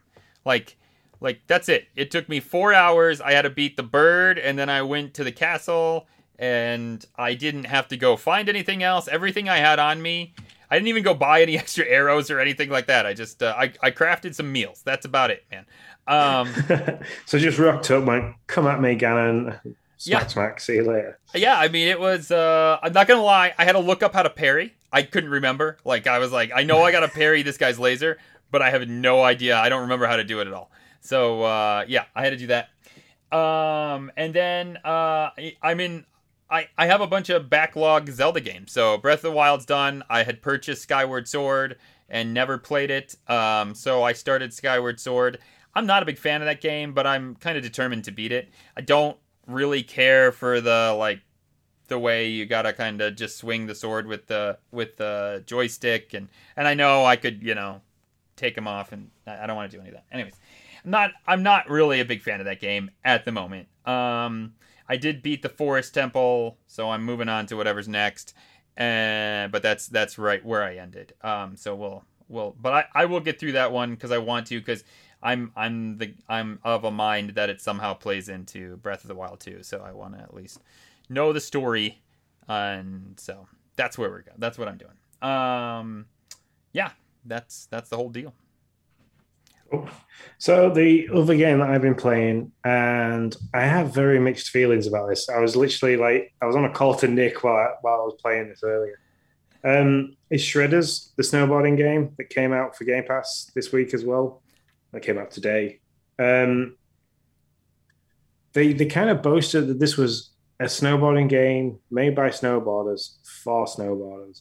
[0.45, 0.77] Like
[1.21, 1.87] Like that's it.
[1.95, 3.21] It took me four hours.
[3.21, 7.35] I had to beat the bird, and then I went to the castle, and I
[7.35, 9.07] didn't have to go find anything else.
[9.07, 10.35] Everything I had on me.
[10.69, 13.07] I didn't even go buy any extra arrows or anything like that.
[13.07, 14.83] I just uh, I, I crafted some meals.
[14.85, 15.67] That's about it, man.
[16.07, 16.53] Um,
[17.27, 19.59] so just rocked up, went, "Come at me, Ganon."
[19.99, 20.27] Smack, yeah.
[20.27, 20.61] smack.
[20.61, 21.19] See you later.
[21.35, 22.31] Yeah, I mean, it was.
[22.31, 23.55] uh I'm not gonna lie.
[23.59, 24.75] I had to look up how to parry.
[24.93, 25.79] I couldn't remember.
[25.85, 28.19] Like, I was like, I know I got to parry this guy's laser,
[28.51, 29.57] but I have no idea.
[29.59, 30.71] I don't remember how to do it at all.
[31.01, 32.71] So uh, yeah, I had to do that.
[33.37, 35.31] Um, and then uh,
[35.63, 36.05] I'm in.
[36.49, 38.71] I, I have a bunch of backlog Zelda games.
[38.71, 40.05] So Breath of the Wild's done.
[40.09, 41.77] I had purchased Skyward Sword
[42.09, 43.17] and never played it.
[43.27, 45.39] Um, so I started Skyward Sword.
[45.77, 48.33] I'm not a big fan of that game, but I'm kind of determined to beat
[48.33, 48.49] it.
[48.77, 51.21] I don't really care for the like
[51.89, 56.15] the way you gotta kind of just swing the sword with the with the joystick
[56.15, 57.83] and and I know I could you know
[58.37, 60.05] take them off and I don't want to do any of that.
[60.11, 60.35] Anyways,
[60.85, 63.69] I'm not I'm not really a big fan of that game at the moment.
[63.85, 64.55] Um,
[64.89, 68.35] I did beat the Forest Temple, so I'm moving on to whatever's next.
[68.79, 71.13] And but that's that's right where I ended.
[71.23, 74.47] Um, so we'll we'll but I, I will get through that one because I want
[74.49, 74.85] to because
[75.23, 79.15] I'm I'm the I'm of a mind that it somehow plays into Breath of the
[79.15, 79.63] Wild too.
[79.63, 80.61] So I want to at least
[81.09, 82.03] know the story,
[82.49, 83.47] and so
[83.77, 84.39] that's where we're going.
[84.39, 84.93] That's what I'm doing.
[85.23, 86.07] Um,
[86.73, 86.91] yeah,
[87.25, 88.35] that's that's the whole deal.
[90.39, 95.09] So the other game that I've been playing, and I have very mixed feelings about
[95.09, 95.29] this.
[95.29, 98.17] I was literally like, I was on a call to Nick while, while I was
[98.21, 99.01] playing this earlier.
[99.65, 104.05] Um, is Shredders the snowboarding game that came out for Game Pass this week as
[104.05, 104.43] well?
[104.93, 105.81] That came out today.
[106.19, 106.77] Um,
[108.53, 113.67] they they kind of boasted that this was a snowboarding game made by snowboarders for
[113.67, 114.41] snowboarders.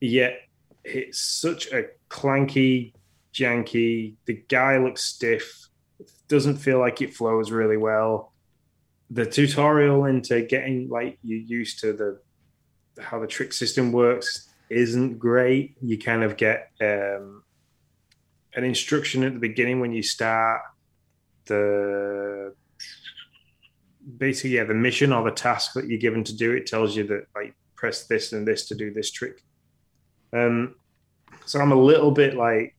[0.00, 0.38] Yet
[0.84, 2.92] it's such a clanky,
[3.34, 4.14] janky.
[4.26, 5.68] The guy looks stiff.
[6.28, 8.32] Doesn't feel like it flows really well.
[9.10, 12.20] The tutorial into getting like you used to the
[13.02, 15.76] how the trick system works isn't great.
[15.82, 17.42] You kind of get um,
[18.56, 20.62] an instruction at the beginning when you start
[21.44, 22.54] the
[24.18, 26.52] basically yeah the mission or the task that you're given to do.
[26.52, 29.42] It tells you that like press this and this to do this trick.
[30.32, 30.74] Um
[31.44, 32.74] so i'm a little bit like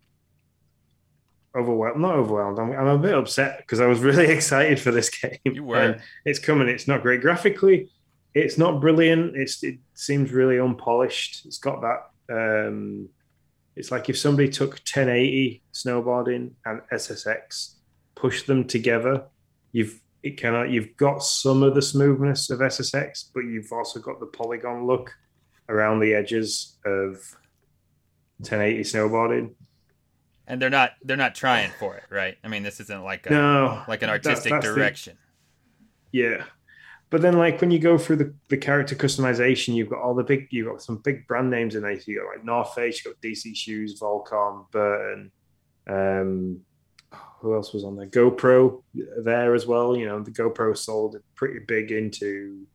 [1.55, 2.59] overwhelmed not overwhelmed.
[2.59, 5.38] I'm, I'm a bit upset because i was really excited for this game.
[5.45, 5.99] You were.
[6.25, 6.67] It's coming.
[6.67, 7.89] It's not great graphically.
[8.34, 9.36] It's not brilliant.
[9.36, 11.45] It's it seems really unpolished.
[11.45, 13.09] It's got that um
[13.78, 17.75] it's like if somebody took 1080 snowboarding and SSX,
[18.15, 19.25] pushed them together,
[19.71, 24.19] you've it cannot you've got some of the smoothness of SSX, but you've also got
[24.19, 25.13] the polygon look
[25.69, 27.17] around the edges of
[28.39, 29.53] 1080 snowboarding.
[30.47, 32.36] And they're not they're not trying for it, right?
[32.43, 35.17] I mean, this isn't like a no, like an artistic that's, that's direction.
[36.11, 36.43] The, yeah,
[37.10, 40.24] but then, like when you go through the, the character customization, you've got all the
[40.24, 41.97] big, you've got some big brand names in there.
[41.99, 45.32] So you got like North Face, you got DC Shoes, Volcom, Burton.
[45.89, 46.62] Um,
[47.39, 48.08] who else was on there?
[48.08, 48.84] GoPro
[49.24, 49.95] there as well.
[49.95, 52.66] You know, the GoPro sold pretty big into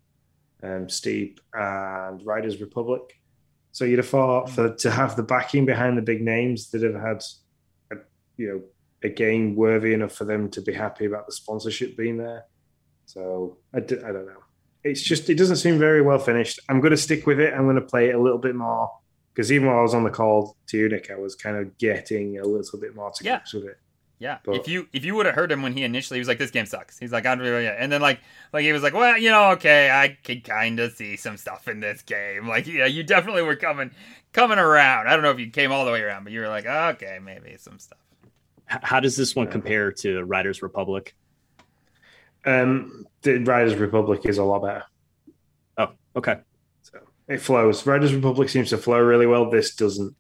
[0.63, 3.03] um, Steep and Riders Republic.
[3.73, 6.95] So you'd have thought for to have the backing behind the big names that have
[6.95, 7.23] had,
[7.91, 7.97] a,
[8.37, 8.63] you know,
[9.03, 12.45] a game worthy enough for them to be happy about the sponsorship being there.
[13.13, 14.43] So I d- I don't know.
[14.85, 16.61] It's just it doesn't seem very well finished.
[16.69, 17.53] I'm going to stick with it.
[17.53, 18.91] I'm going to play it a little bit more
[19.35, 22.39] because even while I was on the call to Nick, I was kind of getting
[22.39, 23.41] a little bit more to yeah.
[23.53, 23.79] with it.
[24.19, 24.39] Yeah.
[24.45, 26.39] But, if you if you would have heard him when he initially he was like,
[26.39, 27.77] "This game sucks." He's like, "I'm really," yeah.
[27.79, 28.21] and then like
[28.53, 31.69] like he was like, "Well, you know, okay, I can kind of see some stuff
[31.69, 33.91] in this game." Like, yeah, you definitely were coming
[34.33, 35.09] coming around.
[35.09, 37.19] I don't know if you came all the way around, but you were like, "Okay,
[37.23, 37.99] maybe some stuff."
[38.67, 41.15] How does this one compare to Riders Republic?
[42.45, 44.85] Um, the Riders Republic is a lot better.
[45.79, 46.41] Oh, okay.
[46.83, 46.99] So
[47.29, 47.87] it flows.
[47.87, 49.51] Riders Republic seems to flow really well.
[49.51, 50.15] This doesn't.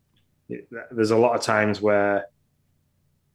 [0.48, 2.26] It, there's a lot of times where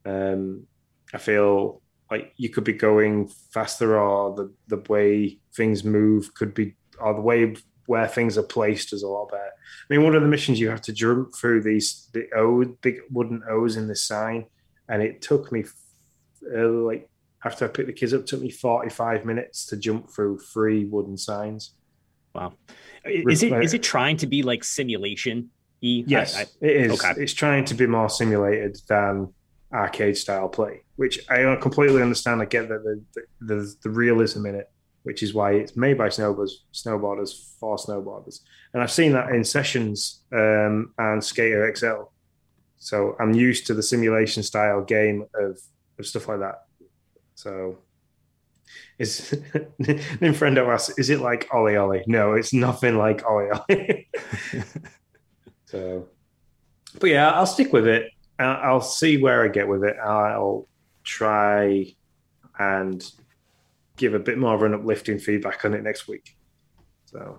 [0.05, 0.67] um,
[1.13, 6.53] I feel like you could be going faster, or the the way things move could
[6.53, 7.55] be, or the way
[7.87, 9.43] where things are placed is a lot better.
[9.43, 12.99] I mean, one of the missions you have to jump through these the O big
[13.09, 14.45] wooden O's in the sign,
[14.87, 15.65] and it took me
[16.55, 17.09] uh, like
[17.47, 20.85] after I picked the kids up, it took me 45 minutes to jump through three
[20.85, 21.73] wooden signs.
[22.35, 22.53] Wow.
[23.05, 25.49] Is it is it trying to be like simulation?
[25.79, 26.91] Yes, I, I, it is.
[26.93, 27.21] Okay.
[27.21, 29.33] It's trying to be more simulated than
[29.73, 32.41] arcade style play, which I completely understand.
[32.41, 34.69] I get that the, the, the, the realism in it,
[35.03, 38.41] which is why it's made by snowboarders, snowboarders for snowboarders.
[38.73, 42.09] And I've seen that in Sessions um, and Skater XL.
[42.77, 45.59] So I'm used to the simulation style game of,
[45.97, 46.66] of stuff like that
[47.37, 47.77] So
[48.97, 49.31] is
[49.79, 52.07] Nintendo asks, is it like OlliOlli?
[52.07, 54.07] No, it's nothing like OlliOlli.
[55.65, 56.07] so,
[56.99, 58.11] but yeah, I'll stick with it.
[58.39, 59.97] Uh, I'll see where I get with it.
[60.03, 60.67] I'll
[61.03, 61.93] try
[62.57, 63.07] and
[63.97, 66.35] give a bit more of an uplifting feedback on it next week.
[67.05, 67.37] So,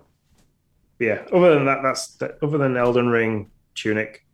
[0.97, 1.25] yeah.
[1.33, 4.25] Other than that, that's other than Elden Ring, Tunic,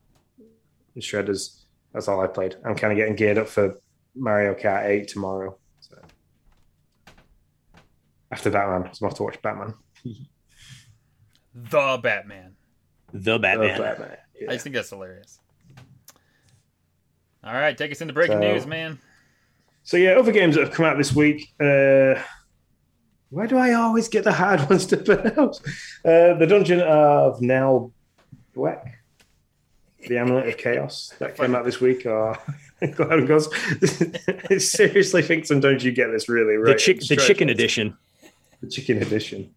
[0.93, 1.61] and Shredders.
[1.91, 2.55] That's all I played.
[2.63, 3.79] I'm kind of getting geared up for
[4.15, 5.57] Mario Kart 8 tomorrow.
[5.79, 5.97] So
[8.31, 9.73] after Batman, I'm off to watch Batman.
[11.53, 12.55] the Batman.
[13.13, 13.77] The Batman.
[13.77, 14.17] The Batman.
[14.39, 14.49] Yeah.
[14.49, 15.39] I just think that's hilarious.
[17.43, 18.99] All right, take us into breaking so, news, man.
[19.83, 21.53] So yeah, other games that have come out this week.
[21.59, 22.15] Uh,
[23.29, 25.59] why do I always get the hard ones to pronounce?
[26.03, 27.93] Uh, the Dungeon of Nal
[28.55, 28.99] Black,
[30.07, 32.05] the Amulet of Chaos that came out this week.
[32.05, 32.37] Or
[32.95, 33.49] Cloud goes,
[34.57, 36.77] seriously think sometimes you get this really right.
[36.77, 37.97] The, the chicken edition.
[38.61, 39.53] The chicken edition.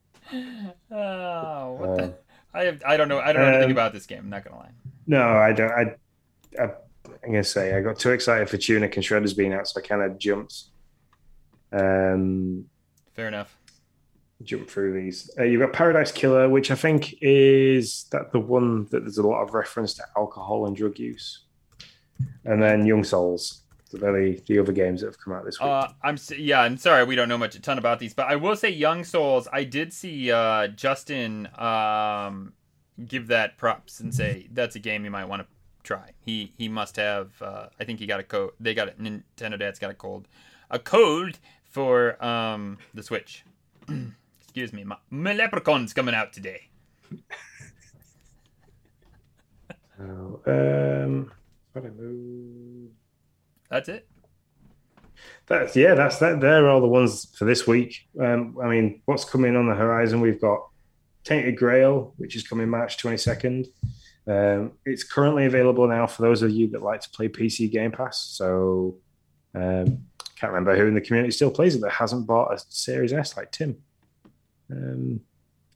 [0.90, 2.14] Oh, what uh, the?
[2.55, 3.18] I have, I don't know.
[3.18, 4.20] I don't know um, anything about this game.
[4.20, 4.70] I'm not gonna lie.
[5.06, 5.70] No, I don't.
[5.70, 6.70] I, I
[7.24, 9.86] I'm gonna say I got too excited for Tunic and Shredders being out, so I
[9.86, 10.64] kind of jumped.
[11.72, 12.66] Um,
[13.14, 13.56] fair enough.
[14.42, 15.30] Jump through these.
[15.38, 19.26] Uh, you've got Paradise Killer, which I think is that the one that there's a
[19.26, 21.40] lot of reference to alcohol and drug use,
[22.45, 23.62] and then Young Souls.
[23.85, 25.69] So they're the, the other games that have come out this week.
[25.69, 28.36] Uh, I'm yeah, I'm sorry we don't know much a ton about these, but I
[28.36, 29.49] will say Young Souls.
[29.51, 32.53] I did see uh, Justin um,
[33.07, 35.49] give that props and say that's a game you might want to
[35.82, 36.11] try.
[36.20, 37.31] He he must have.
[37.40, 38.51] Uh, I think he got a code.
[38.61, 40.28] They got a Nintendo Dad's got a code,
[40.70, 43.45] a code for um the Switch.
[44.43, 46.69] Excuse me, my, my leprechaun's coming out today.
[50.01, 51.32] oh, um,
[53.70, 54.09] That's it.
[55.46, 55.94] That's yeah.
[55.94, 56.40] That's that.
[56.40, 58.09] They're all the ones for this week.
[58.20, 60.20] Um, I mean, what's coming on the horizon?
[60.20, 60.60] We've got
[61.24, 63.66] Tainted Grail, which is coming March twenty second.
[64.26, 67.90] Um, it's currently available now for those of you that like to play PC Game
[67.90, 68.18] Pass.
[68.18, 68.98] So,
[69.55, 70.05] um,
[70.36, 73.36] can't remember who in the community still plays it that hasn't bought a Series S
[73.36, 73.76] like Tim.
[74.70, 75.20] Um,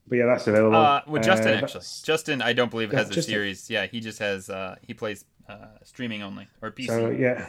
[0.07, 0.75] but yeah, that's available.
[0.75, 3.33] Uh, with Justin, uh, actually, Justin, I don't believe has a Justin.
[3.33, 3.69] series.
[3.69, 4.49] Yeah, he just has.
[4.49, 6.87] Uh, he plays uh, streaming only or PC.
[6.87, 7.47] So yeah,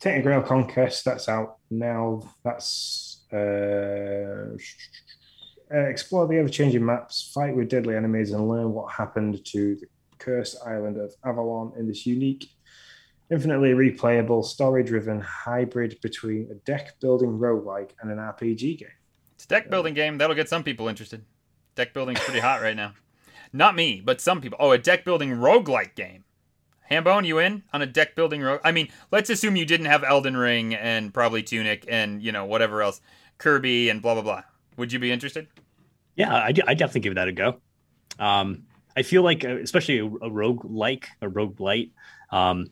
[0.00, 1.04] Tainted Grail Conquest.
[1.04, 2.22] That's out now.
[2.44, 4.56] That's uh,
[5.74, 9.86] uh, explore the ever-changing maps, fight with deadly enemies, and learn what happened to the
[10.18, 12.48] cursed island of Avalon in this unique,
[13.30, 18.88] infinitely replayable, story driven hybrid between a deck building roguelike and an RPG game.
[19.34, 20.18] It's a deck building game.
[20.18, 21.24] That'll get some people interested.
[21.74, 22.92] Deck building's pretty hot right now.
[23.52, 24.58] Not me, but some people.
[24.60, 26.24] Oh, a deck building roguelike game.
[26.90, 28.60] Hambone, you in on a deck building rogue?
[28.64, 32.44] I mean, let's assume you didn't have Elden Ring and probably Tunic and, you know,
[32.44, 33.00] whatever else,
[33.38, 34.42] Kirby and blah, blah, blah.
[34.76, 35.48] Would you be interested?
[36.14, 37.60] Yeah, I, I definitely give that a go.
[38.18, 38.64] Um,
[38.96, 41.92] I feel like, uh, especially a, a rogue like a rogue light,
[42.30, 42.70] um,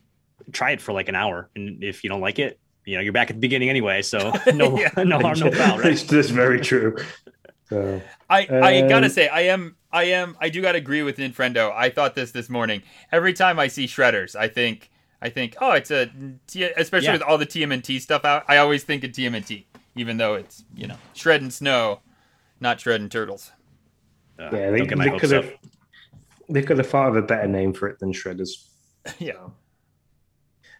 [0.51, 3.13] try it for like an hour, and if you don't like it, you know you're
[3.13, 4.01] back at the beginning anyway.
[4.01, 4.91] So no, yeah.
[5.03, 5.79] no harm, no foul.
[5.79, 5.97] Right?
[5.97, 6.97] That's very true.
[7.69, 11.71] So, I I gotta say I am I am I do gotta agree with Ninfrendo.
[11.73, 12.83] I thought this this morning.
[13.11, 16.09] Every time I see shredders, I think I think oh it's a
[16.77, 17.13] especially yeah.
[17.13, 18.43] with all the TMNT stuff out.
[18.47, 19.65] I always think of TMNT,
[19.95, 22.01] even though it's you know shredding snow,
[22.59, 23.51] not shredding turtles.
[24.37, 25.53] Uh, yeah, they, they could have
[26.49, 28.67] they could have thought of a better name for it than Shredders.
[29.19, 29.33] yeah.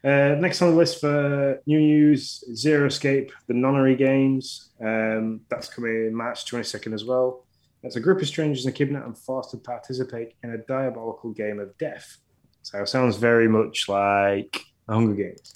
[0.05, 4.69] Uh, next on the list for new news, Zero Escape, the Nonary games.
[4.79, 7.43] Um, that's coming March 22nd as well.
[7.83, 11.59] As a group of strangers are kidnapped and forced to participate in a diabolical game
[11.59, 12.17] of death.
[12.61, 15.55] So it sounds very much like Hunger Games.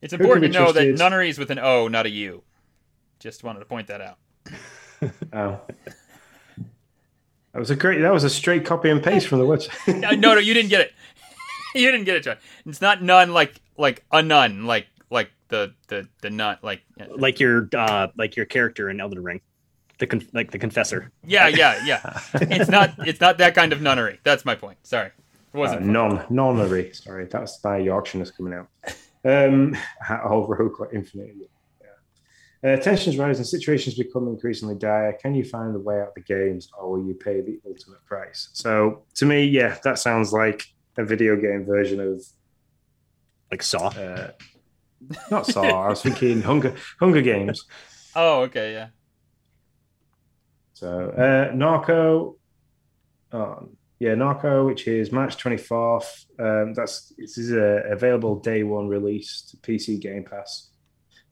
[0.00, 2.42] It's important to know that nunnery is with an O, not a U.
[3.18, 4.18] Just wanted to point that out.
[5.32, 5.60] oh.
[7.52, 8.00] That was a great.
[8.00, 10.00] That was a straight copy and paste from the website.
[10.00, 10.92] no, no, you didn't get it.
[11.74, 12.36] you didn't get it, John.
[12.66, 16.82] It's not none like like a nun, like like the the the nun, like
[17.16, 19.40] like your uh like your character in Elden Ring,
[19.98, 21.10] the con- like the confessor.
[21.26, 22.20] Yeah, yeah, yeah.
[22.34, 24.20] it's not it's not that kind of nunnery.
[24.24, 24.78] That's my point.
[24.82, 26.92] Sorry, it wasn't uh, non nunnery.
[26.92, 28.68] Sorry, that's my Yorkshireness coming out.
[29.24, 31.34] Um, whole rogue infinite.
[32.64, 35.12] Uh, tensions rise and situations become increasingly dire.
[35.20, 38.02] Can you find a way out of the games, or will you pay the ultimate
[38.06, 38.48] price?
[38.54, 42.24] So, to me, yeah, that sounds like a video game version of
[43.54, 43.86] like Saw.
[43.88, 44.32] Uh,
[45.30, 45.84] not Saw.
[45.86, 47.64] I was thinking Hunger Hunger Games.
[48.16, 48.88] Oh, okay, yeah.
[50.72, 52.36] So, uh, Norco.
[53.32, 53.68] Oh,
[54.00, 56.26] yeah, Norco, which is March twenty fourth.
[56.38, 60.70] Um, that's this is a available day one release to PC Game Pass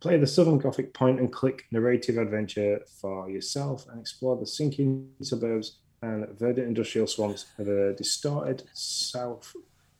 [0.02, 5.08] Play the Southern Gothic point and click narrative adventure for yourself and explore the sinking
[5.22, 9.52] suburbs and verdant industrial swamps of a distorted South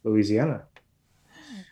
[0.05, 0.65] Louisiana.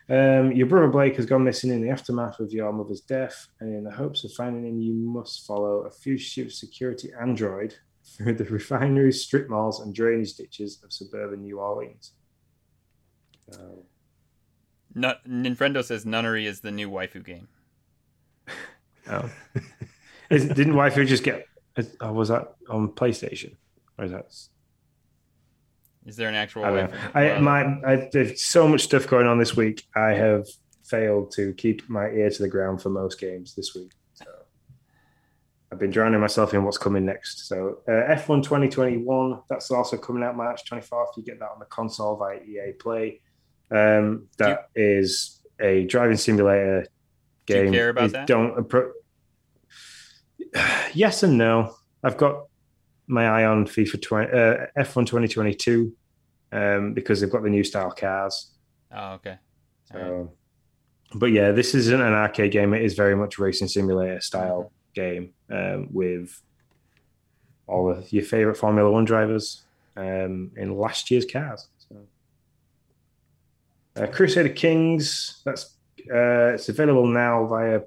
[0.09, 3.73] Um, your brother Blake has gone missing in the aftermath of your mother's death, and
[3.73, 8.45] in the hopes of finding him, you must follow a fugitive security android through the
[8.45, 12.13] refineries, strip malls, and drainage ditches of suburban New Orleans.
[13.53, 13.81] Uh,
[14.93, 17.47] Not, Ninfrendo says Nunnery is the new waifu game.
[19.09, 19.29] Oh,
[20.29, 21.47] is, didn't waifu just get?
[22.01, 23.55] Oh, was that on PlayStation?
[23.97, 24.31] Or is that?
[26.05, 26.65] Is there an actual?
[26.65, 29.85] I, I my I, there's so much stuff going on this week.
[29.95, 30.47] I have
[30.83, 33.91] failed to keep my ear to the ground for most games this week.
[34.13, 34.25] So
[35.71, 37.47] I've been drowning myself in what's coming next.
[37.47, 41.17] So uh, F1 2021, that's also coming out March 24th.
[41.17, 43.21] You get that on the console via EA Play.
[43.69, 46.85] Um, that you, is a driving simulator
[47.45, 47.67] game.
[47.67, 48.27] Do you care about that?
[48.27, 48.91] Don't appro-
[50.93, 51.75] yes and no.
[52.03, 52.47] I've got
[53.11, 55.93] my eye on FIFA 20, uh, F1 2022
[56.51, 58.51] um, because they've got the new style cars.
[58.93, 59.37] Oh, okay.
[59.91, 60.29] So, right.
[61.13, 62.73] But yeah, this isn't an arcade game.
[62.73, 66.41] It is very much a racing simulator style game um, with
[67.67, 69.63] all of your favorite Formula One drivers
[69.97, 71.67] um, in last year's cars.
[71.89, 71.97] So.
[73.95, 75.41] Uh, Crusader Kings.
[75.45, 75.75] That's
[76.11, 77.81] uh, it's available now via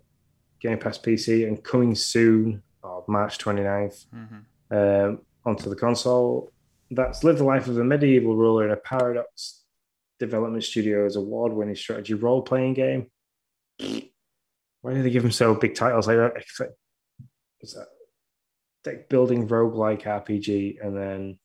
[0.60, 2.62] Game Pass PC and coming soon,
[3.08, 4.06] March 29th.
[4.14, 4.38] Mm-hmm
[4.74, 6.52] um, onto the console.
[6.90, 9.62] That's lived the Life of a Medieval Ruler in a Paradox
[10.18, 13.10] Development Studios award winning strategy role playing game.
[13.78, 16.34] Why do they give them so big titles like that?
[17.58, 17.86] What's that?
[18.84, 21.38] Deck building roguelike RPG and then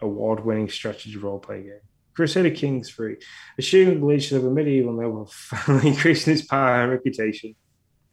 [0.00, 1.80] award winning strategy role playing game.
[2.14, 3.16] Crusader Kings 3.
[3.58, 7.54] Assuming the leadership of a medieval noble family increasing its power and reputation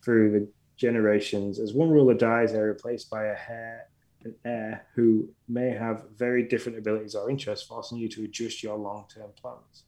[0.04, 1.60] through the generations.
[1.60, 3.88] As one ruler dies, they're replaced by a heir,
[4.26, 8.78] an heir who may have very different abilities or interests, forcing you to adjust your
[8.78, 9.84] long-term plans.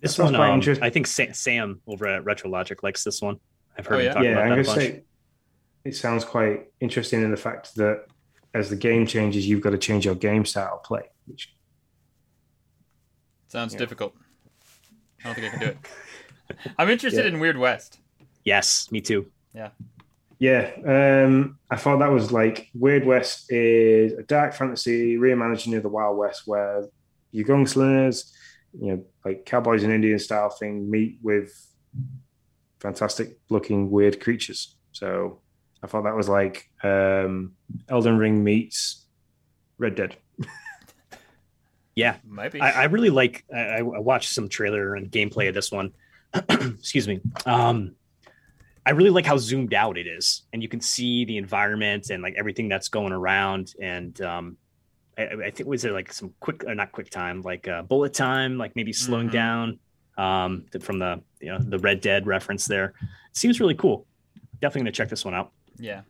[0.00, 3.38] This one, um, I think Sam over at RetroLogic likes this one.
[3.78, 4.08] I've heard oh, yeah?
[4.08, 4.78] him talk yeah, about I'm that bunch.
[4.80, 5.04] Say,
[5.84, 8.06] it sounds quite interesting in the fact that
[8.52, 11.54] as the game changes, you've got to change your game style play, which
[13.46, 13.78] sounds yeah.
[13.78, 14.14] difficult.
[15.24, 15.78] I don't think I can do it.
[16.78, 17.32] I'm interested yeah.
[17.32, 18.00] in Weird West.
[18.44, 19.30] Yes, me too.
[19.54, 19.70] Yeah.
[20.42, 25.84] Yeah, um, I thought that was like Weird West is a dark fantasy reimagining of
[25.84, 26.88] the Wild West where
[27.30, 28.32] your gunslingers,
[28.76, 31.52] you know, like cowboys and Indian style thing meet with
[32.80, 34.74] fantastic looking weird creatures.
[34.90, 35.38] So
[35.80, 37.52] I thought that was like um,
[37.88, 39.06] Elden Ring meets
[39.78, 40.16] Red Dead.
[41.94, 42.60] yeah, might be.
[42.60, 43.44] I, I really like.
[43.54, 45.92] I, I, watched some trailer and gameplay of this one.
[46.34, 47.20] Excuse me.
[47.46, 47.94] Um,
[48.84, 52.22] I really like how zoomed out it is, and you can see the environment and
[52.22, 53.74] like everything that's going around.
[53.80, 54.56] And um,
[55.16, 58.12] I, I think was there like some quick, or not quick time, like uh, bullet
[58.12, 59.34] time, like maybe slowing mm-hmm.
[59.34, 59.78] down
[60.18, 62.94] um, from the you know the Red Dead reference there.
[63.30, 64.06] It seems really cool.
[64.60, 65.52] Definitely gonna check this one out.
[65.78, 66.02] Yeah,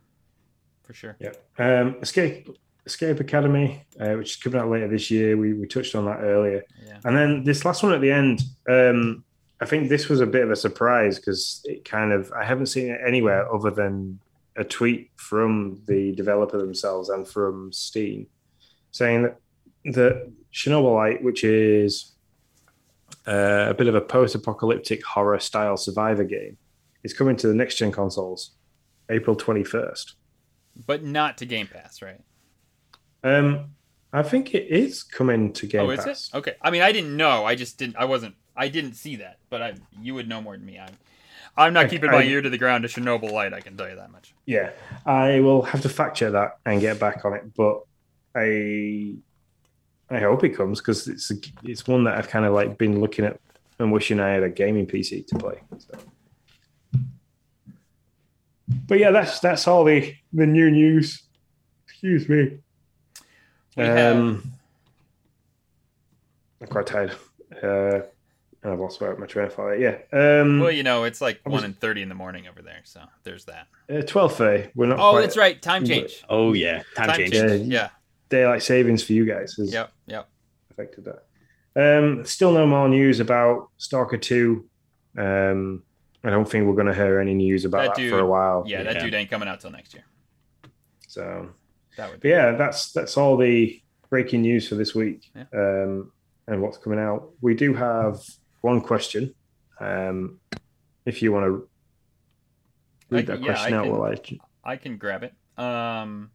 [0.83, 1.15] for sure.
[1.19, 1.33] Yeah.
[1.59, 2.49] Um, Escape
[2.85, 5.37] Escape Academy, uh, which is coming out later this year.
[5.37, 6.63] We we touched on that earlier.
[6.85, 6.97] Yeah.
[7.05, 8.41] And then this last one at the end.
[8.67, 9.23] Um,
[9.63, 12.65] I think this was a bit of a surprise because it kind of I haven't
[12.65, 14.19] seen it anywhere other than
[14.57, 18.27] a tweet from the developer themselves and from Steam
[18.91, 19.37] saying that
[19.85, 22.11] that Chernobylite, which is
[23.25, 26.57] uh, a bit of a post-apocalyptic horror style survivor game,
[27.05, 28.51] is coming to the next gen consoles
[29.09, 30.15] April twenty first.
[30.85, 32.19] But not to Game Pass, right?
[33.23, 33.75] Um,
[34.11, 36.05] I think it is coming to Game oh, Pass.
[36.05, 36.37] is it?
[36.37, 36.55] Okay.
[36.61, 37.45] I mean, I didn't know.
[37.45, 37.95] I just didn't.
[37.95, 40.79] I wasn't I didn't see that, but I you would know more than me.
[40.79, 40.97] I'm
[41.55, 43.53] I'm not keeping my I, ear to the ground to Chernobylite.
[43.53, 44.33] I can tell you that much.
[44.45, 44.71] Yeah,
[45.05, 47.83] I will have to fact check that and get back on it, but
[48.35, 49.15] I
[50.09, 52.99] I hope it comes because it's a, it's one that I've kind of like been
[52.99, 53.39] looking at
[53.79, 55.61] and wishing I had a gaming PC to play.
[55.77, 55.97] So.
[58.87, 61.23] But yeah, that's that's all the the new news.
[61.85, 62.57] Excuse me.
[63.75, 64.43] We um, have...
[66.61, 67.15] I'm quite tired.
[67.61, 68.01] Uh,
[68.65, 69.73] I've lost my train of thought.
[69.73, 69.97] Yeah.
[70.11, 72.81] Um, well, you know, it's like was, one and thirty in the morning over there,
[72.83, 73.67] so there's that.
[73.89, 74.69] Uh, Twelve thirty.
[74.75, 74.99] We're not.
[74.99, 75.61] Oh, quite, that's right.
[75.61, 76.23] Time change.
[76.29, 77.33] Oh yeah, time, time change.
[77.33, 77.67] change.
[77.67, 77.89] Yeah.
[78.29, 79.55] Daylight savings for you guys.
[79.57, 79.91] Has yep.
[80.07, 80.29] Yep.
[80.71, 81.25] Affected that.
[81.75, 84.69] Um, still no more news about Stalker Two.
[85.17, 85.83] Um,
[86.23, 88.63] I don't think we're going to hear any news about that, that for a while.
[88.65, 90.05] Yeah, that dude ain't coming out till next year.
[91.07, 91.49] So
[91.97, 92.21] that would.
[92.21, 95.29] Be yeah, that's that's all the breaking news for this week.
[95.35, 95.45] Yeah.
[95.53, 96.11] Um,
[96.47, 97.31] and what's coming out.
[97.41, 98.19] We do have
[98.63, 99.35] one question.
[99.79, 100.39] Um,
[101.05, 101.69] if you want to
[103.09, 104.39] read I- that yeah, question I out can- while I.
[104.65, 105.33] I can grab it.
[105.61, 106.31] Um,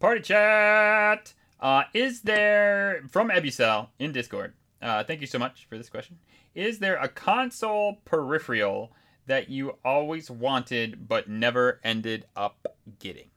[0.00, 1.34] party chat.
[1.60, 4.54] Uh, is there from Ebucel in Discord?
[4.80, 6.18] Uh, thank you so much for this question.
[6.54, 8.92] Is there a console peripheral
[9.26, 12.66] that you always wanted but never ended up
[12.98, 13.28] getting?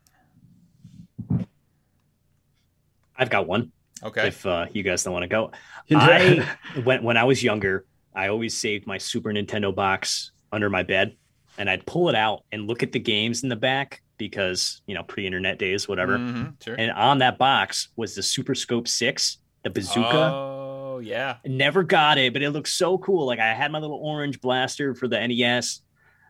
[3.18, 3.74] I've got one.
[4.02, 4.28] Okay.
[4.30, 5.52] If uh, you guys don't want to go,
[5.91, 6.48] I
[6.86, 11.15] when when I was younger, I always saved my Super Nintendo box under my bed,
[11.57, 14.94] and I'd pull it out and look at the games in the back because you
[14.95, 16.18] know pre-internet days, whatever.
[16.18, 16.76] Mhm, sure.
[16.77, 20.31] And on that box was the Super Scope Six, the bazooka.
[20.34, 21.38] Oh yeah.
[21.45, 23.26] Never got it, but it looked so cool.
[23.26, 25.81] Like I had my little orange blaster for the NES.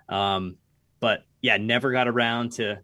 [0.10, 0.58] Um,
[1.00, 2.80] but yeah, never got around to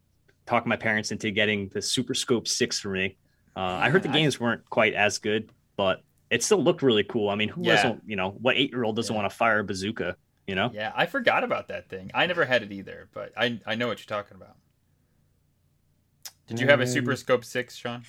[0.46, 3.16] talking my parents into getting the Super Scope 6 for me.
[3.56, 7.30] Uh, I heard the games weren't quite as good, but it still looked really cool.
[7.30, 7.76] I mean, who Yeah.
[7.76, 9.22] doesn't, you know, what eight year old doesn't Yeah.
[9.22, 10.16] want to fire a bazooka,
[10.48, 10.70] you know?
[10.74, 12.12] Yeah, I forgot about that thing.
[12.14, 14.56] I never had it either, but I I know what you're talking about.
[16.48, 18.04] Did you have a Super Um, Scope Six, Sean?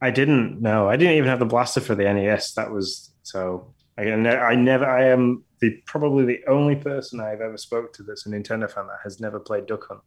[0.00, 0.60] I didn't.
[0.62, 2.54] No, I didn't even have the blaster for the NES.
[2.54, 3.74] That was so.
[3.98, 4.86] I, I never.
[4.86, 8.86] I am the probably the only person I've ever spoke to that's a Nintendo fan
[8.86, 10.00] that has never played Duck Hunt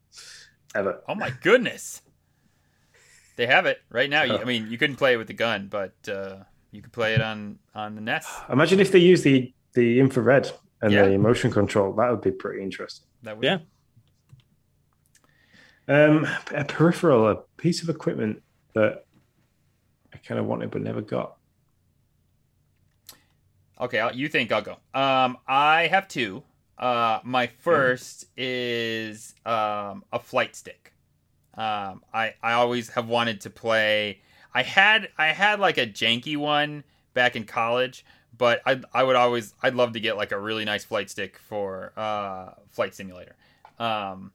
[0.74, 1.02] ever.
[1.08, 2.02] Oh my goodness.
[3.36, 4.24] They have it right now.
[4.24, 4.38] You, Oh.
[4.42, 6.38] I mean, you couldn't play it with the gun, but uh,
[6.74, 8.28] you could play it on on the NES.
[8.52, 10.52] Imagine if they use the the infrared
[10.82, 11.08] and Yeah.
[11.08, 11.94] the motion control.
[11.94, 13.08] That would be pretty interesting.
[13.22, 13.60] That would, Yeah.
[15.88, 18.42] Um, a peripheral, a piece of equipment
[18.74, 19.06] that
[20.14, 21.38] I kind of wanted but never got.
[23.80, 24.78] Okay, I'll, you think I'll go.
[24.94, 26.44] Um, I have two.
[26.78, 30.94] Uh, my first is um, a flight stick.
[31.56, 34.22] Um, I I always have wanted to play.
[34.54, 38.06] I had I had like a janky one back in college,
[38.38, 41.38] but I I would always I'd love to get like a really nice flight stick
[41.38, 43.36] for uh, flight simulator.
[43.80, 44.32] Um,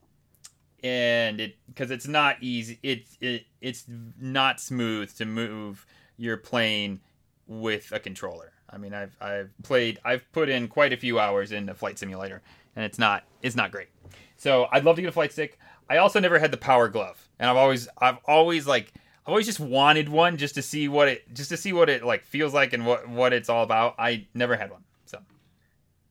[0.82, 2.78] and it because it's not easy.
[2.82, 3.84] It's it, it's
[4.20, 5.86] not smooth to move
[6.16, 7.00] your plane
[7.46, 8.52] with a controller.
[8.70, 11.98] I mean, I've I've played I've put in quite a few hours in the flight
[11.98, 12.42] simulator,
[12.76, 13.88] and it's not it's not great.
[14.36, 15.58] So I'd love to get a flight stick.
[15.90, 18.92] I also never had the power glove, and I've always I've always like
[19.28, 22.02] I've always just wanted one just to see what it just to see what it
[22.02, 23.94] like feels like and what what it's all about.
[23.98, 25.18] I never had one, so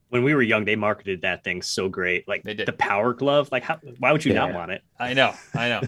[0.10, 2.28] When we were young, they marketed that thing so great.
[2.28, 2.68] Like They did.
[2.68, 3.50] the power glove.
[3.52, 4.84] Like, how, why would you not want it?
[5.00, 5.82] I know I know.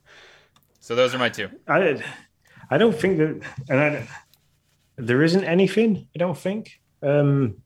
[0.80, 1.48] so those are my two.
[1.66, 2.04] I
[2.68, 4.08] I don't think that, and I,
[4.96, 6.08] there isn't anything.
[6.14, 6.78] I don't think.
[7.02, 7.62] Um,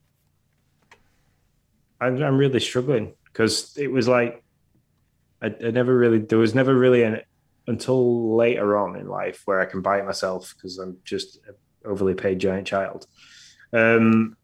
[2.01, 4.45] I'm, I'm really struggling because it was like
[5.43, 7.23] I, I never really there was never really an
[7.67, 11.55] until later on in life where I can buy it myself because I'm just an
[11.85, 13.07] overly paid giant child.
[13.73, 14.37] Um,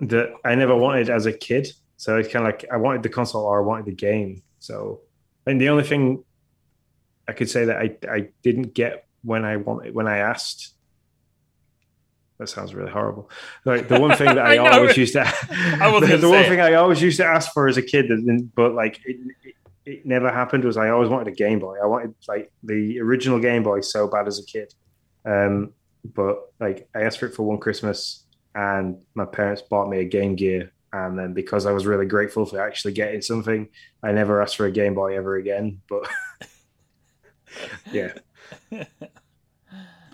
[0.00, 1.68] that I never wanted as a kid.
[1.96, 4.42] So it's kind of like I wanted the console or I wanted the game.
[4.58, 5.00] So
[5.46, 6.24] and the only thing
[7.28, 10.74] I could say that I I didn't get when I wanted when I asked.
[12.38, 13.30] That sounds really horrible.
[13.64, 16.74] Like the one thing that I, I always used to, the, the one thing I
[16.74, 19.54] always used to ask for as a kid, that but like it, it,
[19.86, 20.64] it never happened.
[20.64, 21.78] Was I always wanted a Game Boy.
[21.82, 24.74] I wanted like the original Game Boy so bad as a kid.
[25.24, 25.72] Um,
[26.04, 30.04] but like I asked for it for one Christmas, and my parents bought me a
[30.04, 30.72] Game Gear.
[30.92, 33.68] And then because I was really grateful for actually getting something,
[34.02, 35.80] I never asked for a Game Boy ever again.
[35.88, 36.08] But
[37.92, 38.12] yeah,
[38.70, 38.88] but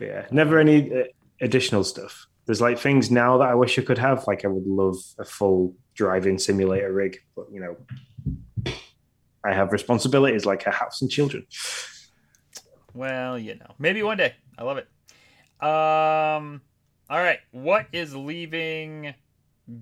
[0.01, 1.05] yeah, never any uh,
[1.41, 2.27] additional stuff.
[2.45, 4.27] There's like things now that I wish I could have.
[4.27, 8.73] Like I would love a full driving simulator rig, but you know,
[9.45, 11.47] I have responsibilities like a house and children.
[12.95, 14.35] Well, you know, maybe one day.
[14.59, 14.87] I love it.
[15.61, 16.61] Um,
[17.09, 17.39] all right.
[17.51, 19.15] What is leaving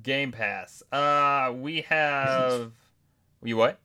[0.02, 0.82] Game Pass?
[0.92, 2.72] Uh, we have.
[3.42, 3.78] You what?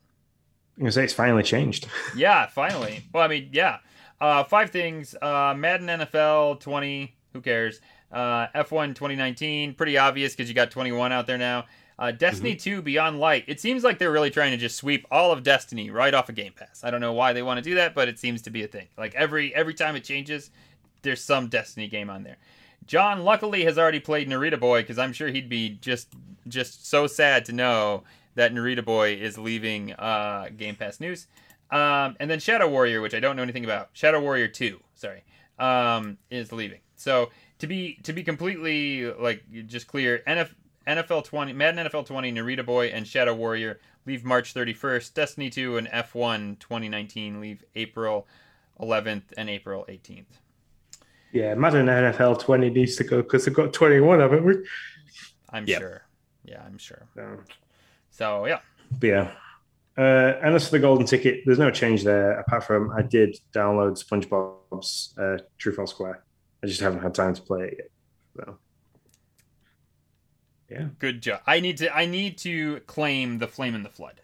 [0.77, 1.87] I'm gonna say it's finally changed.
[2.15, 3.03] Yeah, finally.
[3.13, 3.77] Well, I mean, yeah.
[4.19, 5.15] Uh, five things.
[5.21, 7.15] Uh, Madden NFL 20.
[7.33, 7.81] Who cares?
[8.11, 9.73] Uh, F1 2019.
[9.73, 11.65] Pretty obvious because you got 21 out there now.
[11.97, 13.45] Uh, Destiny 2 Beyond Light.
[13.47, 16.35] It seems like they're really trying to just sweep all of Destiny right off of
[16.35, 16.83] Game Pass.
[16.83, 18.67] I don't know why they want to do that, but it seems to be a
[18.67, 18.87] thing.
[18.97, 20.51] Like every every time it changes,
[21.03, 22.37] there's some Destiny game on there.
[22.85, 26.09] John luckily has already played Narita Boy because I'm sure he'd be just
[26.47, 28.03] just so sad to know
[28.35, 31.27] that Narita Boy is leaving uh, Game Pass News.
[31.71, 33.89] Um, and then Shadow Warrior, which I don't know anything about.
[33.93, 35.23] Shadow Warrior Two, sorry,
[35.57, 36.79] um, is leaving.
[36.95, 40.53] So to be to be completely like just clear, NF,
[40.87, 45.13] NFL 20, Madden NFL 20, Narita Boy, and Shadow Warrior leave March 31st.
[45.13, 48.27] Destiny 2 and F1 2019 leave April
[48.79, 50.25] 11th and April 18th.
[51.31, 54.55] Yeah, Madden NFL 20 needs to go because they've got 21, haven't we?
[55.49, 55.81] I'm Yep.
[55.81, 56.01] sure.
[56.43, 57.07] Yeah, I'm sure.
[57.15, 57.39] So,
[58.11, 58.59] So yeah,
[58.99, 59.31] but yeah,
[59.97, 63.37] Uh, and as for the golden ticket, there's no change there apart from I did
[63.53, 66.23] download SpongeBob's uh, True False Square.
[66.63, 67.87] I just haven't had time to play it yet.
[68.45, 68.57] So,
[70.69, 71.41] yeah, Good job.
[71.45, 74.21] I need to I need to claim the Flame in the Flood.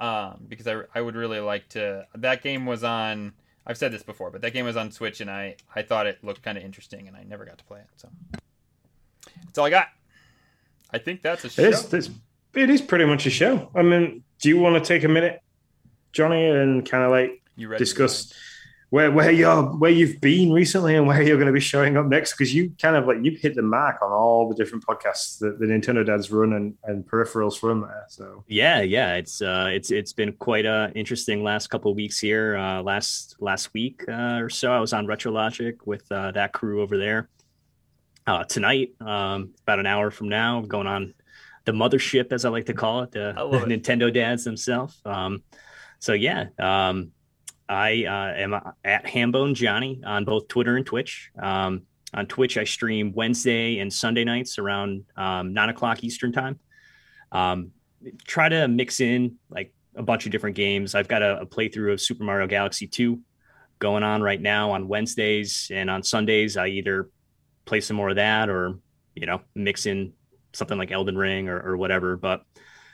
[0.00, 2.06] Um, because I, I would really like to.
[2.14, 3.32] That game was on.
[3.66, 6.22] I've said this before, but that game was on Switch, and I I thought it
[6.22, 7.86] looked kind of interesting, and I never got to play it.
[7.96, 8.08] So
[9.44, 9.88] that's all I got.
[10.90, 11.62] I think that's a show.
[11.62, 11.94] it is.
[11.94, 12.10] It's,
[12.54, 13.70] it is pretty much a show.
[13.74, 15.40] I mean, do you want to take a minute,
[16.12, 17.82] Johnny, and kind of like you ready?
[17.82, 18.32] discuss
[18.94, 22.06] where where you're where you've been recently and where you're going to be showing up
[22.06, 25.36] next because you kind of like you've hit the mark on all the different podcasts
[25.40, 28.04] that the Nintendo dads run and, and peripherals from there.
[28.08, 32.20] So Yeah, yeah, it's uh, it's it's been quite a interesting last couple of weeks
[32.20, 32.56] here.
[32.56, 36.80] Uh, last last week uh, or so, I was on RetroLogic with uh, that crew
[36.80, 37.28] over there.
[38.28, 41.14] Uh, tonight, um, about an hour from now, going on
[41.64, 43.82] the mothership, as I like to call it, the, I the it.
[43.82, 45.00] Nintendo dads themselves.
[45.04, 45.42] Um,
[45.98, 47.10] so yeah, um,
[47.68, 48.54] I uh, am
[48.84, 51.30] at Hambone Johnny on both Twitter and Twitch.
[51.40, 51.82] Um,
[52.12, 56.58] on Twitch, I stream Wednesday and Sunday nights around um, nine o'clock Eastern time.
[57.32, 57.72] Um,
[58.26, 60.94] try to mix in like a bunch of different games.
[60.94, 63.20] I've got a, a playthrough of Super Mario Galaxy 2
[63.78, 66.56] going on right now on Wednesdays and on Sundays.
[66.56, 67.10] I either
[67.64, 68.78] play some more of that or,
[69.14, 70.12] you know, mix in
[70.52, 72.16] something like Elden Ring or, or whatever.
[72.16, 72.44] But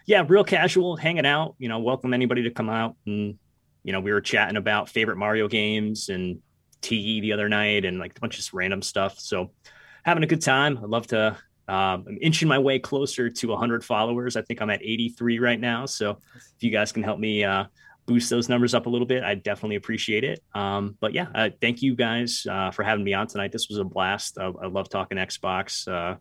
[0.06, 2.96] yeah, real casual, hanging out, you know, welcome anybody to come out.
[3.04, 3.38] And,
[3.82, 6.40] you know, we were chatting about favorite Mario games and
[6.80, 9.18] TE the other night and like a bunch of just random stuff.
[9.18, 9.50] So
[10.04, 10.78] having a good time.
[10.78, 11.36] I'd love to
[11.70, 14.34] um, I'm inching my way closer to 100 followers.
[14.34, 15.86] I think I'm at 83 right now.
[15.86, 17.66] So if you guys can help me uh,
[18.06, 20.42] boost those numbers up a little bit, I definitely appreciate it.
[20.52, 23.52] Um, but yeah, uh, thank you guys uh, for having me on tonight.
[23.52, 24.36] This was a blast.
[24.36, 25.86] I, I love talking Xbox.
[25.86, 26.16] Uh,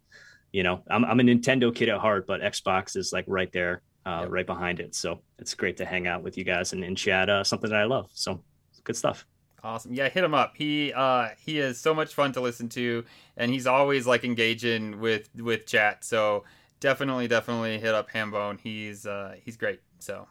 [0.52, 3.82] you know, I'm, I'm a Nintendo kid at heart, but Xbox is like right there,
[4.06, 4.32] uh, Yep.
[4.32, 4.96] right behind it.
[4.96, 7.80] So it's great to hang out with you guys and, and chat uh, something that
[7.80, 8.10] I love.
[8.14, 8.44] So
[8.84, 9.26] good stuff.
[9.64, 9.94] Awesome.
[9.94, 10.54] Yeah, hit him up.
[10.56, 13.04] He uh he is so much fun to listen to
[13.36, 16.06] and he's always like engaging with with chat.
[16.06, 16.46] So
[16.80, 18.58] definitely definitely hit up Hambone.
[18.62, 19.82] He's uh he's great.
[20.00, 20.28] So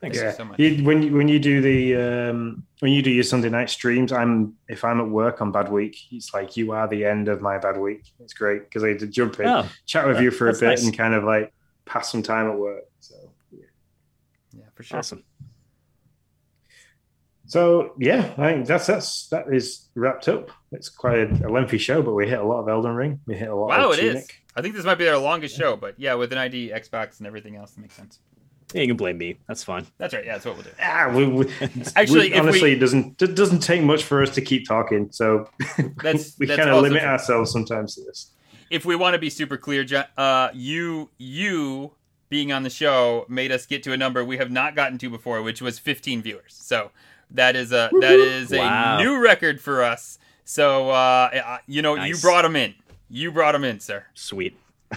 [0.00, 0.16] Thanks.
[0.16, 0.58] you yeah, so much.
[0.58, 4.12] You, when you when you do the um, when you do your Sunday night streams,
[4.12, 7.42] I'm if I'm at work on bad week, it's like you are the end of
[7.42, 8.06] my bad week.
[8.18, 10.62] It's great because I had to jump in, Oh, chat with you for a bit,
[10.62, 10.84] nice.
[10.84, 11.52] and kind of like
[11.84, 12.84] pass some time at work.
[13.00, 13.14] So
[13.52, 13.64] yeah.
[14.56, 14.98] Yeah, for sure.
[14.98, 15.24] awesome.
[17.46, 20.50] So yeah, I think that's that's that is wrapped up.
[20.72, 23.20] It's quite a, a lengthy show, but we hit a lot of Elden Ring.
[23.26, 24.12] We hit a lot Wow, of it is.
[24.12, 24.36] Tunic.
[24.54, 27.26] I think this might be our longest show, but yeah, with an ID, Xbox, and
[27.26, 28.20] everything else, it makes sense.
[28.72, 29.36] Yeah, you can blame me.
[29.48, 29.84] That's fine.
[29.98, 30.24] That's right.
[30.24, 30.70] Yeah, that's what we'll do.
[30.80, 31.52] Ah, we, we,
[31.96, 35.08] Actually, we- honestly, we- it doesn't it doesn't take much for us to keep talking.
[35.10, 35.48] So
[36.00, 37.10] That's we kind of limit true.
[37.10, 38.30] ourselves sometimes to this.
[38.70, 39.84] If we want to be super clear,
[40.16, 41.92] uh, you you
[42.28, 45.10] being on the show made us get to a number we have not gotten to
[45.10, 46.54] before, which was 15 viewers.
[46.54, 46.92] So
[47.32, 48.98] that is a that is Wow.
[48.98, 50.18] a new record for us.
[50.44, 52.74] So uh, you know, you brought them in.
[53.08, 54.06] You brought them in, sir.
[54.14, 54.56] Sweet.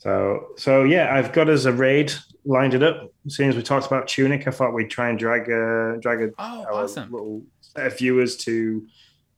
[0.00, 2.12] So so yeah, I've got as a raid
[2.44, 3.12] lined it up.
[3.26, 6.22] As soon as we talked about Tunic, I thought we'd try and drag a drag
[6.22, 7.10] a Oh, awesome.
[7.10, 8.86] little set of viewers to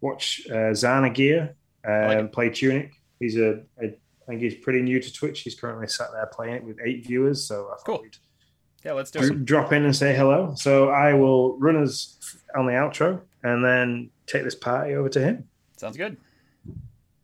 [0.03, 1.55] watch uh, Zana Gear
[1.87, 2.93] um, like play Tunic.
[3.19, 5.41] He's a, a I think he's pretty new to Twitch.
[5.41, 7.43] He's currently sat there playing it with eight viewers.
[7.45, 8.01] So I thought Cool.
[8.03, 8.17] we'd
[8.85, 9.45] Yeah, let's do it.
[9.45, 10.55] drop in and say hello.
[10.57, 12.17] So I will run us
[12.57, 15.49] on the outro and then take this party over to him.
[15.77, 16.17] Sounds good.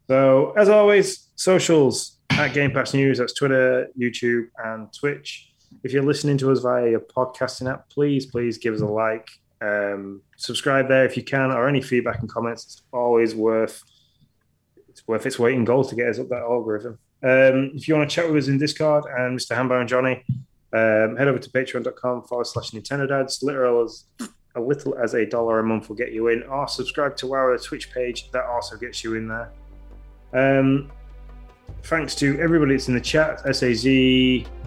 [0.09, 3.19] So, as always, socials at Game Pass News.
[3.19, 5.53] That's Twitter, YouTube, and Twitch.
[5.83, 9.29] If you're listening to us via your podcasting app, please, please give us a like.
[9.61, 12.65] Um, subscribe there if you can, or any feedback and comments.
[12.65, 13.83] It's always worth
[15.07, 16.99] worth its weight in gold to get us up that algorithm.
[17.23, 19.57] Um, if you want to chat with us in Discord and Mr.
[19.57, 20.25] Hambone Johnny,
[20.73, 23.43] um, head over to patreon.com forward slash Nintendo Dads.
[23.43, 24.05] Literal as
[24.55, 27.57] a little as a dollar a month will get you in, or subscribe to our
[27.59, 28.31] Twitch page.
[28.33, 29.51] That also gets you in there.
[30.33, 30.91] Um,
[31.85, 33.85] thanks to everybody that's in the chat SAZ,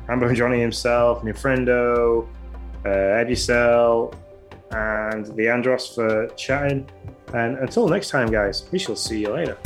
[0.07, 2.27] Hambone Johnny himself, Ninfrendo,
[2.85, 4.15] uh, Edicel,
[4.71, 6.89] and the Andros for chatting.
[7.33, 9.57] And until next time, guys, we shall see you later.